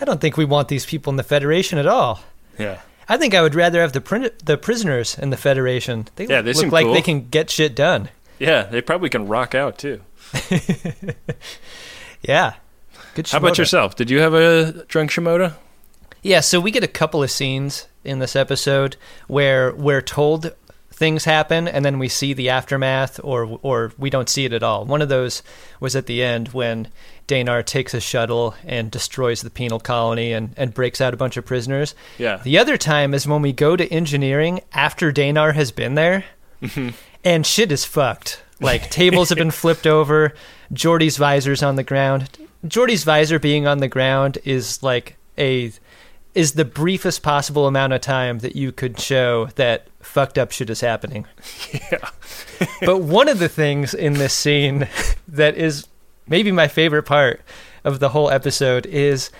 I 0.00 0.04
don't 0.04 0.20
think 0.20 0.36
we 0.36 0.44
want 0.44 0.68
these 0.68 0.84
people 0.86 1.10
in 1.10 1.16
the 1.16 1.22
Federation 1.22 1.78
at 1.78 1.86
all. 1.86 2.20
Yeah. 2.58 2.80
I 3.08 3.16
think 3.16 3.34
I 3.34 3.42
would 3.42 3.54
rather 3.54 3.80
have 3.80 3.92
the 3.92 4.00
prin- 4.00 4.30
the 4.44 4.56
prisoners 4.56 5.18
in 5.18 5.30
the 5.30 5.36
Federation. 5.36 6.08
They 6.16 6.26
Yeah, 6.26 6.42
they 6.42 6.52
look 6.52 6.60
seem 6.62 6.70
like 6.70 6.84
cool. 6.86 6.94
they 6.94 7.02
can 7.02 7.28
get 7.28 7.50
shit 7.50 7.74
done. 7.74 8.08
Yeah, 8.38 8.64
they 8.64 8.80
probably 8.80 9.08
can 9.10 9.26
rock 9.28 9.54
out 9.54 9.78
too. 9.78 10.00
Yeah. 12.22 12.54
Good 13.14 13.28
How 13.30 13.38
about 13.38 13.58
yourself? 13.58 13.96
Did 13.96 14.10
you 14.10 14.20
have 14.20 14.34
a 14.34 14.84
drunk 14.88 15.10
Shimoda? 15.10 15.54
Yeah, 16.22 16.40
so 16.40 16.58
we 16.58 16.70
get 16.70 16.82
a 16.82 16.88
couple 16.88 17.22
of 17.22 17.30
scenes 17.30 17.86
in 18.02 18.18
this 18.18 18.34
episode 18.34 18.96
where 19.26 19.74
we're 19.74 20.00
told 20.00 20.52
things 20.94 21.24
happen 21.24 21.66
and 21.66 21.84
then 21.84 21.98
we 21.98 22.08
see 22.08 22.32
the 22.32 22.48
aftermath 22.48 23.20
or 23.22 23.58
or 23.62 23.92
we 23.98 24.10
don't 24.10 24.28
see 24.28 24.44
it 24.44 24.52
at 24.52 24.62
all. 24.62 24.84
One 24.84 25.02
of 25.02 25.08
those 25.08 25.42
was 25.80 25.96
at 25.96 26.06
the 26.06 26.22
end 26.22 26.48
when 26.48 26.88
Danar 27.26 27.64
takes 27.64 27.94
a 27.94 28.00
shuttle 28.00 28.54
and 28.64 28.90
destroys 28.90 29.42
the 29.42 29.50
penal 29.50 29.80
colony 29.80 30.32
and, 30.32 30.54
and 30.56 30.72
breaks 30.72 31.00
out 31.00 31.14
a 31.14 31.16
bunch 31.16 31.36
of 31.36 31.44
prisoners. 31.44 31.94
Yeah. 32.18 32.36
The 32.42 32.58
other 32.58 32.76
time 32.76 33.14
is 33.14 33.26
when 33.26 33.42
we 33.42 33.52
go 33.52 33.76
to 33.76 33.92
engineering 33.92 34.60
after 34.72 35.12
Danar 35.12 35.54
has 35.54 35.72
been 35.72 35.94
there 35.94 36.24
mm-hmm. 36.62 36.90
and 37.24 37.46
shit 37.46 37.72
is 37.72 37.84
fucked. 37.84 38.42
Like 38.60 38.90
tables 38.90 39.30
have 39.30 39.38
been 39.38 39.50
flipped 39.62 39.86
over, 39.86 40.34
Geordi's 40.72 41.16
visor's 41.16 41.62
on 41.62 41.76
the 41.76 41.82
ground. 41.82 42.30
Geordi's 42.66 43.04
visor 43.04 43.38
being 43.38 43.66
on 43.66 43.78
the 43.78 43.88
ground 43.88 44.38
is 44.44 44.82
like 44.82 45.16
a 45.36 45.72
is 46.34 46.52
the 46.52 46.64
briefest 46.64 47.22
possible 47.22 47.66
amount 47.66 47.92
of 47.92 48.00
time 48.00 48.40
that 48.40 48.56
you 48.56 48.72
could 48.72 48.98
show 48.98 49.46
that 49.54 49.86
fucked 50.00 50.36
up 50.36 50.50
shit 50.50 50.70
is 50.70 50.80
happening. 50.80 51.26
Yeah. 51.90 52.08
but 52.82 52.98
one 52.98 53.28
of 53.28 53.38
the 53.40 53.48
things 53.48 53.94
in 53.94 54.14
this 54.14 54.32
scene 54.32 54.88
that 55.26 55.56
is 55.56 55.88
maybe 56.28 56.52
my 56.52 56.68
favorite 56.68 57.02
part 57.02 57.40
of 57.82 57.98
the 57.98 58.10
whole 58.10 58.30
episode 58.30 58.86
is 58.86 59.30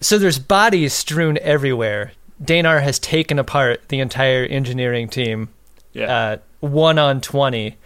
so 0.00 0.18
there's 0.18 0.38
bodies 0.38 0.92
strewn 0.92 1.38
everywhere. 1.42 2.12
Danar 2.42 2.82
has 2.82 2.98
taken 2.98 3.38
apart 3.38 3.88
the 3.88 4.00
entire 4.00 4.44
engineering 4.44 5.08
team. 5.08 5.48
Yeah. 5.92 6.14
Uh, 6.14 6.36
one 6.60 6.98
on 6.98 7.20
20. 7.20 7.76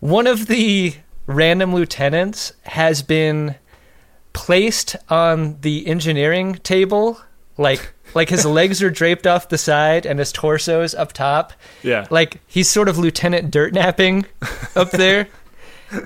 One 0.00 0.26
of 0.26 0.46
the 0.46 0.94
random 1.26 1.74
lieutenants 1.74 2.52
has 2.62 3.02
been 3.02 3.56
placed 4.32 4.96
on 5.08 5.60
the 5.60 5.86
engineering 5.86 6.54
table 6.56 7.20
like 7.58 7.92
like 8.14 8.28
his 8.28 8.44
legs 8.46 8.82
are 8.82 8.90
draped 8.90 9.26
off 9.26 9.48
the 9.48 9.58
side 9.58 10.06
and 10.06 10.18
his 10.18 10.32
torso's 10.32 10.94
up 10.94 11.12
top. 11.12 11.52
Yeah. 11.82 12.06
like 12.10 12.40
he's 12.46 12.68
sort 12.68 12.88
of 12.88 12.96
lieutenant 12.98 13.50
dirt 13.50 13.72
napping 13.74 14.26
up 14.74 14.90
there. 14.90 15.28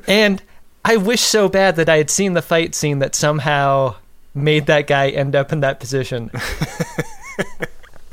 And 0.07 0.43
i 0.85 0.97
wish 0.97 1.21
so 1.21 1.49
bad 1.49 1.77
that 1.77 1.89
i 1.91 1.97
had 1.99 2.09
seen 2.11 2.33
the 2.33 2.41
fight 2.43 2.75
scene 2.75 3.01
that 3.01 3.15
somehow 3.15 3.95
made 4.35 4.67
that 4.67 4.87
guy 4.87 5.11
end 5.11 5.37
up 5.37 5.53
in 5.53 5.61
that 5.61 5.79
position. 5.81 6.31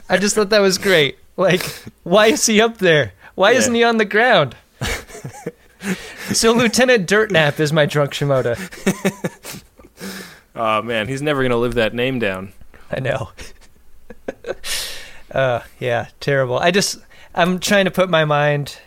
I 0.09 0.17
just 0.17 0.35
thought 0.35 0.49
that 0.49 0.59
was 0.59 0.77
great. 0.77 1.17
Like 1.37 1.63
why 2.03 2.27
is 2.27 2.45
he 2.45 2.59
up 2.61 2.77
there? 2.79 3.13
Why 3.35 3.51
Yeah. 3.51 3.57
isn't 3.59 3.75
he 3.75 3.83
on 3.83 3.97
the 3.97 4.05
ground? 4.05 4.55
So 6.33 6.51
lieutenant 6.53 7.07
dirt 7.07 7.31
nap 7.31 7.59
is 7.59 7.71
my 7.71 7.85
drunk 7.85 8.11
shimoda. 8.11 8.57
Oh 10.59 10.81
man, 10.81 11.07
he's 11.07 11.21
never 11.21 11.43
gonna 11.43 11.55
live 11.57 11.75
that 11.75 11.93
name 11.93 12.17
down. 12.17 12.51
I 12.91 12.99
know. 12.99 13.29
uh, 15.31 15.61
yeah, 15.79 16.07
terrible. 16.19 16.57
I 16.59 16.71
just 16.71 16.99
I'm 17.35 17.59
trying 17.59 17.85
to 17.85 17.91
put 17.91 18.09
my 18.09 18.25
mind 18.25 18.79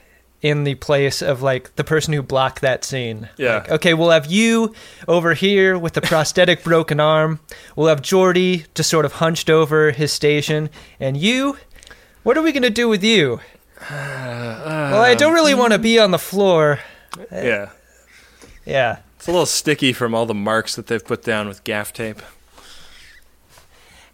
in 0.42 0.64
the 0.64 0.74
place 0.76 1.20
of 1.20 1.42
like 1.42 1.74
the 1.76 1.84
person 1.84 2.14
who 2.14 2.22
blocked 2.22 2.62
that 2.62 2.84
scene. 2.84 3.28
Yeah. 3.36 3.58
Like, 3.58 3.70
okay, 3.70 3.94
we'll 3.94 4.10
have 4.10 4.26
you 4.26 4.74
over 5.06 5.34
here 5.34 5.78
with 5.78 5.92
the 5.92 6.00
prosthetic 6.00 6.64
broken 6.64 6.98
arm. 7.00 7.40
We'll 7.76 7.88
have 7.88 8.02
Geordi 8.02 8.66
just 8.74 8.90
sort 8.90 9.04
of 9.04 9.12
hunched 9.14 9.50
over 9.50 9.90
his 9.90 10.12
station, 10.12 10.70
and 10.98 11.16
you. 11.16 11.56
What 12.22 12.36
are 12.36 12.42
we 12.42 12.52
gonna 12.52 12.70
do 12.70 12.88
with 12.88 13.02
you? 13.02 13.40
well, 13.90 15.02
I 15.02 15.14
don't 15.14 15.32
really 15.32 15.54
want 15.54 15.72
to 15.72 15.78
be 15.78 15.98
on 15.98 16.10
the 16.10 16.18
floor. 16.18 16.80
Yeah. 17.30 17.70
Yeah. 18.66 18.98
It's 19.16 19.26
a 19.26 19.32
little 19.32 19.46
sticky 19.46 19.92
from 19.92 20.14
all 20.14 20.26
the 20.26 20.34
marks 20.34 20.76
that 20.76 20.86
they've 20.86 21.04
put 21.04 21.22
down 21.22 21.48
with 21.48 21.64
gaff 21.64 21.92
tape. 21.92 22.20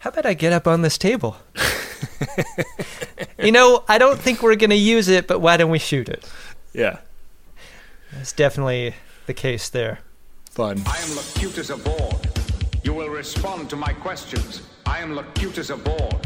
How 0.06 0.10
about 0.10 0.24
I 0.24 0.34
get 0.34 0.52
up 0.52 0.68
on 0.68 0.82
this 0.82 0.98
table? 0.98 1.36
you 3.40 3.50
know, 3.50 3.82
I 3.88 3.98
don't 3.98 4.20
think 4.20 4.40
we're 4.40 4.54
going 4.54 4.70
to 4.70 4.76
use 4.76 5.08
it, 5.08 5.26
but 5.26 5.40
why 5.40 5.56
don't 5.56 5.68
we 5.68 5.80
shoot 5.80 6.08
it? 6.08 6.24
Yeah. 6.72 6.98
That's 8.12 8.32
definitely 8.32 8.94
the 9.26 9.34
case 9.34 9.68
there. 9.68 9.98
Fun. 10.48 10.80
I 10.86 10.96
am 10.98 11.16
Locutus 11.16 11.70
of 11.70 11.82
Borg. 11.82 12.24
You 12.84 12.94
will 12.94 13.08
respond 13.08 13.68
to 13.70 13.74
my 13.74 13.92
questions. 13.94 14.62
I 14.86 15.00
am 15.00 15.16
Locutus 15.16 15.70
of 15.70 15.82
Borg. 15.82 16.24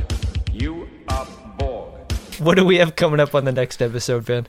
You 0.53 0.87
are 1.09 1.27
aboard. 1.43 2.13
What 2.39 2.59
do 2.59 2.67
we 2.67 2.77
have 2.77 2.97
coming 2.97 3.19
up 3.19 3.35
on 3.35 3.47
the 3.47 3.53
next 3.53 3.81
episode, 3.81 4.27
Ben? 4.27 4.47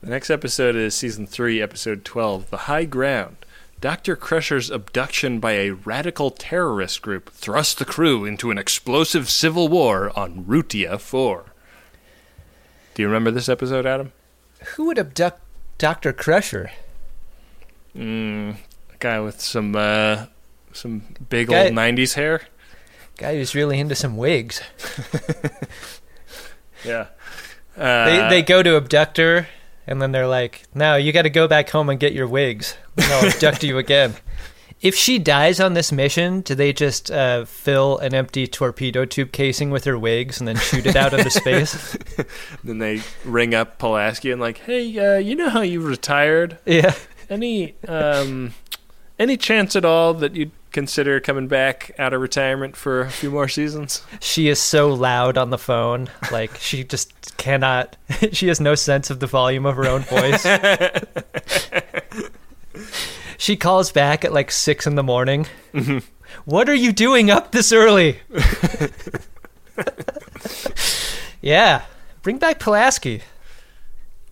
The 0.00 0.10
next 0.10 0.28
episode 0.28 0.74
is 0.74 0.96
season 0.96 1.28
three, 1.28 1.62
episode 1.62 2.04
twelve, 2.04 2.50
"The 2.50 2.56
High 2.66 2.86
Ground." 2.86 3.41
Dr. 3.82 4.14
Crusher's 4.16 4.70
abduction 4.70 5.40
by 5.40 5.52
a 5.54 5.70
radical 5.70 6.30
terrorist 6.30 7.02
group 7.02 7.28
thrust 7.30 7.78
the 7.80 7.84
crew 7.84 8.24
into 8.24 8.50
an 8.52 8.56
explosive 8.56 9.28
civil 9.28 9.66
war 9.66 10.16
on 10.16 10.44
Rutia 10.44 11.00
4. 11.00 11.44
Do 12.94 13.02
you 13.02 13.08
remember 13.08 13.32
this 13.32 13.48
episode, 13.48 13.84
Adam? 13.84 14.12
Who 14.76 14.86
would 14.86 14.98
abduct 15.00 15.40
Dr. 15.78 16.12
Crusher? 16.12 16.70
Mm, 17.96 18.54
a 18.94 18.96
guy 19.00 19.18
with 19.18 19.40
some 19.40 19.74
uh, 19.74 20.26
some 20.72 21.02
big 21.28 21.48
Guy- 21.48 21.64
old 21.64 21.72
90s 21.74 22.14
hair. 22.14 22.42
Guy 23.18 23.34
who's 23.36 23.54
really 23.54 23.78
into 23.80 23.94
some 23.94 24.16
wigs. 24.16 24.62
Yeah. 26.84 27.06
they 27.76 28.20
Uh, 28.20 28.28
they 28.28 28.42
go 28.42 28.60
to 28.60 28.76
abduct 28.76 29.16
her, 29.18 29.46
and 29.86 30.00
then 30.00 30.12
they're 30.12 30.26
like, 30.26 30.64
"Now 30.74 30.96
you 30.96 31.12
got 31.12 31.22
to 31.22 31.30
go 31.30 31.48
back 31.48 31.70
home 31.70 31.88
and 31.88 31.98
get 31.98 32.12
your 32.12 32.26
wigs. 32.26 32.76
Then 32.96 33.10
I'll 33.12 33.30
abduct 33.30 33.64
you 33.64 33.78
again." 33.78 34.14
If 34.82 34.96
she 34.96 35.20
dies 35.20 35.60
on 35.60 35.74
this 35.74 35.92
mission, 35.92 36.40
do 36.40 36.56
they 36.56 36.72
just 36.72 37.08
uh, 37.08 37.44
fill 37.44 37.98
an 37.98 38.14
empty 38.14 38.48
torpedo 38.48 39.04
tube 39.04 39.30
casing 39.30 39.70
with 39.70 39.84
her 39.84 39.96
wigs 39.96 40.40
and 40.40 40.48
then 40.48 40.56
shoot 40.56 40.86
it 40.86 40.96
out 40.96 41.14
into 41.14 41.30
space? 41.40 41.96
then 42.64 42.78
they 42.78 43.00
ring 43.24 43.54
up 43.54 43.78
Pulaski 43.78 44.32
and 44.32 44.40
like, 44.40 44.58
"Hey, 44.58 44.98
uh, 44.98 45.18
you 45.18 45.36
know 45.36 45.50
how 45.50 45.60
you 45.60 45.80
retired? 45.80 46.58
Yeah. 46.66 46.96
Any 47.30 47.76
um, 47.86 48.54
any 49.20 49.36
chance 49.36 49.76
at 49.76 49.84
all 49.84 50.14
that 50.14 50.34
you'd 50.34 50.50
consider 50.72 51.20
coming 51.20 51.48
back 51.48 51.92
out 51.98 52.12
of 52.12 52.20
retirement 52.20 52.76
for 52.76 53.02
a 53.02 53.10
few 53.10 53.30
more 53.30 53.48
seasons? 53.48 54.04
She 54.20 54.48
is 54.48 54.58
so 54.58 54.92
loud 54.92 55.38
on 55.38 55.50
the 55.50 55.58
phone. 55.58 56.08
Like 56.30 56.56
she 56.56 56.84
just 56.84 57.36
cannot. 57.36 57.96
She 58.32 58.48
has 58.48 58.60
no 58.60 58.74
sense 58.74 59.10
of 59.10 59.20
the 59.20 59.26
volume 59.26 59.66
of 59.66 59.76
her 59.76 59.86
own 59.86 60.02
voice. 60.02 60.46
she 63.36 63.56
calls 63.56 63.90
back 63.90 64.24
at 64.24 64.32
like 64.32 64.50
six 64.50 64.86
in 64.86 64.94
the 64.94 65.02
morning. 65.02 65.46
Mm-hmm. 65.74 65.98
What 66.44 66.68
are 66.68 66.74
you 66.74 66.92
doing 66.92 67.30
up 67.30 67.52
this 67.52 67.72
early? 67.72 68.20
yeah, 71.40 71.82
bring 72.22 72.38
back 72.38 72.60
Pulaski. 72.60 73.22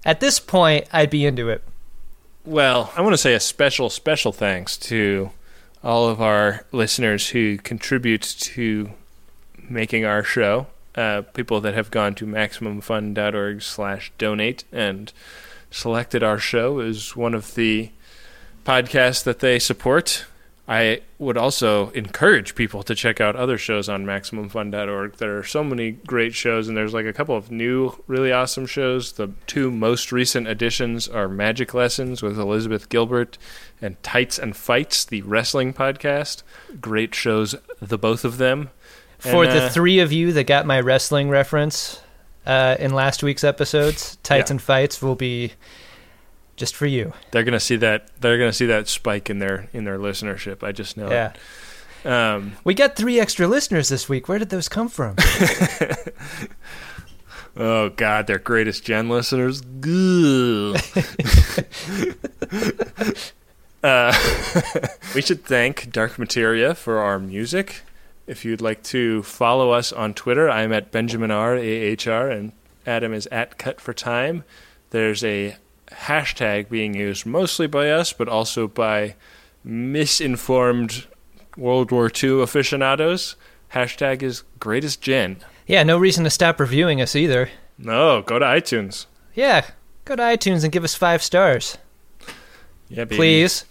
At 0.05 0.21
this 0.21 0.41
point, 0.41 0.87
I'd 0.93 1.11
be 1.11 1.27
into 1.27 1.49
it. 1.49 1.63
Well, 2.45 2.93
I 2.97 3.03
want 3.03 3.13
to 3.13 3.19
say 3.19 3.35
a 3.35 3.41
special, 3.41 3.91
special 3.91 4.33
thanks 4.33 4.77
to 4.79 5.31
all 5.83 6.09
of 6.09 6.21
our 6.21 6.65
listeners 6.73 7.31
who 7.31 7.57
contribute 7.59 8.23
to 8.23 8.91
making 9.69 10.05
our 10.05 10.23
show. 10.23 10.67
Uh, 10.95 11.23
people 11.35 11.61
that 11.61 11.75
have 11.75 11.91
gone 11.91 12.15
to 12.17 12.27
maximumfund.org 12.27 13.63
slash 13.63 14.13
donate 14.19 14.65
and 14.73 15.13
selected 15.71 16.23
our 16.23 16.39
show 16.39 16.81
as 16.81 17.15
one 17.15 17.33
of 17.33 17.55
the 17.55 17.91
podcasts 18.65 19.23
that 19.23 19.39
they 19.39 19.59
support. 19.59 20.27
I 20.71 21.01
would 21.19 21.37
also 21.37 21.91
encourage 21.91 22.55
people 22.55 22.85
to 22.85 22.95
check 22.95 23.21
out 23.21 23.35
other 23.35 23.59
shows 23.59 23.89
on 23.89 24.07
MaximumFun.org. 24.07 25.17
There 25.17 25.37
are 25.37 25.43
so 25.43 25.65
many 25.65 25.91
great 25.91 26.33
shows, 26.33 26.69
and 26.69 26.77
there's 26.77 26.95
like 26.95 27.07
a 27.07 27.13
couple 27.13 27.37
of 27.37 27.51
new, 27.51 28.01
really 28.07 28.31
awesome 28.31 28.67
shows. 28.67 29.11
The 29.13 29.33
two 29.49 29.73
most 29.73 30.13
recent 30.13 30.47
additions 30.47 31.09
are 31.09 31.27
Magic 31.27 31.75
Lessons 31.75 32.23
with 32.23 32.39
Elizabeth 32.39 32.89
Gilbert 32.89 33.37
and 33.83 34.01
Tights 34.05 34.39
and 34.39 34.57
Fights, 34.57 35.05
the 35.05 35.23
wrestling 35.23 35.75
podcast. 35.75 36.45
Great 36.81 37.17
shows, 37.17 37.57
the 37.83 37.99
both 37.99 38.25
of 38.25 38.39
them. 38.39 38.71
For 39.19 39.43
And, 39.43 39.53
the 39.53 39.65
uh, 39.65 39.71
three 39.71 39.99
of 39.99 40.13
you 40.13 40.33
that 40.35 40.45
got 40.45 40.67
my 40.67 40.79
wrestling 40.79 41.31
reference 41.31 42.01
uh, 42.47 42.77
in 42.79 42.93
last 42.93 43.25
week's 43.25 43.43
episodes, 43.43 44.19
Tights 44.23 44.51
Yeah. 44.51 44.55
and 44.55 44.63
Fights 44.63 45.03
will 45.03 45.17
be 45.17 45.55
just 46.61 46.77
for 46.77 46.87
you. 46.87 47.13
they're 47.33 47.43
gonna 47.43 47.59
see 47.59 47.75
that 47.77 48.11
they're 48.21 48.39
gonna 48.39 48.53
see 48.53 48.67
that 48.67 48.87
spike 48.87 49.29
in 49.31 49.39
their 49.41 49.69
in 49.73 49.83
their 49.85 49.99
listenership. 49.99 50.63
I 50.63 50.71
just 50.71 50.97
know. 50.97 51.11
Yeah. 51.11 51.33
It. 52.05 52.07
Um, 52.07 52.53
We 52.65 52.75
got 52.75 52.95
three 52.97 53.19
extra 53.19 53.47
listeners 53.49 53.89
this 53.89 54.09
week. 54.09 54.29
Where 54.29 54.39
did 54.39 54.51
those 54.51 54.69
come 54.69 54.89
from? 54.89 55.17
Oh 57.57 57.89
God, 57.91 58.29
their 58.29 58.39
greatest 58.39 58.85
gen 58.85 59.09
listeners. 59.09 59.61
Uh, 63.83 64.13
we 65.15 65.23
should 65.23 65.43
thank 65.45 65.91
Dark 65.91 66.19
Materia 66.19 66.75
for 66.75 66.99
our 66.99 67.19
music. 67.19 67.83
If 68.27 68.45
you'd 68.45 68.61
like 68.61 68.83
to 68.85 69.23
follow 69.23 69.71
us 69.71 69.91
on 69.91 70.13
Twitter, 70.13 70.51
I'm 70.51 70.71
at 70.73 70.93
Benjamin 70.93 71.31
R 71.31 71.57
A 71.57 71.61
H 71.63 72.07
R, 72.07 72.29
and 72.29 72.53
Adam 72.87 73.15
is 73.15 73.27
at 73.29 73.57
Cut 73.57 73.81
for 73.81 73.95
Time. 73.95 74.45
There's 74.91 75.25
a 75.25 75.57
hashtag 75.93 76.69
being 76.69 76.95
used 76.95 77.27
mostly 77.27 77.67
by 77.67 77.91
us, 77.91 78.13
but 78.13 78.29
also 78.29 78.67
by 78.69 79.15
misinformed 79.65 81.07
World 81.57 81.91
War 81.91 82.11
II 82.23 82.43
aficionados. 82.43 83.37
Hashtag 83.75 84.23
is 84.23 84.43
greatest 84.59 85.01
gen. 85.01 85.39
yeah, 85.67 85.83
no 85.83 85.99
reason 85.99 86.25
to 86.25 86.31
stop 86.31 86.59
reviewing 86.59 87.01
us 87.01 87.15
either. 87.15 87.51
No, 87.79 88.23
go 88.23 88.39
to 88.39 88.45
iTunes. 88.45 89.07
Yeah, 89.35 89.65
go 90.05 90.17
to 90.17 90.23
iTunes 90.23 90.65
and 90.65 90.73
give 90.73 90.85
us 90.85 90.95
five 90.95 91.23
stars. 91.23 91.79
Yeah, 92.89 93.05
baby. 93.05 93.17
Please. 93.17 93.65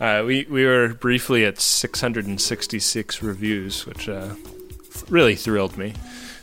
Uh, 0.00 0.24
we 0.26 0.44
we 0.50 0.64
were 0.64 0.94
briefly 0.94 1.44
at 1.44 1.60
666 1.60 3.22
reviews, 3.22 3.86
which 3.86 4.08
uh, 4.08 4.34
really 5.08 5.36
thrilled 5.36 5.76
me. 5.78 5.94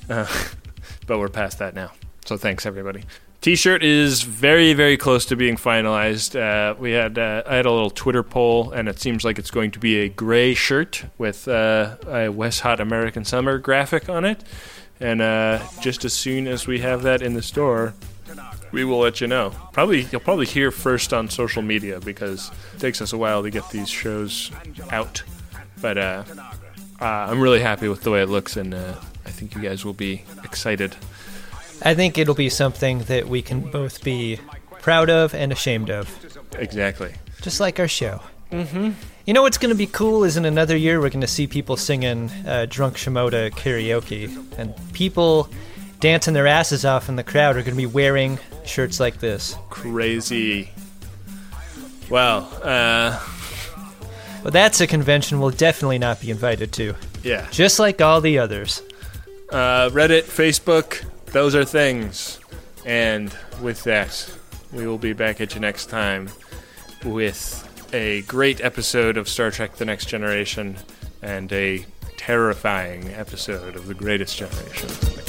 Uh, 0.09 0.25
but 1.07 1.19
we're 1.19 1.27
past 1.27 1.59
that 1.59 1.75
now, 1.75 1.91
so 2.25 2.37
thanks 2.37 2.65
everybody. 2.65 3.03
T-shirt 3.41 3.83
is 3.83 4.23
very 4.23 4.73
very 4.73 4.97
close 4.97 5.25
to 5.27 5.35
being 5.37 5.55
finalized. 5.55 6.35
Uh, 6.37 6.75
we 6.77 6.91
had 6.91 7.17
uh, 7.17 7.41
I 7.47 7.55
had 7.55 7.65
a 7.65 7.71
little 7.71 7.89
Twitter 7.89 8.21
poll, 8.21 8.71
and 8.71 8.89
it 8.89 8.99
seems 8.99 9.23
like 9.23 9.39
it's 9.39 9.49
going 9.49 9.71
to 9.71 9.79
be 9.79 9.99
a 10.01 10.09
gray 10.09 10.53
shirt 10.53 11.05
with 11.17 11.47
uh, 11.47 11.95
a 12.05 12.27
Wet 12.27 12.59
Hot 12.59 12.81
American 12.81 13.23
Summer 13.23 13.57
graphic 13.57 14.09
on 14.09 14.25
it. 14.25 14.43
And 14.99 15.21
uh, 15.21 15.59
just 15.79 16.03
as 16.03 16.11
soon 16.11 16.47
as 16.47 16.67
we 16.67 16.79
have 16.79 17.03
that 17.03 17.21
in 17.21 17.33
the 17.33 17.41
store, 17.41 17.93
we 18.73 18.83
will 18.83 18.99
let 18.99 19.21
you 19.21 19.27
know. 19.27 19.53
Probably 19.71 20.01
you'll 20.11 20.19
probably 20.19 20.45
hear 20.45 20.69
first 20.69 21.13
on 21.13 21.29
social 21.29 21.61
media 21.61 22.01
because 22.01 22.51
it 22.75 22.79
takes 22.81 23.01
us 23.01 23.13
a 23.13 23.17
while 23.17 23.41
to 23.41 23.49
get 23.49 23.69
these 23.69 23.87
shows 23.87 24.51
out. 24.91 25.23
But 25.81 25.97
uh, 25.97 26.23
uh, 26.99 27.05
I'm 27.05 27.39
really 27.39 27.61
happy 27.61 27.87
with 27.87 28.01
the 28.03 28.11
way 28.11 28.21
it 28.21 28.27
looks, 28.27 28.57
and 28.57 28.75
I 28.75 29.29
think 29.29 29.55
you 29.55 29.61
guys 29.61 29.85
will 29.85 29.93
be 29.93 30.23
excited. 30.43 30.97
I 31.83 31.93
think 31.95 32.17
it'll 32.17 32.35
be 32.35 32.49
something 32.49 32.99
that 33.03 33.27
we 33.27 33.41
can 33.41 33.61
both 33.61 34.03
be 34.03 34.39
proud 34.81 35.09
of 35.09 35.33
and 35.33 35.51
ashamed 35.51 35.89
of. 35.89 36.09
Exactly. 36.57 37.13
Just 37.41 37.59
like 37.59 37.79
our 37.79 37.87
show. 37.87 38.21
Mm-hmm. 38.51 38.91
You 39.25 39.33
know 39.33 39.43
what's 39.43 39.57
going 39.57 39.73
to 39.73 39.77
be 39.77 39.85
cool 39.85 40.23
is 40.23 40.35
in 40.37 40.45
another 40.45 40.75
year 40.75 40.99
we're 40.99 41.09
going 41.09 41.21
to 41.21 41.27
see 41.27 41.45
people 41.47 41.77
singing 41.77 42.29
uh, 42.47 42.65
Drunk 42.67 42.95
Shimoda 42.95 43.51
karaoke. 43.51 44.35
And 44.57 44.73
people 44.93 45.49
dancing 45.99 46.33
their 46.33 46.47
asses 46.47 46.83
off 46.85 47.09
in 47.09 47.15
the 47.15 47.23
crowd 47.23 47.55
are 47.55 47.61
going 47.61 47.75
to 47.75 47.77
be 47.77 47.85
wearing 47.85 48.39
shirts 48.65 48.99
like 48.99 49.19
this. 49.19 49.55
Crazy. 49.69 50.71
Well, 52.09 52.49
uh, 52.63 53.19
Well, 54.43 54.51
that's 54.51 54.81
a 54.81 54.87
convention 54.87 55.39
we'll 55.39 55.51
definitely 55.51 55.99
not 55.99 56.19
be 56.21 56.31
invited 56.31 56.71
to. 56.73 56.95
Yeah. 57.23 57.47
Just 57.51 57.77
like 57.79 58.01
all 58.01 58.21
the 58.21 58.39
others. 58.39 58.81
uh, 59.51 59.89
Reddit, 59.91 60.23
Facebook, 60.23 61.03
those 61.31 61.55
are 61.55 61.65
things. 61.65 62.39
And 62.85 63.35
with 63.61 63.83
that, 63.83 64.31
we 64.71 64.87
will 64.87 64.97
be 64.97 65.13
back 65.13 65.41
at 65.41 65.55
you 65.55 65.61
next 65.61 65.87
time 65.87 66.29
with 67.03 67.65
a 67.93 68.21
great 68.23 68.61
episode 68.61 69.17
of 69.17 69.27
Star 69.27 69.51
Trek 69.51 69.75
The 69.75 69.85
Next 69.85 70.07
Generation 70.07 70.77
and 71.21 71.51
a 71.51 71.85
terrifying 72.17 73.09
episode 73.09 73.75
of 73.75 73.87
The 73.87 73.93
Greatest 73.93 74.37
Generation. 74.37 75.28